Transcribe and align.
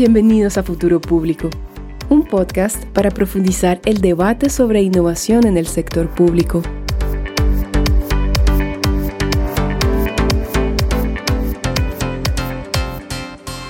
Bienvenidos 0.00 0.56
a 0.56 0.62
Futuro 0.62 0.98
Público, 0.98 1.50
un 2.08 2.24
podcast 2.24 2.86
para 2.86 3.10
profundizar 3.10 3.82
el 3.84 4.00
debate 4.00 4.48
sobre 4.48 4.80
innovación 4.80 5.46
en 5.46 5.58
el 5.58 5.66
sector 5.66 6.08
público. 6.08 6.62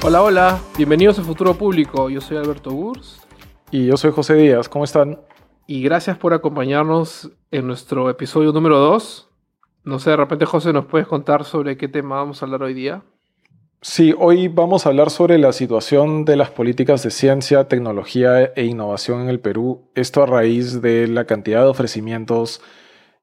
Hola, 0.05 0.23
hola, 0.23 0.61
bienvenidos 0.77 1.19
a 1.19 1.25
Futuro 1.25 1.55
Público. 1.55 2.09
Yo 2.09 2.21
soy 2.21 2.37
Alberto 2.37 2.71
Gurs. 2.71 3.27
Y 3.73 3.87
yo 3.87 3.97
soy 3.97 4.13
José 4.13 4.35
Díaz, 4.35 4.69
¿cómo 4.69 4.85
están? 4.85 5.19
Y 5.67 5.83
gracias 5.83 6.17
por 6.17 6.33
acompañarnos 6.33 7.33
en 7.51 7.67
nuestro 7.67 8.09
episodio 8.09 8.53
número 8.53 8.79
2. 8.79 9.29
No 9.83 9.99
sé, 9.99 10.11
de 10.11 10.17
repente 10.17 10.47
José, 10.47 10.73
¿nos 10.73 10.87
puedes 10.87 11.09
contar 11.09 11.43
sobre 11.43 11.77
qué 11.77 11.89
tema 11.89 12.19
vamos 12.19 12.41
a 12.41 12.47
hablar 12.47 12.63
hoy 12.63 12.75
día? 12.75 13.03
Sí, 13.83 14.15
hoy 14.19 14.49
vamos 14.49 14.85
a 14.85 14.91
hablar 14.91 15.09
sobre 15.09 15.39
la 15.39 15.55
situación 15.55 16.27
de 16.27 16.37
las 16.37 16.51
políticas 16.51 17.03
de 17.03 17.11
ciencia, 17.11 17.67
tecnología 17.67 18.53
e 18.55 18.67
innovación 18.67 19.23
en 19.23 19.31
el 19.31 19.41
Perú. 19.41 19.89
Esto 19.95 20.23
a 20.23 20.27
raíz 20.27 20.83
de 20.83 21.09
la 21.09 21.25
cantidad 21.25 21.63
de 21.63 21.69
ofrecimientos 21.71 22.61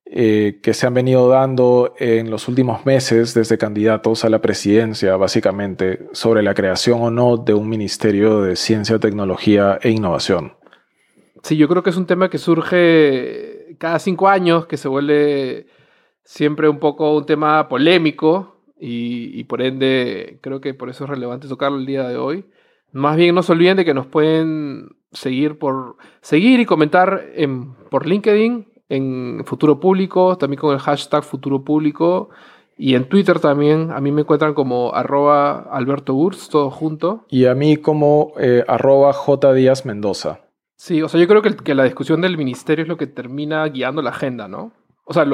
eh, 0.06 0.60
que 0.64 0.74
se 0.74 0.88
han 0.88 0.96
venido 0.96 1.30
dando 1.30 1.94
en 2.00 2.32
los 2.32 2.48
últimos 2.48 2.88
meses 2.88 3.36
desde 3.36 3.60
candidatos 3.60 4.26
a 4.26 4.30
la 4.30 4.42
presidencia, 4.42 5.16
básicamente, 5.16 6.08
sobre 6.12 6.42
la 6.42 6.56
creación 6.56 7.02
o 7.04 7.12
no 7.12 7.38
de 7.38 7.54
un 7.54 7.70
Ministerio 7.70 8.42
de 8.42 8.56
Ciencia, 8.56 8.98
Tecnología 8.98 9.78
e 9.80 9.92
Innovación. 9.92 10.54
Sí, 11.44 11.56
yo 11.56 11.68
creo 11.68 11.84
que 11.84 11.92
es 11.92 11.98
un 11.98 12.08
tema 12.08 12.32
que 12.32 12.40
surge 12.40 13.76
cada 13.78 14.00
cinco 14.00 14.28
años, 14.28 14.66
que 14.66 14.78
se 14.78 14.88
vuelve 14.88 15.68
siempre 16.24 16.68
un 16.68 16.80
poco 16.80 17.16
un 17.16 17.28
tema 17.28 17.70
polémico 17.70 18.57
y, 18.80 19.44
por 19.46 19.62
ende 19.62 20.40
creo 20.42 20.62
que 20.62 20.74
por 20.74 20.90
eso 20.90 21.04
es 21.04 21.10
relevante 21.10 21.48
tocarlo 21.48 21.78
el 21.78 21.86
día 21.86 22.08
de 22.08 22.18
hoy. 22.18 22.46
Más 22.92 23.18
bien 23.18 23.36
no 23.36 23.44
se 23.44 23.52
olviden 23.52 23.78
de 23.78 23.86
que 23.86 23.94
nos 23.94 24.08
pueden 24.08 24.90
seguir 25.12 25.58
por 25.58 25.98
seguir 26.22 26.60
y 26.60 26.66
comentar 26.66 27.26
en, 27.36 27.74
por 27.90 28.06
LinkedIn, 28.06 28.68
en 28.90 29.44
Futuro 29.46 29.80
Público, 29.80 30.38
también 30.38 30.60
con 30.60 30.74
el 30.74 30.80
hashtag 30.80 31.24
Futuro 31.24 31.64
Público 31.64 32.30
y 32.78 32.96
en 32.96 33.10
Twitter 33.10 33.40
también. 33.40 33.92
A 33.92 34.00
mí 34.00 34.12
me 34.12 34.22
encuentran 34.22 34.54
como 34.54 34.94
arroba 34.94 35.68
Alberto 35.72 36.14
Urs, 36.14 36.50
todo 36.50 36.70
junto. 36.70 37.26
Y 37.30 37.46
a 37.46 37.56
mí 37.56 37.78
como 37.78 38.34
eh, 38.40 38.64
arroba 38.68 39.12
J 39.14 39.54
Díaz 39.54 39.86
Mendoza. 39.86 40.42
Sí, 40.76 41.02
o 41.02 41.10
sea, 41.10 41.20
yo 41.20 41.28
creo 41.28 41.42
que, 41.42 41.56
que 41.56 41.74
la 41.74 41.86
discusión 41.86 42.22
del 42.22 42.38
ministerio 42.38 42.84
es 42.84 42.90
lo 42.90 42.98
que 42.98 43.08
termina 43.08 43.68
guiando 43.68 44.04
la 44.04 44.12
agenda, 44.12 44.48
¿no? 44.48 44.72
O 45.10 45.14
sea, 45.14 45.26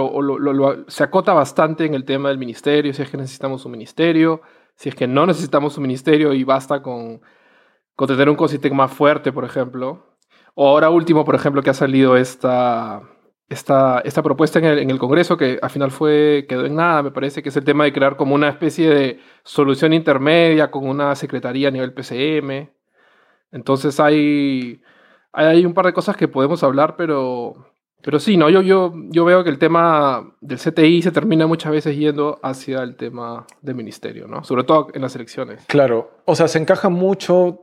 se 0.87 1.03
acota 1.03 1.33
bastante 1.33 1.85
en 1.85 1.95
el 1.95 2.05
tema 2.05 2.29
del 2.29 2.37
ministerio, 2.37 2.93
si 2.93 3.01
es 3.01 3.09
que 3.09 3.17
necesitamos 3.17 3.65
un 3.65 3.71
ministerio, 3.71 4.41
si 4.75 4.89
es 4.89 4.95
que 4.95 5.07
no 5.07 5.25
necesitamos 5.25 5.77
un 5.77 5.83
ministerio 5.83 6.31
y 6.33 6.43
basta 6.43 6.83
con, 6.83 7.21
con 7.95 8.07
tener 8.07 8.29
un 8.29 8.35
COSITEC 8.35 8.71
más 8.71 8.91
fuerte, 8.93 9.31
por 9.31 9.45
ejemplo. 9.45 10.17
O 10.53 10.69
ahora 10.69 10.91
último, 10.91 11.25
por 11.25 11.33
ejemplo, 11.33 11.63
que 11.63 11.71
ha 11.71 11.73
salido 11.73 12.17
esta, 12.17 13.01
esta, 13.49 13.99
esta 14.05 14.21
propuesta 14.21 14.59
en 14.59 14.65
el, 14.65 14.79
en 14.79 14.91
el, 14.91 14.99
Congreso, 14.99 15.37
que 15.37 15.57
al 15.59 15.71
final 15.71 15.89
fue, 15.89 16.45
quedó 16.47 16.65
en 16.67 16.75
nada, 16.75 17.01
me 17.01 17.11
parece, 17.11 17.41
que 17.41 17.49
es 17.49 17.57
el 17.57 17.63
tema 17.63 17.85
de 17.85 17.93
crear 17.93 18.15
como 18.15 18.35
una 18.35 18.49
especie 18.49 18.89
de 18.89 19.19
solución 19.43 19.91
intermedia 19.93 20.69
con 20.69 20.87
una 20.87 21.15
secretaría 21.15 21.69
a 21.69 21.71
nivel 21.71 21.93
PCM. 21.93 22.69
Entonces 23.51 23.99
hay, 23.99 24.81
hay 25.31 25.65
un 25.65 25.73
par 25.73 25.87
de 25.87 25.93
cosas 25.93 26.15
que 26.15 26.27
podemos 26.27 26.63
hablar, 26.63 26.95
pero 26.95 27.72
pero 28.03 28.19
sí, 28.19 28.35
no, 28.35 28.49
yo, 28.49 28.61
yo, 28.61 28.93
yo 29.09 29.23
veo 29.23 29.45
que 29.45 29.49
el 29.49 29.57
tema 29.57 30.35
del 30.41 30.59
CTI 30.59 31.01
se 31.01 31.11
termina 31.11 31.47
muchas 31.47 31.71
veces 31.71 31.95
yendo 31.95 32.37
hacia 32.43 32.83
el 32.83 32.97
tema 32.97 33.47
del 33.61 33.75
ministerio, 33.75 34.27
¿no? 34.27 34.43
Sobre 34.43 34.65
todo 34.65 34.89
en 34.93 35.01
las 35.01 35.15
elecciones. 35.15 35.63
Claro, 35.67 36.11
o 36.25 36.35
sea, 36.35 36.49
se 36.49 36.59
encaja 36.59 36.89
mucho 36.89 37.61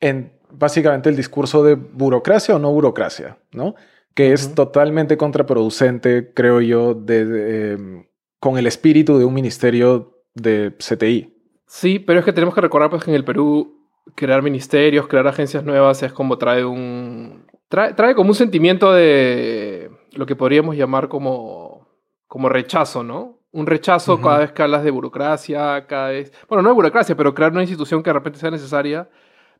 en 0.00 0.32
básicamente 0.50 1.10
el 1.10 1.16
discurso 1.16 1.62
de 1.62 1.74
burocracia 1.74 2.56
o 2.56 2.58
no 2.58 2.72
burocracia, 2.72 3.36
¿no? 3.52 3.74
Que 4.14 4.32
es 4.32 4.54
totalmente 4.54 5.18
contraproducente, 5.18 6.32
creo 6.32 6.62
yo, 6.62 6.94
de, 6.94 7.72
em, 7.72 8.06
con 8.40 8.56
el 8.56 8.66
espíritu 8.66 9.18
de 9.18 9.26
un 9.26 9.34
ministerio 9.34 10.24
de 10.34 10.74
CTI. 10.78 11.36
Sí, 11.66 11.98
pero 11.98 12.18
es 12.18 12.24
que 12.24 12.32
tenemos 12.32 12.54
que 12.54 12.62
recordar 12.62 12.88
pues, 12.88 13.04
que 13.04 13.10
en 13.10 13.16
el 13.16 13.24
Perú 13.24 13.90
crear 14.14 14.42
ministerios, 14.42 15.06
crear 15.06 15.26
agencias 15.26 15.64
nuevas 15.64 16.02
es 16.02 16.12
como 16.14 16.38
trae 16.38 16.64
un, 16.64 17.44
trae, 17.72 18.14
como 18.14 18.30
un 18.30 18.34
sentimiento 18.34 18.92
de 18.92 19.90
lo 20.12 20.26
que 20.26 20.36
podríamos 20.36 20.76
llamar 20.76 21.08
como, 21.08 21.88
como 22.26 22.50
rechazo, 22.50 23.02
¿no? 23.02 23.38
Un 23.50 23.66
rechazo 23.66 24.20
cada 24.20 24.38
vez 24.38 24.52
que 24.52 24.62
hablas 24.62 24.84
de 24.84 24.90
burocracia, 24.90 25.86
cada 25.86 26.08
vez... 26.08 26.32
Bueno, 26.48 26.62
no 26.62 26.70
de 26.70 26.74
burocracia, 26.74 27.16
pero 27.16 27.34
crear 27.34 27.52
una 27.52 27.62
institución 27.62 28.02
que 28.02 28.10
de 28.10 28.14
repente 28.14 28.38
sea 28.38 28.50
necesaria, 28.50 29.08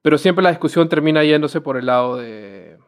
pero 0.02 0.18
siempre 0.18 0.42
la 0.42 0.50
discusión 0.50 0.88
termina 0.88 1.24
yéndose 1.24 1.60
por 1.60 1.76
el 1.76 1.86
lado 1.86 2.16
de... 2.16 2.78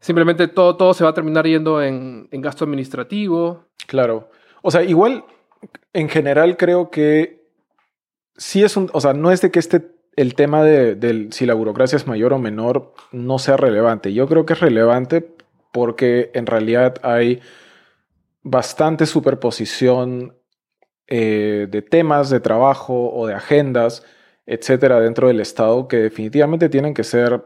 Simplemente 0.00 0.48
todo, 0.48 0.76
todo 0.76 0.92
se 0.92 1.04
va 1.04 1.10
a 1.10 1.14
terminar 1.14 1.46
yendo 1.46 1.82
en, 1.82 2.28
en 2.30 2.40
gasto 2.42 2.64
administrativo. 2.64 3.64
Claro. 3.86 4.28
O 4.62 4.70
sea, 4.70 4.82
igual, 4.82 5.24
en 5.94 6.08
general 6.10 6.56
creo 6.58 6.90
que 6.90 7.46
sí 8.36 8.62
es 8.62 8.76
un... 8.76 8.90
O 8.92 9.00
sea, 9.00 9.14
no 9.14 9.30
es 9.30 9.40
de 9.40 9.50
que 9.50 9.58
este 9.58 9.93
el 10.16 10.34
tema 10.34 10.62
de, 10.62 11.28
si 11.30 11.46
la 11.46 11.54
burocracia 11.54 11.96
es 11.96 12.06
mayor 12.06 12.32
o 12.32 12.38
menor 12.38 12.94
no 13.12 13.38
sea 13.38 13.56
relevante. 13.56 14.12
Yo 14.12 14.28
creo 14.28 14.46
que 14.46 14.52
es 14.52 14.60
relevante 14.60 15.28
porque 15.72 16.30
en 16.34 16.46
realidad 16.46 16.96
hay 17.02 17.40
bastante 18.42 19.06
superposición 19.06 20.36
eh, 21.08 21.66
de 21.70 21.82
temas 21.82 22.30
de 22.30 22.40
trabajo 22.40 23.10
o 23.12 23.26
de 23.26 23.34
agendas, 23.34 24.04
etcétera, 24.46 25.00
dentro 25.00 25.28
del 25.28 25.40
Estado 25.40 25.88
que 25.88 25.96
definitivamente 25.96 26.68
tienen 26.68 26.94
que 26.94 27.04
ser 27.04 27.44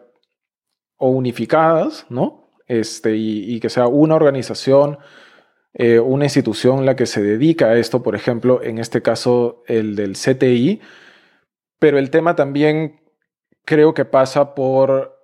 unificadas, 0.99 2.07
¿no? 2.09 2.51
Este, 2.67 3.17
y, 3.17 3.61
que 3.61 3.71
sea 3.71 3.87
una 3.87 4.15
organización, 4.15 4.99
eh, 5.73 6.01
una 6.01 6.27
institución 6.27 6.85
la 6.85 6.97
que 6.97 7.07
se 7.07 7.23
dedica 7.23 7.67
a 7.67 7.79
esto, 7.79 8.03
por 8.03 8.15
ejemplo, 8.15 8.63
en 8.63 8.79
este 8.79 9.01
caso 9.01 9.63
el 9.67 9.97
del 9.97 10.13
CTI, 10.13 10.81
pero 11.79 11.99
el 11.99 12.11
tema 12.11 12.35
también 12.35 13.01
creo 13.65 13.95
que 13.95 14.05
pasa 14.05 14.55
por 14.55 15.19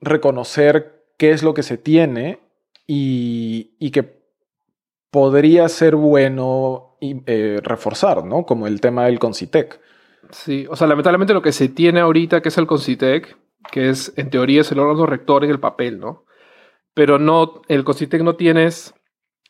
reconocer 0.00 1.04
qué 1.16 1.30
es 1.30 1.42
lo 1.42 1.54
que 1.54 1.62
se 1.62 1.78
tiene 1.78 2.40
y, 2.86 3.90
que 3.92 4.20
podría 5.10 5.68
ser 5.68 5.94
bueno 5.94 6.96
eh, 7.00 7.60
reforzar, 7.62 8.24
¿no? 8.24 8.44
Como 8.44 8.66
el 8.66 8.80
tema 8.80 9.04
del 9.04 9.18
Concitec. 9.18 9.80
Sí, 10.30 10.66
o 10.68 10.76
sea, 10.76 10.86
lamentablemente 10.86 11.34
lo 11.34 11.42
que 11.42 11.52
se 11.52 11.68
tiene 11.68 12.00
ahorita, 12.00 12.42
que 12.42 12.48
es 12.48 12.58
el 12.58 12.66
Concitec, 12.66 13.36
que 13.70 13.90
es, 13.90 14.12
en 14.16 14.30
teoría, 14.30 14.62
es 14.62 14.72
el 14.72 14.80
órgano 14.80 15.06
rector 15.06 15.44
en 15.44 15.50
el 15.50 15.60
papel, 15.60 16.00
¿no? 16.00 16.24
Pero 16.94 17.18
no, 17.18 17.62
el 17.68 17.84
Concitec 17.84 18.22
no 18.22 18.34
tienes, 18.34 18.94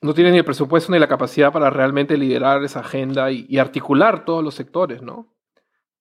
no 0.03 0.13
tiene 0.15 0.33
ni 0.33 0.39
el 0.39 0.45
presupuesto 0.45 0.93
ni 0.93 0.99
la 0.99 1.09
capacidad 1.09 1.53
para 1.53 1.71
realmente 1.71 2.19
liderar 2.19 2.63
esa 2.63 2.81
agenda 2.81 3.31
y 3.31 3.59
articular 3.59 4.25
todos 4.25 4.45
los 4.45 4.55
sectores, 4.55 5.01
¿no? 5.03 5.32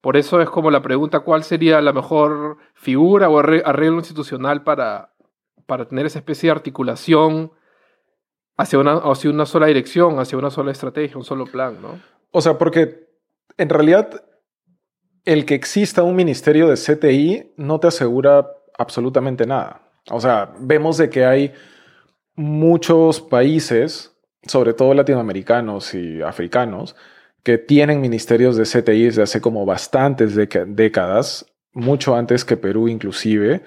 Por 0.02 0.18
eso 0.18 0.42
es 0.42 0.50
como 0.50 0.72
la 0.72 0.82
pregunta, 0.82 1.20
¿cuál 1.20 1.44
sería 1.44 1.80
la 1.82 1.94
mejor 1.94 2.58
figura 2.74 3.30
o 3.30 3.40
arreglo 3.40 3.98
institucional 3.98 4.64
para, 4.64 5.14
para 5.68 5.88
tener 5.88 6.08
esa 6.08 6.20
especie 6.20 6.48
de 6.48 6.52
articulación 6.52 7.52
hacia 8.58 8.80
una, 8.80 8.94
hacia 8.96 9.30
una 9.30 9.46
sola 9.46 9.68
dirección, 9.68 10.20
hacia 10.20 10.38
una 10.38 10.50
sola 10.50 10.72
estrategia, 10.72 11.18
un 11.18 11.24
solo 11.24 11.46
plan, 11.46 11.80
¿no? 11.82 12.00
O 12.32 12.42
sea, 12.42 12.58
porque 12.58 13.08
en 13.58 13.70
realidad 13.70 14.24
el 15.26 15.46
que 15.46 15.56
exista 15.56 16.04
un 16.04 16.16
ministerio 16.16 16.68
de 16.68 16.76
CTI 16.76 17.54
no 17.58 17.80
te 17.80 17.88
asegura 17.88 18.48
absolutamente 18.78 19.46
nada. 19.46 19.82
O 20.10 20.20
sea, 20.20 20.54
vemos 20.60 20.98
de 20.98 21.10
que 21.10 21.26
hay 21.26 21.54
muchos 22.36 23.22
países, 23.22 24.16
sobre 24.48 24.74
todo 24.74 24.94
latinoamericanos 24.94 25.94
y 25.94 26.22
africanos, 26.22 26.96
que 27.44 27.58
tienen 27.58 28.02
ministerios 28.02 28.56
de 28.56 28.64
CTI 28.64 29.06
desde 29.06 29.24
hace 29.24 29.42
como 29.42 29.66
bastantes 29.66 30.36
décadas, 30.36 31.46
mucho 31.74 32.16
antes 32.16 32.46
que 32.46 32.58
Perú 32.58 32.88
inclusive, 32.88 33.64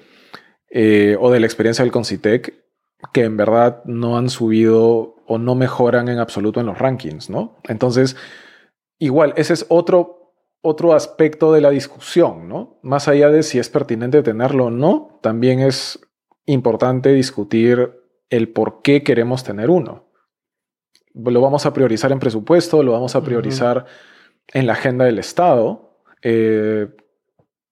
eh, 0.71 1.17
o 1.21 1.31
de 1.31 1.41
la 1.41 1.47
experiencia 1.47 1.85
del 1.85 1.93
Concitec, 1.93 2.55
que 3.13 3.25
en 3.25 3.37
verdad 3.37 3.83
no 3.85 4.17
han 4.17 4.31
subido 4.31 5.17
o 5.27 5.39
no 5.39 5.55
mejoran 5.55 6.09
en 6.09 6.19
absoluto 6.19 6.61
en 6.61 6.67
los 6.67 6.79
rankings, 6.79 7.31
¿no? 7.31 7.57
Entonces, 7.65 8.17
igual, 8.99 9.35
ese 9.37 9.55
es 9.55 9.67
otro, 9.69 10.35
otro 10.61 10.95
aspecto 10.95 11.53
de 11.53 11.61
la 11.61 11.71
discusión, 11.71 12.49
¿no? 12.49 12.79
Más 12.83 13.09
allá 13.09 13.31
de 13.31 13.43
si 13.43 13.59
es 13.59 13.69
pertinente 13.69 14.23
tenerlo 14.23 14.67
o 14.67 14.71
no, 14.71 15.19
también 15.23 15.61
es 15.61 15.99
importante 16.47 17.13
discutir 17.13 17.93
el 18.31 18.49
por 18.49 18.83
qué 18.83 19.03
queremos 19.03 19.45
tener 19.45 19.71
uno 19.71 20.05
lo 21.15 21.41
vamos 21.41 21.67
a 21.67 21.73
priorizar 21.73 22.13
en 22.13 22.19
presupuesto, 22.19 22.83
lo 22.83 22.93
vamos 22.93 23.15
a 23.17 23.23
priorizar 23.23 23.87
en 24.49 24.67
la 24.67 24.75
agenda 24.75 25.05
del 25.05 25.19
Estado, 25.19 25.99
eh, 26.23 26.89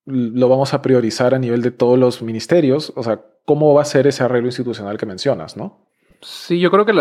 lo 0.06 0.48
vamos 0.48 0.74
a 0.74 0.82
priorizar 0.82 1.34
a 1.34 1.38
nivel 1.38 1.62
de 1.62 1.70
todos 1.70 1.98
los 1.98 2.22
ministerios, 2.22 2.92
o 2.96 3.02
sea, 3.02 3.20
¿cómo 3.44 3.74
va 3.74 3.82
a 3.82 3.86
ser 3.86 4.06
ese 4.06 4.22
arreglo 4.22 4.48
institucional 4.48 4.96
que 4.96 5.06
mencionas, 5.06 5.56
no? 5.56 5.86
Sí, 6.20 6.60
yo 6.60 6.70
creo 6.70 6.86
que 6.86 6.94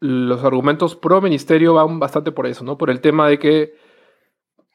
los 0.00 0.44
argumentos 0.44 0.96
pro 0.96 1.20
ministerio 1.20 1.74
van 1.74 1.98
bastante 1.98 2.32
por 2.32 2.46
eso, 2.46 2.64
¿no? 2.64 2.78
Por 2.78 2.90
el 2.90 3.00
tema 3.00 3.28
de 3.28 3.38
que 3.38 3.74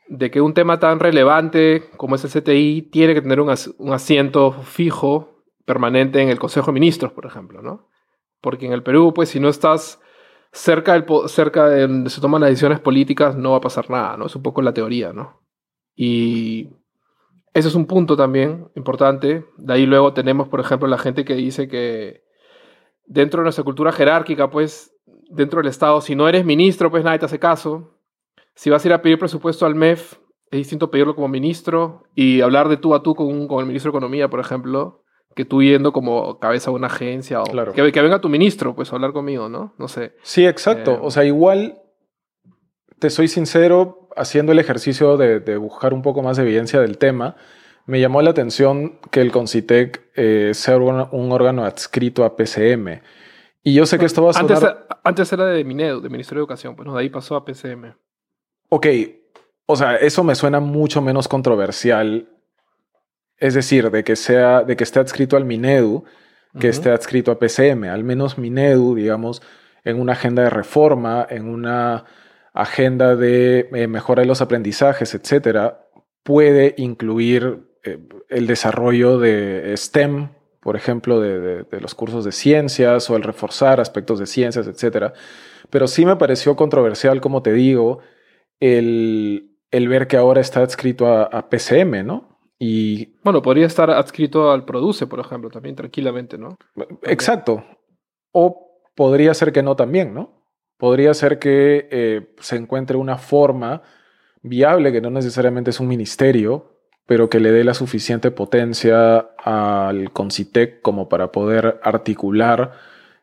de 0.08 0.30
que 0.30 0.42
un 0.42 0.54
tema 0.54 0.80
tan 0.80 1.00
relevante 1.00 1.90
como 1.98 2.16
es 2.16 2.24
el 2.24 2.42
CTI 2.42 2.84
tiene 2.92 3.14
que 3.14 3.22
tener 3.22 3.40
un, 3.42 3.50
asiento 3.50 4.52
fijo, 4.52 5.44
permanente 5.66 6.22
en 6.22 6.30
el 6.30 6.38
Consejo 6.38 6.68
de 6.68 6.74
Ministros, 6.74 7.12
por 7.12 7.26
ejemplo, 7.26 7.62
¿no? 7.62 7.90
Porque 8.40 8.68
en 8.68 8.74
el 8.74 8.84
Perú, 8.84 9.14
pues 9.16 9.30
si 9.30 9.40
no 9.40 9.50
estás 9.50 10.00
cerca, 10.56 11.06
cerca 11.28 11.70
de 11.70 11.82
donde 11.82 12.10
se 12.10 12.22
toman 12.22 12.42
las 12.42 12.50
decisiones 12.50 12.80
políticas, 12.80 13.36
no 13.36 13.52
va 13.52 13.58
a 13.58 13.62
pasar 13.62 13.90
nada, 13.90 14.18
¿no? 14.18 14.26
Es 14.26 14.36
un 14.36 14.42
poco 14.42 14.62
la 14.62 14.74
teoría, 14.74 15.14
¿no? 15.14 15.42
Y 15.96 16.70
ese 17.54 17.68
es 17.68 17.76
un 17.76 17.86
punto 17.86 18.18
también 18.18 18.70
importante. 18.76 19.46
De 19.58 19.74
ahí 19.74 19.86
luego 19.86 20.14
tenemos, 20.14 20.48
por 20.48 20.60
ejemplo, 20.60 20.88
la 20.88 20.98
gente 20.98 21.26
que 21.26 21.36
dice 21.36 21.68
que 21.68 22.24
dentro 23.06 23.42
de 23.42 23.44
nuestra 23.44 23.64
cultura 23.64 23.92
jerárquica, 23.92 24.50
pues, 24.50 24.92
dentro 25.30 25.60
del 25.60 25.70
Estado, 25.70 26.02
si 26.02 26.16
no 26.16 26.28
eres 26.28 26.46
ministro, 26.46 26.90
pues 26.90 27.04
nadie 27.04 27.20
te 27.20 27.26
hace 27.26 27.40
caso 27.40 27.96
si 28.56 28.70
vas 28.70 28.84
a 28.84 28.88
ir 28.88 28.94
a 28.94 29.02
pedir 29.02 29.20
presupuesto 29.20 29.66
al 29.66 29.76
MEF, 29.76 30.14
es 30.50 30.58
distinto 30.58 30.90
pedirlo 30.90 31.16
como 31.16 31.28
ministro 31.28 32.04
y 32.16 32.42
hablar 32.42 32.70
de 32.70 32.78
tú 32.78 32.96
a 32.96 33.04
tú 33.04 33.14
con, 33.14 33.30
el 33.30 33.66
ministro 33.66 33.92
de 33.92 33.98
Economía, 33.98 34.30
por 34.30 34.40
ejemplo, 34.40 35.04
que 35.36 35.44
tú 35.44 35.62
yendo 35.62 35.92
como 35.92 36.40
cabeza 36.40 36.72
de 36.72 36.78
una 36.78 36.88
agencia 36.88 37.42
o 37.42 37.44
claro. 37.44 37.74
que, 37.74 37.82
venga 37.82 38.22
tu 38.22 38.30
ministro, 38.30 38.74
pues 38.74 38.92
a 38.92 38.96
hablar 38.96 39.12
conmigo, 39.12 39.50
¿no? 39.50 39.74
No 39.78 39.90
sé. 39.90 40.14
Sí, 40.24 40.48
exacto. 40.48 40.94
Eh, 40.94 41.00
o 41.02 41.12
sea, 41.12 41.26
igual, 41.26 41.82
te 43.00 43.10
soy 43.10 43.28
sincero, 43.28 44.10
haciendo 44.16 44.54
el 44.54 44.60
ejercicio 44.60 45.18
de, 45.18 45.58
buscar 45.58 45.94
un 45.94 46.02
poco 46.02 46.24
más 46.24 46.38
de 46.38 46.44
evidencia 46.44 46.80
del 46.80 46.98
tema, 46.98 47.36
me 47.86 48.00
llamó 48.00 48.22
la 48.22 48.30
atención 48.30 48.98
que 49.12 49.20
el 49.20 49.32
Concitec 49.32 50.10
eh, 50.16 50.52
sea 50.54 50.78
un, 50.78 51.32
órgano 51.32 51.66
adscrito 51.66 52.24
a 52.24 52.38
PCM. 52.38 53.02
Y 53.62 53.74
yo 53.74 53.86
sé 53.86 54.00
que 54.00 54.06
esto 54.06 54.24
va 54.24 54.30
a 54.30 54.34
sonar... 54.34 54.54
Antes, 54.54 54.76
antes 55.04 55.34
era 55.34 55.48
de 55.48 55.64
Minedu, 55.66 56.00
de 56.00 56.10
Ministerio 56.10 56.40
de 56.40 56.44
Educación, 56.44 56.78
pues 56.78 56.92
de 56.92 56.98
ahí 56.98 57.10
pasó 57.10 57.36
a 57.36 57.44
PCM. 57.44 57.94
Ok, 58.70 58.88
o 59.66 59.76
sea, 59.76 59.98
eso 59.98 60.24
me 60.24 60.36
suena 60.36 60.62
mucho 60.62 61.02
menos 61.02 61.28
controversial. 61.28 62.30
Es 63.38 63.54
decir, 63.54 63.92
de 63.92 64.04
que 64.04 64.16
sea, 64.16 64.64
de 64.64 64.76
que 64.76 64.84
esté 64.84 65.00
adscrito 65.00 65.38
al 65.38 65.46
Minedu, 65.46 66.04
que 66.60 66.70
esté 66.70 66.90
adscrito 66.90 67.32
a 67.32 67.40
PCM. 67.40 67.86
Al 67.86 68.04
menos 68.06 68.38
Minedu, 68.38 68.96
digamos, 68.96 69.42
en 69.84 70.00
una 70.00 70.14
agenda 70.14 70.44
de 70.44 70.50
reforma, 70.50 71.28
en 71.30 71.50
una 71.50 72.06
agenda 72.54 73.18
de 73.18 73.68
eh, 73.74 73.88
mejora 73.88 74.22
de 74.22 74.28
los 74.28 74.42
aprendizajes, 74.42 75.14
etcétera, 75.14 75.88
puede 76.24 76.74
incluir 76.78 77.68
eh, 77.84 78.00
el 78.30 78.48
desarrollo 78.48 79.20
de 79.20 79.74
STEM, 79.76 80.30
por 80.62 80.78
ejemplo, 80.78 81.20
de, 81.20 81.64
de, 81.64 81.82
los 81.82 81.94
cursos 81.94 82.24
de 82.24 82.32
ciencias 82.32 83.10
o 83.10 83.18
el 83.18 83.24
reforzar 83.24 83.82
aspectos 83.82 84.18
de 84.18 84.26
ciencias, 84.26 84.66
etcétera. 84.66 85.14
Pero 85.70 85.88
sí 85.88 86.06
me 86.06 86.16
pareció 86.16 86.56
controversial, 86.56 87.22
como 87.22 87.44
te 87.44 87.52
digo, 87.54 88.00
el, 88.60 89.52
ver 89.72 90.08
que 90.08 90.18
ahora 90.18 90.42
está 90.42 90.62
adscrito 90.62 91.08
a, 91.08 91.50
PCM, 91.50 92.06
¿no? 92.06 92.35
Y, 92.68 93.14
bueno, 93.24 93.44
podría 93.44 93.68
estar 93.68 93.92
adscrito 93.92 94.52
al 94.52 94.66
Produce, 94.66 95.06
por 95.06 95.20
ejemplo, 95.20 95.52
también 95.52 95.76
tranquilamente, 95.76 96.40
¿no? 96.40 96.58
Exacto. 97.04 97.64
O 98.32 98.82
podría 98.96 99.36
ser 99.36 99.52
que 99.52 99.62
no 99.62 99.76
también, 99.76 100.16
¿no? 100.16 100.42
Podría 100.78 101.14
ser 101.14 101.38
que 101.38 101.88
eh, 101.92 102.34
se 102.40 102.56
encuentre 102.56 102.98
una 102.98 103.18
forma 103.20 103.84
viable, 104.42 104.92
que 104.92 105.00
no 105.00 105.12
necesariamente 105.12 105.70
es 105.70 105.80
un 105.80 105.88
ministerio, 105.88 106.80
pero 107.06 107.30
que 107.30 107.40
le 107.40 107.52
dé 107.52 107.64
la 107.64 107.76
suficiente 107.76 108.32
potencia 108.32 109.18
al 109.38 110.12
CONCITEC 110.12 110.82
como 110.82 111.08
para 111.08 111.32
poder 111.32 111.80
articular 111.84 112.72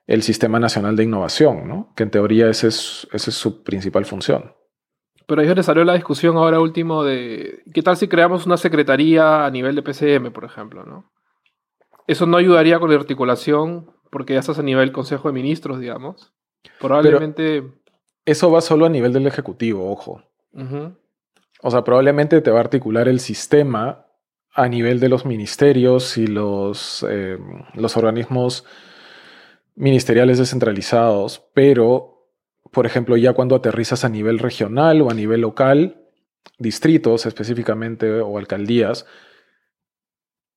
el 0.06 0.22
Sistema 0.22 0.60
Nacional 0.60 0.94
de 0.94 1.02
Innovación, 1.02 1.66
¿no? 1.66 1.92
Que 1.96 2.04
en 2.04 2.10
teoría 2.10 2.48
esa 2.48 2.68
es, 2.68 3.08
su 3.12 3.64
principal 3.64 4.04
función. 4.04 4.54
Pero 5.26 5.40
ahí 5.40 5.54
le 5.54 5.62
salió 5.62 5.84
la 5.84 5.94
discusión 5.94 6.36
ahora 6.36 6.60
último 6.60 7.04
de 7.04 7.62
qué 7.72 7.82
tal 7.82 7.96
si 7.96 8.08
creamos 8.08 8.46
una 8.46 8.56
secretaría 8.56 9.44
a 9.44 9.50
nivel 9.50 9.74
de 9.74 9.82
PCM, 9.82 10.32
por 10.32 10.44
ejemplo, 10.44 10.84
¿no? 10.84 11.10
Eso 12.06 12.26
no 12.26 12.36
ayudaría 12.36 12.78
con 12.78 12.90
la 12.90 12.96
articulación 12.96 13.90
porque 14.10 14.34
ya 14.34 14.40
estás 14.40 14.58
a 14.58 14.62
nivel 14.62 14.92
Consejo 14.92 15.28
de 15.28 15.34
Ministros, 15.34 15.80
digamos. 15.80 16.32
Probablemente... 16.78 17.64
eso 18.24 18.50
va 18.50 18.60
solo 18.60 18.86
a 18.86 18.90
nivel 18.90 19.12
del 19.12 19.26
Ejecutivo, 19.26 19.90
ojo. 19.90 20.22
O 21.62 21.70
sea, 21.70 21.82
probablemente 21.84 22.40
te 22.40 22.50
va 22.50 22.58
a 22.58 22.62
articular 22.62 23.08
el 23.08 23.20
sistema 23.20 24.06
a 24.54 24.68
nivel 24.68 25.00
de 25.00 25.08
los 25.08 25.24
ministerios 25.24 26.18
y 26.18 26.26
los, 26.26 27.06
eh, 27.08 27.38
los 27.74 27.96
organismos 27.96 28.64
ministeriales 29.74 30.38
descentralizados, 30.38 31.48
pero 31.54 32.21
por 32.72 32.86
ejemplo, 32.86 33.16
ya 33.16 33.34
cuando 33.34 33.54
aterrizas 33.54 34.04
a 34.04 34.08
nivel 34.08 34.38
regional 34.38 35.02
o 35.02 35.10
a 35.10 35.14
nivel 35.14 35.42
local, 35.42 36.02
distritos 36.58 37.26
específicamente 37.26 38.20
o 38.20 38.38
alcaldías, 38.38 39.06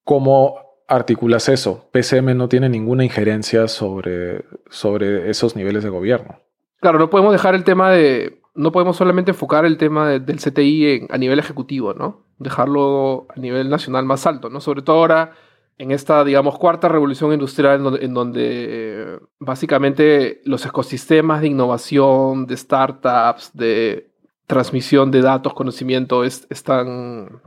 ¿cómo 0.04 0.56
articulas 0.88 1.50
eso? 1.50 1.90
PCM 1.92 2.38
no 2.38 2.48
tiene 2.48 2.70
ninguna 2.70 3.04
injerencia 3.04 3.68
sobre, 3.68 4.46
sobre 4.70 5.30
esos 5.30 5.58
niveles 5.58 5.84
de 5.84 5.90
gobierno. 5.90 6.40
Claro, 6.80 7.00
no 7.00 7.10
podemos 7.10 7.34
dejar 7.34 7.54
el 7.54 7.66
tema 7.66 7.92
de, 7.92 8.42
no 8.54 8.72
podemos 8.72 8.96
solamente 8.96 9.32
enfocar 9.32 9.66
el 9.66 9.78
tema 9.78 10.10
del 10.12 10.40
CTI 10.40 11.08
a 11.10 11.18
nivel 11.18 11.40
ejecutivo, 11.40 11.94
¿no? 11.94 12.26
Dejarlo 12.38 13.28
a 13.36 13.40
nivel 13.40 13.70
nacional 13.70 14.06
más 14.06 14.26
alto, 14.26 14.50
¿no? 14.50 14.62
Sobre 14.62 14.84
todo 14.84 14.98
ahora 14.98 15.34
en 15.77 15.92
esta, 15.92 16.24
digamos, 16.24 16.57
cuarta 16.57 16.88
revolución 16.88 17.33
industrial 17.33 18.00
en 18.01 18.13
donde, 18.13 18.44
eh, 18.44 19.19
básicamente 19.39 20.42
los 20.45 20.66
ecosistemas 20.66 21.42
de 21.42 21.48
innovación, 21.48 22.48
de 22.48 22.56
startups, 22.56 23.51
de 23.54 24.12
transmisión 24.48 25.12
de 25.12 25.22
datos, 25.22 25.54
conocimiento, 25.54 26.24
es, 26.24 26.48
están, 26.50 27.42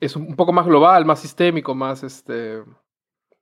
es 0.00 0.16
un 0.16 0.34
poco 0.34 0.52
más 0.52 0.66
global, 0.66 1.04
más 1.04 1.20
sistémico, 1.20 1.74
más 1.74 2.02
este... 2.02 2.62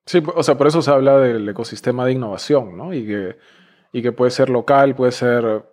Sí, 0.04 0.20
o 0.34 0.42
sea, 0.42 0.58
por 0.58 0.66
eso 0.66 0.82
se 0.82 0.90
habla 0.90 1.18
del 1.18 1.48
ecosistema 1.48 2.04
de 2.04 2.12
innovación, 2.12 2.76
¿no? 2.76 2.92
Y 2.92 3.06
que, 3.06 3.36
y 3.92 4.02
que 4.02 4.10
puede 4.10 4.32
ser 4.32 4.50
local, 4.50 4.96
puede 4.96 5.12
ser 5.12 5.64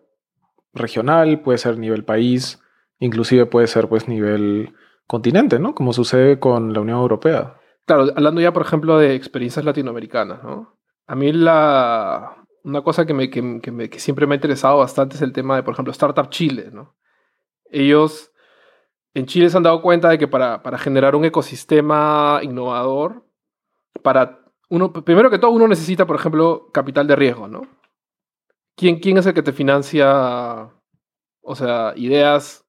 regional, 0.74 1.42
puede 1.42 1.58
ser 1.58 1.80
nivel 1.80 2.04
país, 2.04 2.62
inclusive 3.00 3.48
puede 3.48 3.66
ser 3.66 3.90
pues 3.90 4.08
nivel 4.08 4.76
continente, 5.08 5.58
¿no? 5.58 5.74
Como 5.74 5.94
sucede 5.94 6.40
con 6.40 6.74
la 6.74 6.82
Unión 6.82 7.00
Europea. 7.00 7.59
Claro, 7.90 8.04
hablando 8.16 8.40
ya, 8.40 8.54
por 8.54 8.62
ejemplo, 8.62 9.00
de 9.00 9.16
experiencias 9.16 9.66
latinoamericanas, 9.66 10.44
¿no? 10.44 10.78
A 11.08 11.16
mí 11.16 11.32
la, 11.32 12.46
una 12.64 12.84
cosa 12.84 13.04
que, 13.08 13.32
que, 13.32 14.00
siempre 14.00 14.28
me 14.28 14.36
ha 14.36 14.38
interesado 14.38 14.78
bastante 14.78 15.16
es 15.16 15.24
el 15.24 15.34
tema 15.34 15.56
de, 15.56 15.64
por 15.64 15.74
ejemplo, 15.74 15.92
Startup 15.92 16.30
Chile, 16.30 16.70
¿no? 16.72 16.96
Ellos 17.72 18.32
en 19.16 19.26
Chile 19.26 19.50
se 19.50 19.58
han 19.58 19.64
dado 19.64 19.82
cuenta 19.82 20.08
de 20.08 20.20
que 20.20 20.28
para, 20.28 20.62
para 20.62 20.78
generar 20.78 21.16
un 21.16 21.26
ecosistema 21.26 22.42
innovador, 22.44 23.26
para 24.04 24.46
uno, 24.70 24.94
primero 24.94 25.32
que 25.32 25.40
todo, 25.40 25.50
uno 25.50 25.68
necesita, 25.68 26.06
por 26.06 26.16
ejemplo, 26.16 26.70
capital 26.72 27.08
de 27.08 27.16
riesgo, 27.16 27.48
¿no? 27.48 27.64
¿Quién, 28.76 29.00
quién 29.00 29.18
es 29.18 29.26
el 29.26 29.34
que 29.34 29.42
te 29.42 29.52
financia, 29.52 30.70
o 31.42 31.56
sea, 31.56 31.94
ideas 31.96 32.69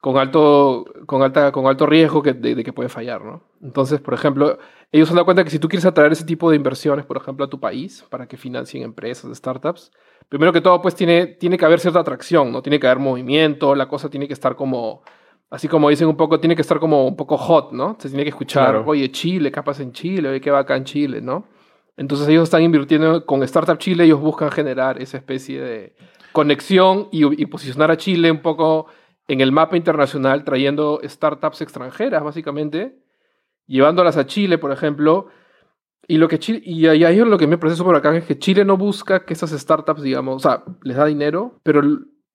con 0.00 0.16
alto, 0.16 0.86
con 1.06 1.22
alta, 1.22 1.52
con 1.52 1.66
alto 1.66 1.86
riesgo 1.86 2.22
de, 2.22 2.64
que 2.64 2.72
puede 2.72 2.88
fallar, 2.88 3.22
¿no? 3.22 3.42
Entonces, 3.62 4.00
por 4.00 4.14
ejemplo, 4.14 4.58
ellos 4.92 5.08
se 5.08 5.12
han 5.12 5.16
dado 5.16 5.26
cuenta 5.26 5.44
que 5.44 5.50
si 5.50 5.58
tú 5.58 5.68
quieres 5.68 5.84
atraer 5.84 6.12
ese 6.12 6.24
tipo 6.24 6.48
de 6.50 6.56
inversiones, 6.56 7.04
por 7.04 7.18
ejemplo, 7.18 7.44
a 7.44 7.50
tu 7.50 7.60
país, 7.60 8.04
para 8.08 8.26
que 8.26 8.38
financien 8.38 8.82
empresas, 8.82 9.36
startups, 9.36 9.92
primero 10.28 10.52
que 10.52 10.62
todo, 10.62 10.80
pues 10.80 10.94
tiene, 10.94 11.26
tiene 11.26 11.58
que 11.58 11.66
haber 11.66 11.80
cierta 11.80 12.00
atracción, 12.00 12.50
¿no? 12.50 12.62
Tiene 12.62 12.80
que 12.80 12.86
haber 12.86 12.98
movimiento, 12.98 13.74
la 13.74 13.88
cosa 13.88 14.08
tiene 14.08 14.26
que 14.26 14.32
estar 14.32 14.56
como, 14.56 15.02
así 15.50 15.68
como 15.68 15.90
dicen 15.90 16.08
un 16.08 16.16
poco, 16.16 16.40
tiene 16.40 16.56
que 16.56 16.62
estar 16.62 16.80
como 16.80 17.06
un 17.06 17.16
poco 17.16 17.36
hot, 17.36 17.72
¿no? 17.72 17.96
Se 18.00 18.08
tiene 18.08 18.24
que 18.24 18.30
escuchar, 18.30 18.82
oye, 18.86 19.10
Chile, 19.12 19.52
capaz 19.52 19.80
en 19.80 19.92
Chile, 19.92 20.30
oye, 20.30 20.40
qué 20.40 20.50
va 20.50 20.60
acá 20.60 20.76
en 20.76 20.84
Chile, 20.84 21.20
¿no? 21.20 21.44
Entonces 21.98 22.26
ellos 22.28 22.44
están 22.44 22.62
invirtiendo 22.62 23.26
con 23.26 23.42
Startup 23.42 23.76
Chile, 23.76 24.04
ellos 24.04 24.20
buscan 24.20 24.50
generar 24.50 25.02
esa 25.02 25.18
especie 25.18 25.60
de 25.60 25.94
conexión 26.32 27.08
y, 27.12 27.42
y 27.42 27.44
posicionar 27.44 27.90
a 27.90 27.98
Chile 27.98 28.30
un 28.30 28.40
poco 28.40 28.86
en 29.30 29.40
el 29.40 29.52
mapa 29.52 29.76
internacional 29.76 30.42
trayendo 30.42 31.00
startups 31.04 31.60
extranjeras, 31.60 32.24
básicamente, 32.24 32.98
llevándolas 33.66 34.16
a 34.16 34.26
Chile, 34.26 34.58
por 34.58 34.72
ejemplo. 34.72 35.28
Y, 36.08 36.18
lo 36.18 36.26
que 36.26 36.40
Chile, 36.40 36.60
y 36.64 36.86
ahí 36.86 37.16
lo 37.16 37.38
que 37.38 37.46
me 37.46 37.56
parece 37.56 37.82
por 37.84 37.94
acá 37.94 38.16
es 38.16 38.24
que 38.24 38.38
Chile 38.38 38.64
no 38.64 38.76
busca 38.76 39.24
que 39.24 39.34
esas 39.34 39.50
startups, 39.50 40.02
digamos, 40.02 40.44
o 40.44 40.48
sea, 40.48 40.64
les 40.82 40.96
da 40.96 41.06
dinero, 41.06 41.60
pero 41.62 41.80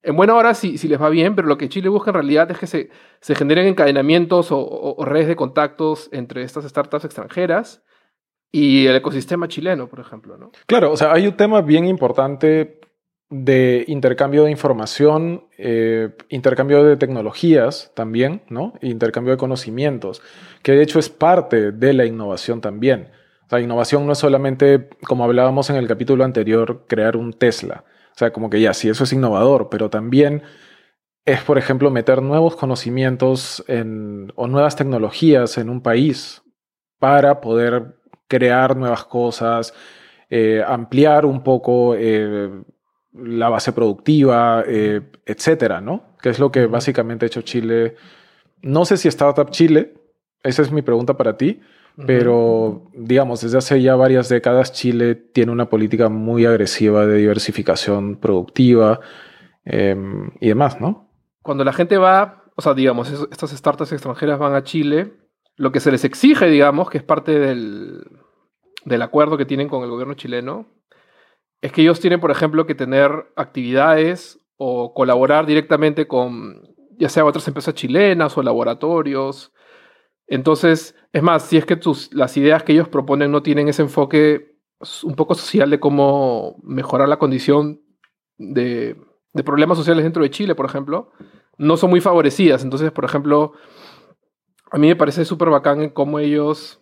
en 0.06 0.16
buena 0.16 0.36
hora 0.36 0.54
sí, 0.54 0.78
les 0.88 1.02
va 1.02 1.10
bien, 1.10 1.36
pero 1.36 1.50
lo 1.50 1.58
que 1.58 1.68
Chile 1.68 1.90
busca 1.90 2.12
en 2.12 2.16
realidad 2.16 2.50
es 2.52 2.60
que 2.60 2.68
se, 2.68 2.90
se 3.20 3.36
generen 3.36 3.68
encadenamientos 3.68 4.48
o, 4.52 4.96
redes 5.04 5.28
de 5.28 5.36
contactos 5.36 6.08
entre 6.14 6.44
estas 6.44 6.64
startups 6.64 7.04
extranjeras 7.04 7.84
y 8.52 8.86
el 8.86 8.96
ecosistema 8.96 9.50
chileno, 9.50 9.90
por 9.90 10.00
ejemplo. 10.00 10.38
¿no? 10.38 10.52
Claro, 10.68 10.92
o 10.92 10.98
sea, 10.98 11.12
hay 11.12 11.28
un 11.28 11.36
tema 11.36 11.62
bien 11.62 11.88
importante 11.88 12.80
de 13.30 13.86
intercambio 13.88 14.44
de 14.44 14.52
información, 14.52 15.48
eh, 15.58 16.10
intercambio 16.30 16.84
de 16.84 16.98
tecnologías 16.98 17.92
también, 17.96 18.44
¿no? 18.50 18.74
Intercambio 18.82 19.32
de 19.32 19.38
conocimientos, 19.38 20.22
que 20.62 20.74
de 20.74 20.84
hecho 20.84 21.00
es 21.00 21.10
parte 21.10 21.72
de 21.72 21.94
la 21.94 22.06
innovación 22.06 22.62
también. 22.62 23.10
O 23.46 23.50
sea, 23.50 23.60
innovación 23.60 24.06
no 24.06 24.14
es 24.14 24.20
solamente, 24.20 24.90
como 25.08 25.24
hablábamos 25.24 25.70
en 25.70 25.76
el 25.76 25.88
capítulo 25.88 26.24
anterior, 26.24 26.86
crear 26.88 27.18
un 27.18 27.34
Tesla. 27.34 27.84
O 28.12 28.18
sea, 28.18 28.32
como 28.32 28.50
que 28.50 28.62
ya, 28.62 28.74
sí, 28.74 28.90
eso 28.90 29.04
es 29.04 29.14
innovador, 29.14 29.70
pero 29.70 29.90
también 29.90 30.44
es, 31.26 31.42
por 31.42 31.58
ejemplo, 31.58 31.92
meter 31.92 32.22
nuevos 32.22 32.56
conocimientos 32.56 33.64
en, 33.68 34.32
o 34.36 34.48
nuevas 34.48 34.76
tecnologías 34.76 35.58
en 35.58 35.70
un 35.70 35.82
país 35.82 36.44
para 37.00 37.42
poder 37.42 37.96
crear 38.28 38.78
nuevas 38.78 39.06
cosas, 39.06 39.74
eh, 40.30 40.64
ampliar 40.66 41.26
un 41.26 41.44
poco 41.44 41.96
eh, 41.96 42.50
la 43.18 43.50
base 43.50 43.72
productiva, 43.72 44.64
eh, 44.68 45.02
etcétera, 45.26 45.82
¿no? 45.82 46.16
Que 46.22 46.30
es 46.30 46.40
lo 46.40 46.52
que 46.52 46.66
básicamente 46.66 47.26
ha 47.26 47.28
hecho 47.28 47.42
Chile. 47.42 47.96
No 48.62 48.86
sé 48.86 48.98
si 48.98 49.08
Startup 49.08 49.50
Chile, 49.50 49.94
esa 50.44 50.62
es 50.62 50.72
mi 50.72 50.82
pregunta 50.82 51.16
para 51.16 51.38
ti, 51.38 51.62
pero 52.06 52.90
digamos, 52.94 53.42
desde 53.42 53.58
hace 53.58 53.82
ya 53.82 53.96
varias 53.96 54.28
décadas 54.28 54.74
Chile 54.74 55.16
tiene 55.16 55.54
una 55.54 55.70
política 55.70 56.10
muy 56.10 56.46
agresiva 56.46 57.06
de 57.06 57.20
diversificación 57.20 58.18
productiva 58.18 59.00
em, 59.64 60.32
y 60.42 60.50
demás, 60.50 60.82
¿no? 60.82 61.10
Cuando 61.42 61.64
la 61.64 61.72
gente 61.72 61.98
va, 61.98 62.44
o 62.56 62.62
sea, 62.62 62.74
digamos, 62.74 63.10
estas 63.32 63.52
startups 63.52 63.94
extranjeras 63.94 64.40
van 64.40 64.56
a 64.56 64.64
Chile, 64.64 65.14
lo 65.56 65.72
que 65.72 65.80
se 65.80 65.92
les 65.92 66.04
exige, 66.04 66.48
digamos, 66.48 66.90
que 66.90 66.98
es 66.98 67.04
parte 67.04 67.40
del, 67.40 68.04
del 68.84 69.02
acuerdo 69.02 69.38
que 69.38 69.46
tienen 69.46 69.70
con 69.70 69.84
el 69.84 69.90
gobierno 69.90 70.16
chileno, 70.16 70.66
es 71.62 71.72
que 71.72 71.82
ellos 71.82 72.00
tienen, 72.00 72.20
por 72.20 72.32
ejemplo, 72.32 72.66
que 72.66 72.76
tener 72.76 73.12
actividades 73.36 74.40
o 74.58 74.94
colaborar 74.94 75.46
directamente 75.46 76.08
con, 76.08 76.62
ya 76.98 77.10
sea 77.10 77.26
otras 77.26 77.48
empresas 77.48 77.74
chilenas 77.74 78.38
o 78.38 78.44
laboratorios. 78.44 79.52
Entonces, 80.28 80.96
es 81.12 81.24
más, 81.24 81.44
si 81.44 81.58
es 81.58 81.66
que 81.66 81.80
las 82.12 82.38
ideas 82.38 82.64
que 82.64 82.74
ellos 82.74 82.90
proponen 82.90 83.32
no 83.32 83.44
tienen 83.44 83.68
ese 83.68 83.82
enfoque 83.82 84.56
un 85.04 85.16
poco 85.16 85.36
social 85.36 85.70
de 85.70 85.80
cómo 85.80 86.58
mejorar 86.64 87.08
la 87.08 87.18
condición 87.18 87.82
de, 88.38 88.96
problemas 89.46 89.78
sociales 89.78 90.04
dentro 90.04 90.24
de 90.24 90.30
Chile, 90.30 90.56
por 90.56 90.66
ejemplo, 90.66 91.12
no 91.58 91.78
son 91.78 91.90
muy 91.90 92.02
favorecidas. 92.02 92.64
Entonces, 92.64 92.92
por 92.92 93.06
ejemplo, 93.06 93.54
a 94.72 94.78
mí 94.78 94.88
me 94.88 94.96
parece 94.96 95.26
súper 95.26 95.50
bacán 95.50 95.90
cómo 95.90 96.20
ellos, 96.20 96.82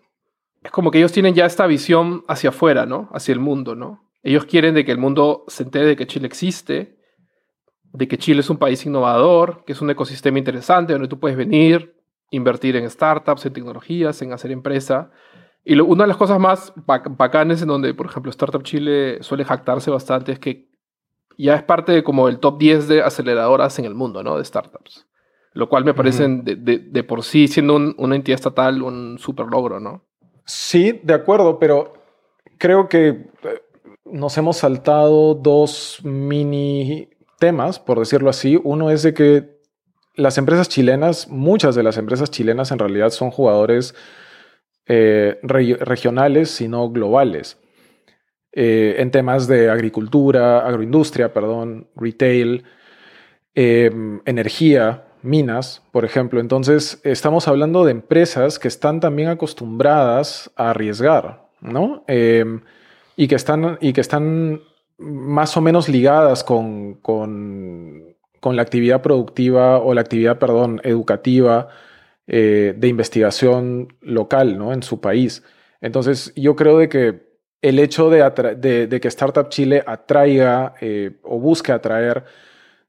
es 0.64 0.72
como 0.72 0.92
que 0.92 1.00
ellos 1.00 1.12
tienen 1.12 1.36
ya 1.36 1.46
esta 1.46 1.68
visión 1.68 2.24
hacia 2.28 2.50
afuera, 2.50 2.86
¿no? 2.86 3.10
Hacia 3.14 3.34
el 3.34 3.40
mundo, 3.40 3.76
¿no? 3.76 4.04
Ellos 4.24 4.46
quieren 4.46 4.74
de 4.74 4.86
que 4.86 4.92
el 4.92 4.98
mundo 4.98 5.44
se 5.48 5.64
entere 5.64 5.86
de 5.86 5.96
que 5.96 6.08
Chile 6.08 6.26
existe, 6.26 6.98
de 7.92 8.08
que 8.08 8.18
Chile 8.18 8.40
es 8.40 8.50
un 8.50 8.58
país 8.58 8.86
innovador, 8.86 9.64
que 9.66 9.74
es 9.74 9.82
un 9.82 9.90
ecosistema 9.90 10.40
interesante 10.40 10.94
donde 10.94 11.10
tú 11.10 11.20
puedes 11.20 11.38
venir, 11.38 11.96
invertir 12.32 12.76
en 12.78 12.90
startups, 12.90 13.46
en 13.46 13.54
tecnologías, 13.54 14.22
en 14.22 14.34
hacer 14.34 14.52
empresa. 14.52 15.12
Y 15.64 15.80
una 15.80 16.06
de 16.06 16.08
las 16.08 16.18
cosas 16.18 16.40
más 16.40 16.74
bacanes 16.76 17.62
en 17.62 17.68
donde, 17.68 17.94
por 17.94 18.08
ejemplo, 18.08 18.30
Startup 18.32 18.64
Chile 18.64 19.22
suele 19.22 19.46
jactarse 19.46 19.92
bastante 19.92 20.32
es 20.32 20.40
que 20.40 20.74
ya 21.38 21.56
es 21.56 21.64
parte 21.64 21.92
de 21.92 22.04
como 22.04 22.28
el 22.28 22.40
top 22.40 22.58
10 22.58 22.88
de 22.88 23.02
aceleradoras 23.02 23.78
en 23.80 23.86
el 23.86 23.96
mundo, 23.96 24.24
¿no? 24.24 24.38
De 24.38 24.46
startups. 24.46 25.08
Lo 25.54 25.70
cual 25.70 25.86
me 25.86 25.94
parece 25.94 26.28
de, 26.28 26.56
de, 26.56 27.04
por 27.04 27.24
sí, 27.24 27.48
siendo 27.48 27.76
una 27.76 28.16
entidad 28.16 28.36
estatal, 28.36 28.82
un 28.82 29.20
super 29.20 29.46
logro, 29.46 29.80
¿no? 29.80 30.04
Sí, 30.46 31.00
de 31.04 31.14
acuerdo, 31.14 31.60
pero 31.60 31.94
creo 32.58 32.90
que 32.90 33.08
eh, 33.44 33.62
nos 34.06 34.38
hemos 34.38 34.58
saltado 34.58 35.34
dos 35.36 36.00
mini 36.04 37.10
temas, 37.40 37.80
por 37.80 38.00
decirlo 38.00 38.30
así. 38.30 38.60
Uno 38.64 38.90
es 38.90 39.04
de 39.04 39.14
que 39.14 39.54
las 40.16 40.38
empresas 40.38 40.70
chilenas, 40.70 41.28
muchas 41.30 41.76
de 41.76 41.84
las 41.84 41.98
empresas 41.98 42.30
chilenas 42.30 42.72
en 42.72 42.80
realidad 42.80 43.10
son 43.10 43.32
jugadores 43.32 43.96
eh, 44.86 45.40
regionales, 45.42 46.52
sino 46.52 46.90
globales. 46.90 47.58
Eh, 48.52 48.96
en 49.00 49.10
temas 49.10 49.48
de 49.48 49.72
agricultura, 49.72 50.60
agroindustria, 50.60 51.34
perdón, 51.34 51.88
retail, 51.96 52.66
em, 53.56 54.22
energía, 54.26 55.06
minas, 55.24 55.82
por 55.92 56.06
ejemplo. 56.06 56.40
Entonces, 56.40 57.02
estamos 57.04 57.48
hablando 57.48 57.86
de 57.86 57.92
empresas 57.92 58.60
que 58.60 58.68
están 58.68 59.00
también 59.00 59.30
acostumbradas 59.30 60.52
a 60.56 60.70
arriesgar, 60.72 61.48
¿no? 61.62 62.04
Y, 63.16 63.28
que 63.28 63.36
están, 63.36 63.78
y 63.82 63.94
que 63.94 64.02
están 64.02 64.62
más 64.98 65.56
o 65.58 65.62
menos 65.62 65.90
ligadas 65.90 66.44
con, 66.44 66.96
con, 66.96 68.16
la 68.44 68.62
actividad 68.62 69.02
productiva 69.02 69.80
o 69.80 69.94
la 69.94 70.02
actividad, 70.02 70.38
perdón, 70.38 70.82
educativa 70.84 71.70
eh, 72.28 72.74
de 72.78 72.88
investigación 72.88 73.96
local, 74.02 74.58
¿no? 74.58 74.74
En 74.74 74.84
su 74.84 75.00
país. 75.00 75.44
Entonces, 75.82 76.34
yo 76.36 76.56
creo 76.56 76.78
de 76.78 76.90
que 76.90 77.34
el 77.62 77.80
hecho 77.80 78.10
de, 78.10 79.00
que 79.02 79.08
Startup 79.08 79.48
Chile 79.50 79.84
atraiga 79.88 80.76
eh, 80.82 81.12
o 81.24 81.40
busque 81.40 81.72
atraer 81.72 82.26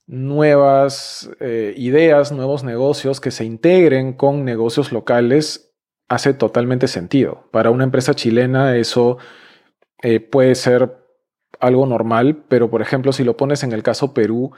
nuevas 0.06 1.30
eh, 1.40 1.74
ideas, 1.76 2.32
nuevos 2.32 2.64
negocios 2.64 3.20
que 3.20 3.30
se 3.30 3.44
integren 3.44 4.12
con 4.12 4.44
negocios 4.44 4.92
locales 4.92 5.72
hace 6.08 6.34
totalmente 6.34 6.88
sentido. 6.88 7.48
Para 7.52 7.70
una 7.70 7.84
empresa 7.84 8.14
chilena 8.14 8.76
eso 8.76 9.18
eh, 10.04 10.20
puede 10.20 10.54
ser 10.54 10.96
algo 11.58 11.86
normal, 11.86 12.44
pero 12.48 12.70
por 12.70 12.82
ejemplo 12.82 13.12
si 13.12 13.24
lo 13.24 13.36
pones 13.36 13.64
en 13.64 13.72
el 13.72 13.82
caso 13.82 14.14
Perú, 14.14 14.52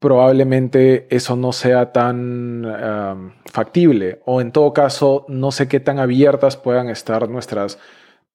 probablemente 0.00 1.06
eso 1.14 1.36
no 1.36 1.52
sea 1.52 1.92
tan 1.92 3.34
factible 3.46 4.20
o 4.24 4.40
en 4.40 4.50
todo 4.50 4.72
caso 4.72 5.24
no 5.28 5.52
sé 5.52 5.68
qué 5.68 5.80
tan 5.80 5.98
abiertas 5.98 6.56
puedan 6.56 6.88
estar 6.88 7.28
nuestras 7.28 7.78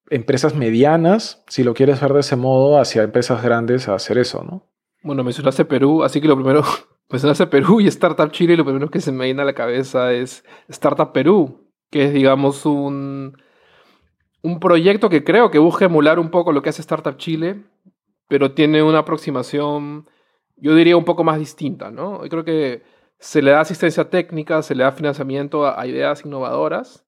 empresas 0.09 0.55
medianas, 0.55 1.43
si 1.47 1.63
lo 1.63 1.73
quieres 1.73 2.01
ver 2.01 2.13
de 2.13 2.19
ese 2.21 2.35
modo, 2.35 2.79
hacia 2.79 3.03
empresas 3.03 3.41
grandes 3.43 3.87
a 3.87 3.95
hacer 3.95 4.17
eso, 4.17 4.43
¿no? 4.43 4.63
Bueno, 5.01 5.23
mencionaste 5.23 5.65
Perú, 5.65 6.03
así 6.03 6.19
que 6.19 6.27
lo 6.27 6.35
primero, 6.35 6.63
mencionaste 7.09 7.47
Perú 7.47 7.79
y 7.81 7.87
Startup 7.87 8.31
Chile, 8.31 8.53
y 8.53 8.57
lo 8.57 8.65
primero 8.65 8.89
que 8.89 9.01
se 9.01 9.11
me 9.11 9.25
viene 9.25 9.41
a 9.41 9.45
la 9.45 9.53
cabeza 9.53 10.13
es 10.13 10.43
Startup 10.67 11.11
Perú, 11.11 11.69
que 11.89 12.05
es, 12.05 12.13
digamos, 12.13 12.65
un, 12.65 13.37
un 14.41 14.59
proyecto 14.59 15.09
que 15.09 15.23
creo 15.23 15.51
que 15.51 15.59
busca 15.59 15.85
emular 15.85 16.19
un 16.19 16.29
poco 16.29 16.51
lo 16.51 16.61
que 16.61 16.69
hace 16.69 16.81
Startup 16.81 17.17
Chile, 17.17 17.63
pero 18.27 18.53
tiene 18.53 18.83
una 18.83 18.99
aproximación, 18.99 20.07
yo 20.55 20.75
diría, 20.75 20.95
un 20.95 21.05
poco 21.05 21.23
más 21.23 21.39
distinta, 21.39 21.91
¿no? 21.91 22.23
Yo 22.23 22.29
creo 22.29 22.45
que 22.45 22.83
se 23.19 23.41
le 23.41 23.51
da 23.51 23.61
asistencia 23.61 24.09
técnica, 24.09 24.61
se 24.61 24.75
le 24.75 24.83
da 24.83 24.91
financiamiento 24.91 25.67
a 25.67 25.85
ideas 25.85 26.23
innovadoras, 26.25 27.05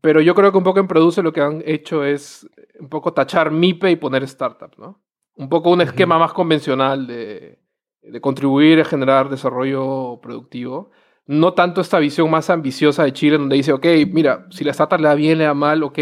pero 0.00 0.20
yo 0.20 0.34
creo 0.34 0.50
que 0.50 0.58
un 0.58 0.64
poco 0.64 0.80
en 0.80 0.88
Produce 0.88 1.22
lo 1.22 1.32
que 1.32 1.40
han 1.40 1.62
hecho 1.66 2.04
es 2.04 2.48
un 2.78 2.88
poco 2.88 3.12
tachar 3.12 3.50
MIPE 3.50 3.90
y 3.90 3.96
poner 3.96 4.22
startup, 4.24 4.72
¿no? 4.78 5.02
Un 5.36 5.48
poco 5.48 5.70
un 5.70 5.82
esquema 5.82 6.18
más 6.18 6.32
convencional 6.32 7.06
de, 7.06 7.60
de, 8.02 8.20
contribuir 8.20 8.80
a 8.80 8.84
generar 8.84 9.28
desarrollo 9.28 10.18
productivo. 10.22 10.90
No 11.26 11.52
tanto 11.54 11.80
esta 11.80 11.98
visión 11.98 12.30
más 12.30 12.50
ambiciosa 12.50 13.04
de 13.04 13.12
Chile 13.12 13.38
donde 13.38 13.56
dice, 13.56 13.72
ok, 13.72 13.86
mira, 14.10 14.46
si 14.50 14.64
la 14.64 14.72
startup 14.72 15.00
le 15.00 15.08
da 15.08 15.14
bien, 15.14 15.38
le 15.38 15.44
da 15.44 15.54
mal, 15.54 15.82
ok, 15.82 15.98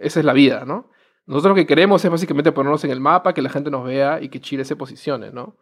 esa 0.00 0.20
es 0.20 0.26
la 0.26 0.32
vida, 0.32 0.64
¿no? 0.64 0.90
Nosotros 1.26 1.50
lo 1.50 1.54
que 1.56 1.66
queremos 1.66 2.04
es 2.04 2.10
básicamente 2.10 2.52
ponernos 2.52 2.82
en 2.84 2.90
el 2.90 3.00
mapa, 3.00 3.34
que 3.34 3.42
la 3.42 3.50
gente 3.50 3.70
nos 3.70 3.84
vea 3.84 4.20
y 4.22 4.28
que 4.30 4.40
Chile 4.40 4.64
se 4.64 4.76
posicione, 4.76 5.30
¿no? 5.30 5.56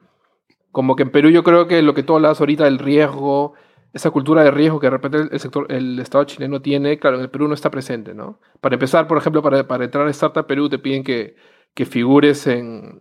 Como 0.71 0.95
que 0.95 1.03
en 1.03 1.11
Perú 1.11 1.31
yo 1.31 1.43
creo 1.43 1.67
que 1.67 1.83
lo 1.83 1.95
que 1.95 2.03
tú 2.03 2.15
hablas 2.15 2.39
ahorita 2.39 2.65
del 2.65 2.79
riesgo, 2.79 3.55
esa 3.93 4.11
cultura 4.11 4.45
de 4.45 4.51
riesgo 4.51 4.79
que 4.79 4.87
de 4.87 4.91
repente 4.91 5.19
el 5.33 5.41
sector, 5.41 5.67
el 5.71 5.99
Estado 5.99 6.25
chileno 6.25 6.63
tiene, 6.63 6.99
claro, 6.99 7.17
en 7.17 7.23
el 7.23 7.31
Perú 7.31 7.49
no 7.49 7.55
está 7.55 7.71
presente, 7.71 8.15
¿no? 8.15 8.39
Para 8.61 8.75
empezar, 8.75 9.09
por 9.09 9.19
ejemplo, 9.19 9.43
para, 9.43 9.67
para 9.67 9.85
entrar 9.85 10.07
a 10.07 10.11
Startup 10.11 10.47
Perú 10.47 10.69
te 10.69 10.79
piden 10.79 11.03
que, 11.03 11.35
que 11.75 11.85
figures 11.85 12.47
en, 12.47 13.01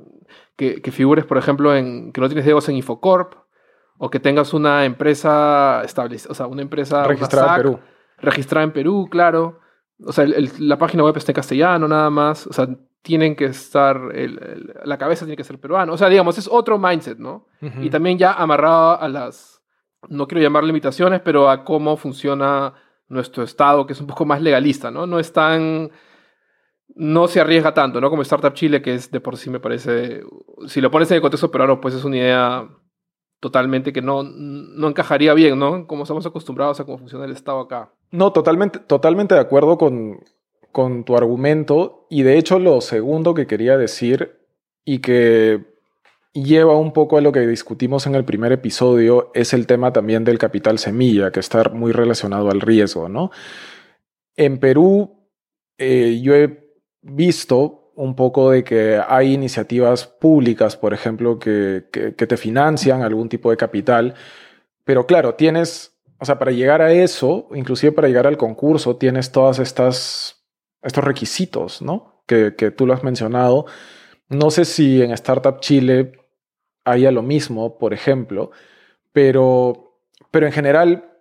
que, 0.56 0.82
que, 0.82 0.92
figures, 0.92 1.26
por 1.26 1.38
ejemplo, 1.38 1.76
en 1.76 2.12
que 2.14 2.22
no 2.22 2.28
tienes 2.28 2.46
dedos 2.46 2.68
en 2.70 2.78
Infocorp, 2.78 3.34
o 3.98 4.10
que 4.10 4.20
tengas 4.20 4.54
una 4.54 4.86
empresa 4.86 5.82
establecida, 5.86 6.32
o 6.32 6.34
sea, 6.34 6.48
una 6.48 6.62
empresa 6.62 7.04
registrada 7.04 7.56
en 7.56 7.62
Perú. 7.62 7.80
Registrada 8.18 8.64
en 8.64 8.72
Perú, 8.72 9.08
claro. 9.10 9.60
O 10.04 10.12
sea, 10.12 10.26
la 10.60 10.78
página 10.78 11.04
web 11.04 11.16
está 11.18 11.32
en 11.32 11.36
castellano 11.36 11.88
nada 11.88 12.10
más. 12.10 12.48
O 12.48 12.54
sea, 12.54 12.68
tienen 13.02 13.36
que 13.36 13.46
estar, 13.46 14.02
la 14.84 14.98
cabeza 14.98 15.26
tiene 15.26 15.38
que 15.38 15.44
ser 15.44 15.60
peruana. 15.60 15.94
O 15.94 15.98
sea, 15.98 16.10
digamos, 16.10 16.38
es 16.38 16.50
otro 16.52 16.80
mindset, 16.80 17.20
¿no? 17.20 17.48
Y 17.62 17.90
también 17.90 18.18
ya 18.18 18.34
amarrado 18.34 19.00
a 19.00 19.08
las 19.08 19.56
no 20.10 20.28
quiero 20.28 20.42
llamar 20.42 20.64
limitaciones, 20.64 21.22
pero 21.22 21.50
a 21.50 21.64
cómo 21.64 21.98
funciona 21.98 22.74
nuestro 23.08 23.44
Estado, 23.44 23.86
que 23.86 23.94
es 23.94 24.02
un 24.02 24.08
poco 24.08 24.26
más 24.26 24.42
legalista, 24.42 24.92
¿no? 24.92 25.06
No 25.06 25.20
es 25.20 25.32
tan... 25.32 25.92
No 26.96 27.28
se 27.28 27.42
arriesga 27.42 27.74
tanto, 27.74 28.00
¿no? 28.00 28.10
Como 28.10 28.22
Startup 28.22 28.54
Chile, 28.54 28.82
que 28.82 28.94
es 28.94 29.12
de 29.12 29.20
por 29.20 29.38
sí 29.38 29.50
me 29.50 29.60
parece... 29.60 30.24
Si 30.68 30.82
lo 30.82 30.92
pones 30.92 31.10
en 31.12 31.16
el 31.16 31.22
contexto 31.22 31.52
peruano, 31.52 31.82
pues 31.82 31.94
es 31.96 32.04
una 32.06 32.18
idea 32.18 32.70
totalmente 33.40 33.92
que 33.92 34.02
no, 34.02 34.24
no 34.24 34.88
encajaría 34.88 35.34
bien, 35.34 35.60
¿no? 35.60 35.88
Como 35.88 36.04
estamos 36.04 36.26
acostumbrados 36.26 36.80
a 36.80 36.86
cómo 36.86 37.00
funciona 37.00 37.26
el 37.26 37.32
Estado 37.32 37.60
acá. 37.60 37.92
No, 38.16 38.32
totalmente, 38.32 38.80
totalmente 38.80 39.36
de 39.36 39.42
acuerdo 39.42 39.78
con, 39.78 40.22
con 40.72 41.04
tu 41.04 41.16
argumento. 41.16 42.08
Y 42.10 42.24
de 42.24 42.38
hecho, 42.38 42.60
lo 42.60 42.82
segundo 42.82 43.34
que 43.34 43.48
quería 43.48 43.78
decir 43.78 44.40
y 44.86 45.00
que 45.00 45.66
lleva 46.34 46.78
un 46.78 46.92
poco 46.92 47.18
a 47.18 47.22
lo 47.22 47.32
que 47.32 47.48
discutimos 47.48 48.08
en 48.08 48.16
el 48.16 48.26
primer 48.26 48.52
episodio, 48.52 49.32
es 49.34 49.54
el 49.54 49.68
tema 49.68 49.94
también 49.94 50.24
del 50.24 50.38
capital 50.38 50.80
semilla, 50.80 51.32
que 51.32 51.40
está 51.40 51.70
muy 51.70 51.92
relacionado 51.94 52.52
al 52.52 52.62
riesgo, 52.62 53.08
¿no? 53.08 53.32
En 54.36 54.60
Perú, 54.60 55.30
eh, 55.78 56.20
yo 56.22 56.36
he 56.36 56.72
visto 57.02 57.94
un 57.96 58.16
poco 58.16 58.52
de 58.52 58.66
que 58.66 59.02
hay 59.08 59.34
iniciativas 59.34 60.06
públicas, 60.06 60.76
por 60.76 60.94
ejemplo, 60.94 61.40
que, 61.40 61.86
que, 61.92 62.28
te 62.28 62.36
financian 62.36 63.02
algún 63.02 63.30
tipo 63.30 63.50
de 63.50 63.58
capital, 63.58 64.16
pero 64.84 65.06
claro, 65.06 65.36
tienes, 65.36 65.95
o 66.26 66.28
sea, 66.28 66.40
para 66.40 66.50
llegar 66.50 66.82
a 66.82 66.92
eso, 66.92 67.48
inclusive 67.54 67.92
para 67.92 68.08
llegar 68.08 68.26
al 68.26 68.36
concurso, 68.36 68.96
tienes 68.96 69.32
todas 69.32 69.60
estas, 69.60 70.44
estos 70.82 71.04
requisitos, 71.04 71.84
¿no? 71.84 72.24
Que, 72.26 72.56
que 72.56 72.72
tú 72.72 72.88
lo 72.88 72.96
has 72.96 73.04
mencionado. 73.04 73.68
No 74.28 74.50
sé 74.50 74.66
si 74.66 75.04
en 75.04 75.12
Startup 75.12 75.60
Chile 75.60 76.14
haya 76.84 77.12
lo 77.12 77.22
mismo, 77.22 77.78
por 77.78 77.94
ejemplo, 77.94 78.50
pero, 79.12 80.00
pero 80.32 80.48
en 80.48 80.52
general 80.52 81.12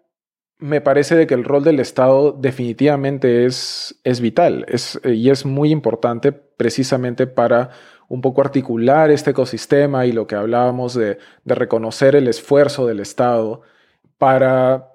me 0.57 0.81
parece 0.81 1.17
de 1.17 1.27
que 1.27 1.35
el 1.35 1.45
rol 1.45 1.65
del 1.65 1.81
Estado 1.81 2.33
definitivamente 2.33 3.45
es, 3.45 4.01
es 4.05 4.23
vital 4.23 4.65
es, 4.69 4.99
y 5.05 5.29
es 5.29 5.45
muy 5.45 5.71
importante 5.71 6.33
precisamente 6.33 7.27
para 7.27 7.69
un 8.09 8.23
poco 8.23 8.41
articular 8.41 9.11
este 9.11 9.33
ecosistema 9.33 10.07
y 10.07 10.13
lo 10.13 10.27
que 10.27 10.37
hablábamos 10.37 10.95
de, 10.95 11.19
de 11.45 11.55
reconocer 11.55 12.17
el 12.17 12.27
esfuerzo 12.27 12.87
del 12.87 13.01
Estado 13.01 13.61
para 14.17 14.94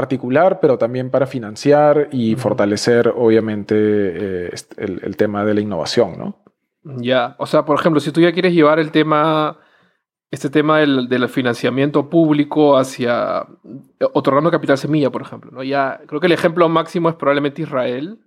articular, 0.00 0.58
pero 0.60 0.78
también 0.78 1.10
para 1.10 1.26
financiar 1.26 2.08
y 2.10 2.34
fortalecer, 2.36 3.12
obviamente, 3.14 3.74
eh, 3.76 4.50
el, 4.76 5.00
el, 5.02 5.16
tema 5.16 5.44
de 5.44 5.54
la 5.54 5.60
innovación, 5.60 6.18
¿no? 6.18 6.42
Ya, 6.82 7.36
o 7.38 7.46
sea, 7.46 7.64
por 7.64 7.78
ejemplo, 7.78 8.00
si 8.00 8.10
tú 8.10 8.20
ya 8.20 8.32
quieres 8.32 8.52
llevar 8.52 8.78
el 8.78 8.90
tema 8.90 9.58
este 10.30 10.48
tema 10.48 10.78
del, 10.78 11.28
financiamiento 11.28 12.08
público 12.08 12.76
hacia 12.76 13.46
otorgando 14.12 14.50
capital 14.50 14.78
semilla, 14.78 15.10
por 15.10 15.22
ejemplo. 15.22 15.50
¿no? 15.50 15.62
Ya, 15.62 16.00
creo 16.06 16.20
que 16.20 16.28
el 16.28 16.32
ejemplo 16.32 16.68
máximo 16.68 17.08
es 17.08 17.16
probablemente 17.16 17.62
Israel, 17.62 18.20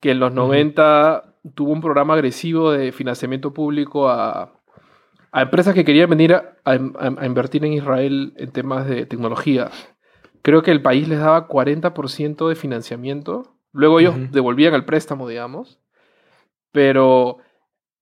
que 0.00 0.10
en 0.10 0.20
los 0.20 0.32
90 0.32 1.36
tuvo 1.54 1.72
un 1.72 1.80
programa 1.80 2.14
agresivo 2.14 2.72
de 2.72 2.92
financiamiento 2.92 3.54
público 3.54 4.08
a, 4.08 4.52
empresas 5.32 5.74
que 5.74 5.84
querían 5.84 6.10
venir 6.10 6.34
a, 6.34 6.74
invertir 7.24 7.64
en 7.64 7.72
Israel 7.72 8.34
en 8.36 8.52
temas 8.52 8.86
de 8.86 9.06
tecnología. 9.06 9.70
Creo 10.42 10.62
que 10.62 10.72
el 10.72 10.82
país 10.82 11.08
les 11.08 11.20
daba 11.20 11.48
40% 11.48 12.48
de 12.48 12.54
financiamiento. 12.54 13.54
Luego 13.72 14.00
ellos 14.00 14.14
devolvían 14.32 14.74
el 14.74 14.84
préstamo, 14.84 15.28
digamos. 15.28 15.78
Pero 16.72 17.38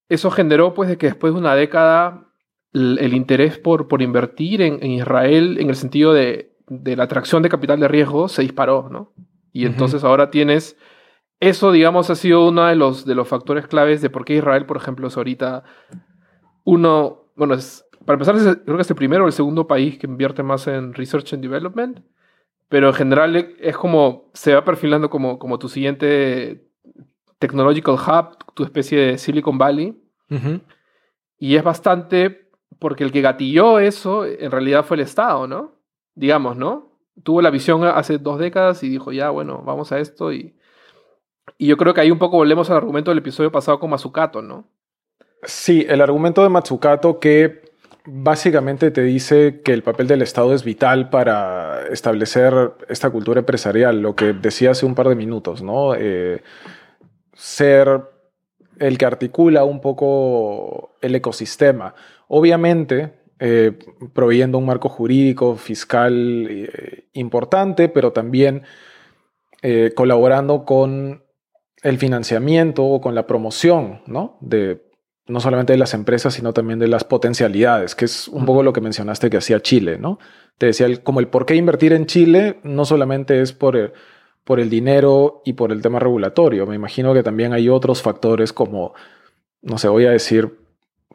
eso 0.09 0.31
generó 0.31 0.75
pues 0.75 0.89
de 0.89 0.99
que 0.99 1.07
después 1.07 1.33
de 1.33 1.39
una 1.39 1.55
década 1.55 2.27
el, 2.73 3.15
interés 3.15 3.59
por, 3.59 3.89
por 3.89 4.01
invertir 4.01 4.63
en, 4.63 4.83
Israel 4.85 5.59
en 5.61 5.69
el 5.69 5.77
sentido 5.77 6.13
de, 6.13 6.57
la 6.67 7.05
atracción 7.05 7.43
de 7.43 7.49
capital 7.49 7.81
de 7.81 7.89
riesgo 7.89 8.29
se 8.29 8.43
disparó, 8.43 8.89
¿no? 8.91 9.13
Y 9.53 9.67
entonces 9.67 10.05
ahora 10.05 10.31
tienes... 10.31 10.77
Eso, 11.41 11.73
digamos, 11.73 12.11
ha 12.11 12.17
sido 12.17 12.47
uno 12.47 12.67
de 12.67 12.77
los, 12.77 13.07
de 13.07 13.15
los 13.15 13.27
factores 13.27 13.67
claves 13.67 14.03
de 14.03 14.11
por 14.11 14.27
qué 14.27 14.35
Israel, 14.35 14.67
por 14.67 14.77
ejemplo, 14.77 15.09
es 15.09 15.17
ahorita 15.17 15.65
uno, 16.65 17.33
bueno, 17.35 17.55
es, 17.55 17.87
para 18.05 18.15
empezar, 18.15 18.63
creo 18.63 18.77
que 18.77 18.83
es 18.83 18.91
el 18.91 18.97
primero 18.97 19.25
o 19.25 19.27
el 19.27 19.33
segundo 19.33 19.67
país 19.67 19.99
que 19.99 20.07
invierte 20.07 20.43
más 20.43 20.67
en 20.67 20.93
Research 20.93 21.33
and 21.33 21.43
Development, 21.43 22.01
pero 22.71 22.87
en 22.87 22.95
general 22.95 23.37
es 23.59 23.77
como, 23.77 24.31
se 24.33 24.55
va 24.55 24.65
perfilando 24.65 25.11
como, 25.11 25.41
como 25.41 25.59
tu 25.59 25.69
siguiente 25.69 26.69
technological 27.41 27.97
hub, 27.97 28.55
tu 28.55 28.63
especie 28.63 28.97
de 28.97 29.19
Silicon 29.19 29.59
Valley. 29.59 30.01
Y 31.37 31.57
es 31.57 31.65
bastante 31.65 32.49
porque 32.79 33.03
el 33.03 33.11
que 33.11 33.23
gatilló 33.23 33.81
eso 33.81 34.25
en 34.25 34.53
realidad 34.53 34.85
fue 34.85 34.99
el 34.99 35.03
Estado, 35.03 35.49
¿no? 35.49 35.81
Digamos, 36.15 36.57
¿no? 36.57 36.93
Tuvo 37.25 37.43
la 37.43 37.51
visión 37.51 37.83
hace 37.85 38.19
dos 38.19 38.39
décadas 38.39 38.85
y 38.85 38.89
dijo, 38.89 39.11
ya, 39.11 39.31
bueno, 39.31 39.63
vamos 39.67 39.91
a 39.91 39.99
esto 39.99 40.33
y... 40.33 40.57
Y 41.59 41.67
yo 41.67 41.77
creo 41.77 41.93
que 41.93 42.03
ahí 42.03 42.13
un 42.13 42.21
poco 42.21 42.37
volvemos 42.37 42.71
al 42.71 42.77
argumento 42.77 43.11
del 43.11 43.19
episodio 43.19 43.51
pasado 43.51 43.81
con 43.81 43.91
Matsukato, 43.91 44.43
¿no? 44.43 44.69
Sí, 45.43 45.85
el 45.89 46.01
argumento 46.01 46.45
de 46.45 46.49
Matsukato 46.49 47.19
que 47.19 47.70
básicamente 48.13 48.91
te 48.91 49.03
dice 49.03 49.61
que 49.65 49.73
el 49.73 49.83
papel 49.83 50.07
del 50.07 50.23
Estado 50.23 50.55
es 50.55 50.65
vital 50.65 51.11
para 51.11 51.87
establecer 51.91 52.73
esta 52.89 53.11
cultura 53.11 53.41
empresarial, 53.41 54.01
lo 54.01 54.15
que 54.15 54.33
decía 54.33 54.73
hace 54.73 54.87
un 54.87 54.95
par 54.95 55.09
de 55.09 55.15
minutos, 55.15 55.63
¿no? 55.63 55.95
Eh, 55.95 56.43
ser 57.35 58.03
el 58.79 58.99
que 58.99 59.07
articula 59.07 59.65
un 59.65 59.81
poco 59.81 60.97
el 61.01 61.15
ecosistema. 61.15 61.95
Obviamente, 62.29 63.15
eh, 63.39 63.73
proveyendo 64.13 64.59
un 64.59 64.67
marco 64.67 64.89
jurídico, 64.89 65.57
fiscal 65.57 66.47
eh, 66.51 67.09
importante, 67.13 67.89
pero 67.89 68.13
también 68.13 68.63
colaborando 69.95 70.65
con 70.65 71.23
el 71.83 71.99
financiamiento 71.99 72.83
o 72.83 72.99
con 73.03 73.15
la 73.15 73.27
promoción, 73.27 74.01
¿no? 74.07 74.39
De 74.41 74.90
no 75.31 75.41
solamente 75.41 75.73
de 75.73 75.79
las 75.79 75.95
empresas, 75.95 76.35
sino 76.35 76.53
también 76.53 76.79
de 76.79 76.89
las 76.89 77.05
potencialidades, 77.05 77.95
que 77.95 78.05
es 78.05 78.29
un 78.29 78.45
poco 78.45 78.63
lo 78.63 78.73
que 78.73 78.81
mencionaste 78.81 79.31
que 79.31 79.39
hacía 79.39 79.61
Chile, 79.61 79.99
¿no? 79.99 80.19
Te 80.59 80.67
decía, 80.67 80.89
como 81.03 81.21
el 81.21 81.29
por 81.29 81.47
qué 81.47 81.55
invertir 81.55 81.93
en 81.93 82.07
Chile 82.07 82.61
no 82.63 82.85
solamente 82.85 83.41
es 83.41 83.53
por 83.53 83.77
el, 83.77 83.93
por 84.45 84.61
el 84.61 84.69
dinero 84.69 85.43
y 85.45 85.55
por 85.55 85.73
el 85.73 85.81
tema 85.81 85.99
regulatorio, 85.99 86.67
me 86.67 86.75
imagino 86.75 87.15
que 87.15 87.23
también 87.23 87.53
hay 87.53 87.69
otros 87.69 88.03
factores 88.03 88.53
como, 88.53 88.93
no 89.63 89.79
sé, 89.79 89.89
voy 89.89 90.07
a 90.07 90.11
decir, 90.11 90.59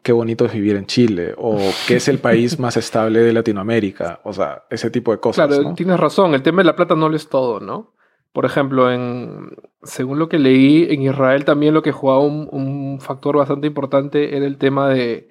qué 0.02 0.12
bonito 0.12 0.44
es 0.44 0.52
vivir 0.52 0.76
en 0.76 0.86
Chile 0.86 1.34
o 1.36 1.58
qué 1.88 1.96
es 1.96 2.08
el 2.08 2.18
país 2.18 2.58
más 2.60 2.76
estable 2.76 3.20
de 3.20 3.32
Latinoamérica. 3.32 4.20
O 4.22 4.32
sea, 4.32 4.64
ese 4.70 4.90
tipo 4.90 5.12
de 5.12 5.18
cosas. 5.18 5.48
Claro, 5.48 5.74
tienes 5.74 5.98
razón. 5.98 6.32
El 6.34 6.42
tema 6.42 6.62
de 6.62 6.66
la 6.66 6.76
plata 6.76 6.94
no 6.94 7.08
lo 7.08 7.16
es 7.16 7.28
todo, 7.28 7.60
¿no? 7.60 7.92
Por 8.32 8.44
ejemplo, 8.44 8.92
en, 8.92 9.56
según 9.82 10.18
lo 10.18 10.28
que 10.28 10.38
leí, 10.38 10.86
en 10.90 11.02
Israel 11.02 11.44
también 11.44 11.74
lo 11.74 11.82
que 11.82 11.92
jugaba 11.92 12.20
un, 12.20 12.98
factor 13.00 13.36
bastante 13.36 13.66
importante 13.66 14.36
era 14.36 14.46
el 14.46 14.58
tema 14.58 14.88
de 14.88 15.28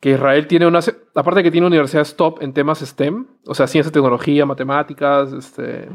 que 0.00 0.10
Israel 0.10 0.46
tiene 0.48 0.66
una, 0.66 0.80
aparte 1.14 1.42
que 1.42 1.50
tiene 1.50 1.66
universidades 1.68 2.16
top 2.16 2.42
en 2.42 2.52
temas 2.52 2.80
STEM, 2.80 3.26
o 3.46 3.54
sea, 3.54 3.68
ciencia, 3.68 3.92
tecnología, 3.92 4.44
matemáticas, 4.44 5.32
este, 5.32 5.88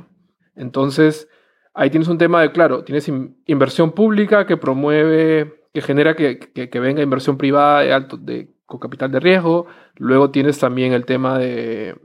entonces 0.56 1.30
ahí 1.73 1.89
tienes 1.89 2.08
un 2.08 2.17
tema 2.17 2.41
de, 2.41 2.51
claro, 2.51 2.84
tienes 2.84 3.12
inversión 3.45 3.91
pública 3.91 4.45
que 4.45 4.58
promueve 4.58 5.58
que 5.77 5.82
genera 5.82 6.15
que, 6.15 6.69
venga 6.80 7.03
inversión 7.03 7.38
privada 7.38 7.82
de 7.82 7.93
alto, 7.93 8.17
de, 8.17 8.49
con 8.65 8.80
capital 8.80 9.12
de 9.12 9.19
riesgo. 9.19 9.67
Luego 9.95 10.32
tienes 10.32 10.58
también 10.58 10.91
el 10.93 11.06
tema 11.06 11.38
de, 11.38 11.95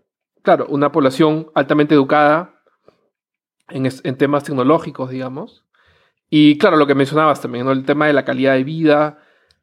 claro, 0.43 0.67
una 0.69 0.93
población 0.93 1.51
altamente 1.55 1.95
educada 1.95 2.62
en, 3.69 4.17
temas 4.17 4.45
tecnológicos, 4.45 5.11
digamos. 5.11 5.65
Y 6.29 6.59
claro, 6.59 6.77
lo 6.77 6.87
que 6.87 6.95
mencionabas 6.95 7.41
también, 7.41 7.67
¿no? 7.67 7.73
el 7.73 7.85
tema 7.85 8.07
de 8.07 8.13
la 8.13 8.25
calidad 8.25 8.55
de 8.55 8.65
vida 8.65 9.19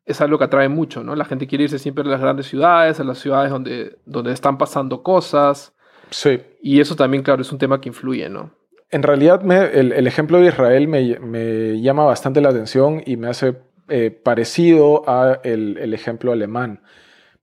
es 0.05 0.21
algo 0.21 0.37
que 0.37 0.45
atrae 0.45 0.69
mucho, 0.69 1.03
¿no? 1.03 1.15
La 1.15 1.25
gente 1.25 1.45
quiere 1.45 1.65
irse 1.65 1.77
siempre 1.77 2.03
a 2.03 2.07
las 2.07 2.19
grandes 2.19 2.47
ciudades, 2.47 2.99
a 2.99 3.03
las 3.03 3.19
ciudades 3.19 3.51
donde, 3.51 3.99
donde 4.05 4.31
están 4.31 4.57
pasando 4.57 5.03
cosas. 5.03 5.75
Sí. 6.09 6.41
Y 6.61 6.79
eso 6.79 6.95
también, 6.95 7.21
claro, 7.21 7.43
es 7.43 7.51
un 7.51 7.59
tema 7.59 7.79
que 7.79 7.89
influye, 7.89 8.27
¿no? 8.27 8.51
En 8.89 9.03
realidad, 9.03 9.39
el, 9.51 10.07
ejemplo 10.07 10.39
de 10.39 10.47
Israel 10.47 10.87
me, 10.87 11.19
me, 11.19 11.79
llama 11.79 12.05
bastante 12.05 12.41
la 12.41 12.49
atención 12.49 13.03
y 13.05 13.17
me 13.17 13.27
hace 13.27 13.55
eh, 13.87 14.11
parecido 14.11 15.03
a 15.07 15.39
el, 15.43 15.93
ejemplo 15.93 16.31
alemán. 16.31 16.81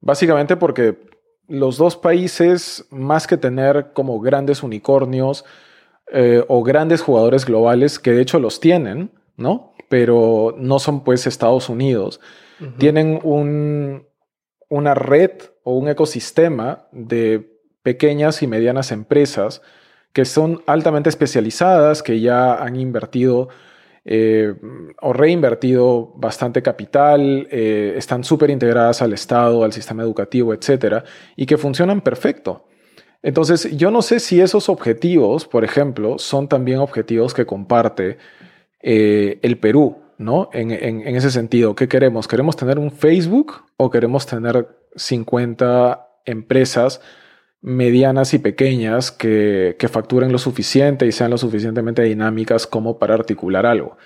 Básicamente 0.00 0.56
porque 0.56 0.96
los 1.48 1.76
dos 1.76 1.96
países, 1.96 2.86
más 2.90 3.26
que 3.26 3.36
tener 3.36 3.92
como 3.92 4.20
grandes 4.20 4.62
unicornios 4.62 5.44
eh, 6.12 6.44
o 6.48 6.62
grandes 6.62 7.02
jugadores 7.02 7.44
globales, 7.44 7.98
que 7.98 8.12
de 8.12 8.22
hecho 8.22 8.38
los 8.38 8.60
tienen, 8.60 9.10
¿no? 9.36 9.72
Pero 9.88 10.54
no 10.58 10.78
son 10.78 11.04
pues 11.04 11.26
Estados 11.26 11.68
Unidos, 11.68 12.20
tienen 12.78 13.20
un, 13.22 14.06
una 14.68 14.94
red 14.94 15.32
o 15.62 15.76
un 15.76 15.88
ecosistema 15.88 16.88
de 16.90 17.60
pequeñas 17.82 18.42
y 18.42 18.46
medianas 18.46 18.92
empresas 18.92 19.60
que 20.12 20.24
son 20.24 20.62
altamente 20.66 21.10
especializadas, 21.10 22.02
que 22.02 22.20
ya 22.20 22.54
han 22.54 22.76
invertido 22.76 23.48
eh, 24.08 24.54
o 25.02 25.12
reinvertido 25.12 26.12
bastante 26.16 26.62
capital, 26.62 27.48
eh, 27.50 27.94
están 27.96 28.22
súper 28.22 28.50
integradas 28.50 29.02
al 29.02 29.12
Estado, 29.12 29.64
al 29.64 29.72
sistema 29.72 30.04
educativo, 30.04 30.54
etcétera, 30.54 31.02
y 31.34 31.44
que 31.44 31.58
funcionan 31.58 32.00
perfecto. 32.00 32.65
Entonces, 33.26 33.76
yo 33.76 33.90
no 33.90 34.02
sé 34.02 34.20
si 34.20 34.40
esos 34.40 34.68
objetivos, 34.68 35.48
por 35.48 35.64
ejemplo, 35.64 36.16
son 36.16 36.46
también 36.46 36.78
objetivos 36.78 37.34
que 37.34 37.44
comparte 37.44 38.18
eh, 38.80 39.40
el 39.42 39.58
Perú, 39.58 39.96
¿no? 40.16 40.48
En, 40.52 40.70
ese 40.70 41.32
sentido, 41.32 41.74
¿qué 41.74 41.88
queremos? 41.88 42.28
¿Queremos 42.28 42.54
tener 42.54 42.78
un 42.78 42.92
Facebook 42.92 43.64
o 43.78 43.90
queremos 43.90 44.26
tener 44.26 44.68
50 44.94 46.06
empresas 46.24 47.00
medianas 47.60 48.32
y 48.32 48.38
pequeñas 48.38 49.10
que, 49.10 49.76
facturen 49.90 50.30
lo 50.30 50.38
suficiente 50.38 51.04
y 51.04 51.10
sean 51.10 51.32
lo 51.32 51.38
suficientemente 51.38 52.02
dinámicas 52.02 52.64
como 52.64 52.96
para 53.00 53.14
articular 53.14 53.66
algo. 53.66 53.96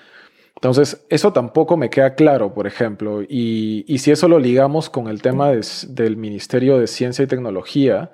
Entonces, 0.54 1.04
eso 1.10 1.30
tampoco 1.34 1.76
me 1.76 1.90
queda 1.90 2.14
claro, 2.14 2.54
por 2.54 2.66
ejemplo, 2.66 3.20
y, 3.20 3.84
si 3.98 4.12
eso 4.12 4.28
lo 4.28 4.38
ligamos 4.38 4.88
con 4.88 5.08
el 5.08 5.20
tema 5.20 5.50
del 5.50 6.16
Ministerio 6.16 6.78
de 6.78 6.86
Ciencia 6.86 7.22
y 7.22 7.28
Tecnología, 7.28 8.10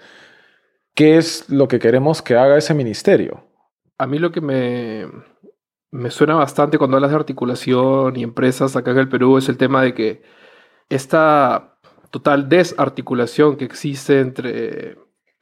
¿qué 0.97 1.19
es 1.19 1.49
lo 1.49 1.69
que 1.69 1.79
queremos 1.79 2.23
que 2.23 2.37
haga 2.37 2.59
ese 2.59 2.75
ministerio? 2.75 3.45
A 3.99 4.09
mí 4.09 4.19
lo 4.19 4.33
que 4.33 4.41
me, 4.41 5.07
me 5.93 6.11
suena 6.11 6.35
bastante 6.35 6.79
cuando 6.79 6.97
hablas 6.97 7.11
de 7.11 7.17
articulación 7.17 8.17
y 8.17 8.25
empresas 8.25 8.75
acá 8.75 8.91
en 8.91 8.99
el 8.99 9.09
Perú 9.09 9.39
es 9.39 9.49
el 9.49 9.59
tema 9.59 9.83
de 9.83 9.95
que 9.95 10.23
esta 10.89 11.79
total 12.11 12.49
desarticulación 12.49 13.57
que 13.57 13.65
existe 13.67 14.21
entre 14.21 14.97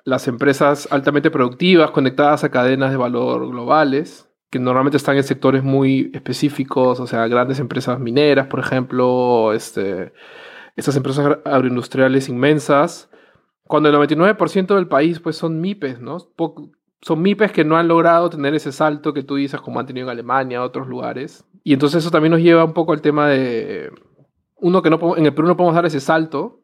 las 0.05 0.29
empresas 0.29 0.89
altamente 0.91 1.31
productivas 1.31 1.91
conectadas 1.93 2.45
a 2.45 2.51
cadenas 2.51 2.91
de 2.91 2.97
valor 2.97 3.49
globales, 3.49 4.29
que 4.51 4.59
normalmente 4.59 4.97
están 4.97 5.17
en 5.17 5.25
sectores 5.25 5.63
muy 5.63 6.11
específicos, 6.15 7.01
o 7.01 7.07
sea, 7.07 7.27
grandes 7.29 7.59
empresas 7.59 7.99
mineras, 8.01 8.49
por 8.49 8.61
ejemplo, 8.61 9.53
este, 9.53 10.13
estas 10.77 10.97
empresas 10.97 11.39
agroindustriales 11.45 12.29
inmensas, 12.29 13.09
cuando 13.67 13.89
el 13.89 13.95
99% 13.95 14.75
del 14.75 14.89
país 14.89 15.21
pues 15.21 15.37
son 15.37 15.61
MIPES, 15.61 16.01
¿no? 16.01 16.19
son 17.01 17.23
MIPES 17.23 17.53
que 17.53 17.65
no 17.65 17.77
han 17.77 17.89
logrado 17.89 18.31
tener 18.31 18.55
ese 18.55 18.73
salto 18.73 19.13
que 19.13 19.23
tú 19.23 19.37
dices 19.37 19.61
como 19.61 19.81
han 19.81 19.87
tenido 19.87 20.07
en 20.07 20.11
Alemania, 20.11 20.63
otros 20.63 20.87
lugares. 20.87 21.45
Y 21.63 21.73
entonces 21.73 22.03
eso 22.03 22.11
también 22.11 22.33
nos 22.33 22.41
lleva 22.41 22.65
un 22.65 22.73
poco 22.73 22.93
al 22.93 23.03
tema 23.03 23.29
de, 23.29 23.91
uno 24.57 24.81
que 24.81 24.91
no 24.91 25.17
en 25.17 25.27
el 25.27 25.35
Perú 25.35 25.49
no 25.49 25.57
podemos 25.57 25.75
dar 25.75 25.87
ese 25.87 26.01
salto 26.01 26.61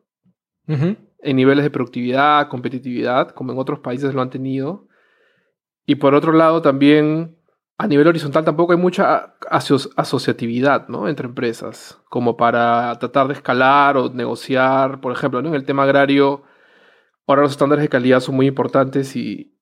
en 0.67 1.37
niveles 1.37 1.65
de 1.65 1.71
productividad, 1.71 2.49
competitividad, 2.49 3.31
como 3.31 3.53
en 3.53 3.59
otros 3.59 3.81
países 3.81 4.15
lo 4.15 4.23
han 4.23 4.31
tenido. 4.31 4.87
Y 5.85 5.97
por 5.97 6.15
otro 6.15 6.33
lado 6.33 6.63
también 6.63 7.37
a 7.77 7.87
nivel 7.87 8.07
horizontal 8.07 8.45
tampoco 8.45 8.73
hay 8.73 8.79
mucha 8.79 9.35
asociatividad 9.97 10.89
¿no? 10.89 11.09
entre 11.09 11.27
empresas, 11.27 11.99
como 12.09 12.37
para 12.37 12.95
tratar 12.99 13.27
de 13.27 13.35
escalar 13.35 13.97
o 13.97 14.11
negociar, 14.11 15.01
por 15.01 15.13
ejemplo, 15.13 15.43
¿no? 15.43 15.49
en 15.49 15.55
el 15.55 15.65
tema 15.65 15.83
agrario, 15.83 16.43
ahora 17.31 17.43
los 17.43 17.53
estándares 17.53 17.83
de 17.83 17.89
calidad 17.89 18.21
son 18.21 18.37
muy 18.37 18.47
importantes 18.47 19.17
y 19.17 19.55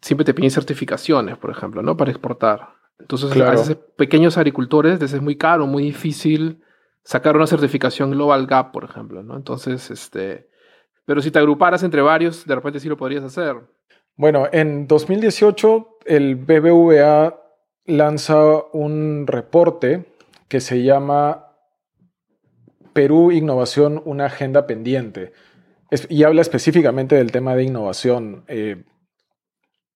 siempre 0.00 0.24
te 0.24 0.34
piden 0.34 0.50
certificaciones, 0.50 1.36
por 1.38 1.50
ejemplo, 1.50 1.82
¿no? 1.82 1.96
para 1.96 2.10
exportar. 2.10 2.80
Entonces, 2.98 3.40
a 3.40 3.50
veces 3.50 3.76
pequeños 3.96 4.36
agricultores, 4.36 5.00
es 5.00 5.22
muy 5.22 5.36
caro, 5.36 5.66
muy 5.66 5.82
difícil 5.82 6.62
sacar 7.02 7.36
una 7.36 7.46
certificación 7.46 8.10
Global 8.10 8.46
Gap, 8.46 8.72
por 8.72 8.84
ejemplo, 8.84 9.22
¿no? 9.22 9.36
Entonces, 9.36 9.90
este, 9.90 10.50
pero 11.06 11.22
si 11.22 11.30
te 11.30 11.38
agruparas 11.38 11.82
entre 11.82 12.02
varios, 12.02 12.46
de 12.46 12.54
repente 12.54 12.78
sí 12.78 12.88
lo 12.88 12.96
podrías 12.96 13.24
hacer. 13.24 13.56
Bueno, 14.16 14.48
en 14.52 14.86
2018 14.86 15.98
el 16.04 16.36
BBVA 16.36 17.40
lanza 17.86 18.38
un 18.72 19.26
reporte 19.26 20.12
que 20.48 20.60
se 20.60 20.82
llama 20.82 21.46
Perú 22.92 23.32
Innovación, 23.32 24.02
una 24.04 24.26
agenda 24.26 24.66
pendiente. 24.66 25.32
Y 26.08 26.24
habla 26.24 26.42
específicamente 26.42 27.16
del 27.16 27.32
tema 27.32 27.54
de 27.56 27.64
innovación. 27.64 28.44
Eh, 28.48 28.84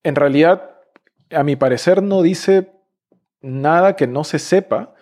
en 0.03 0.15
realidad, 0.15 0.71
a 1.31 1.43
mi 1.43 1.57
parecer, 1.57 2.03
no 2.03 2.23
dice 2.23 2.73
nada 3.41 3.97
que 3.97 4.07
no 4.07 4.25
se 4.25 4.39
sepa, 4.39 4.95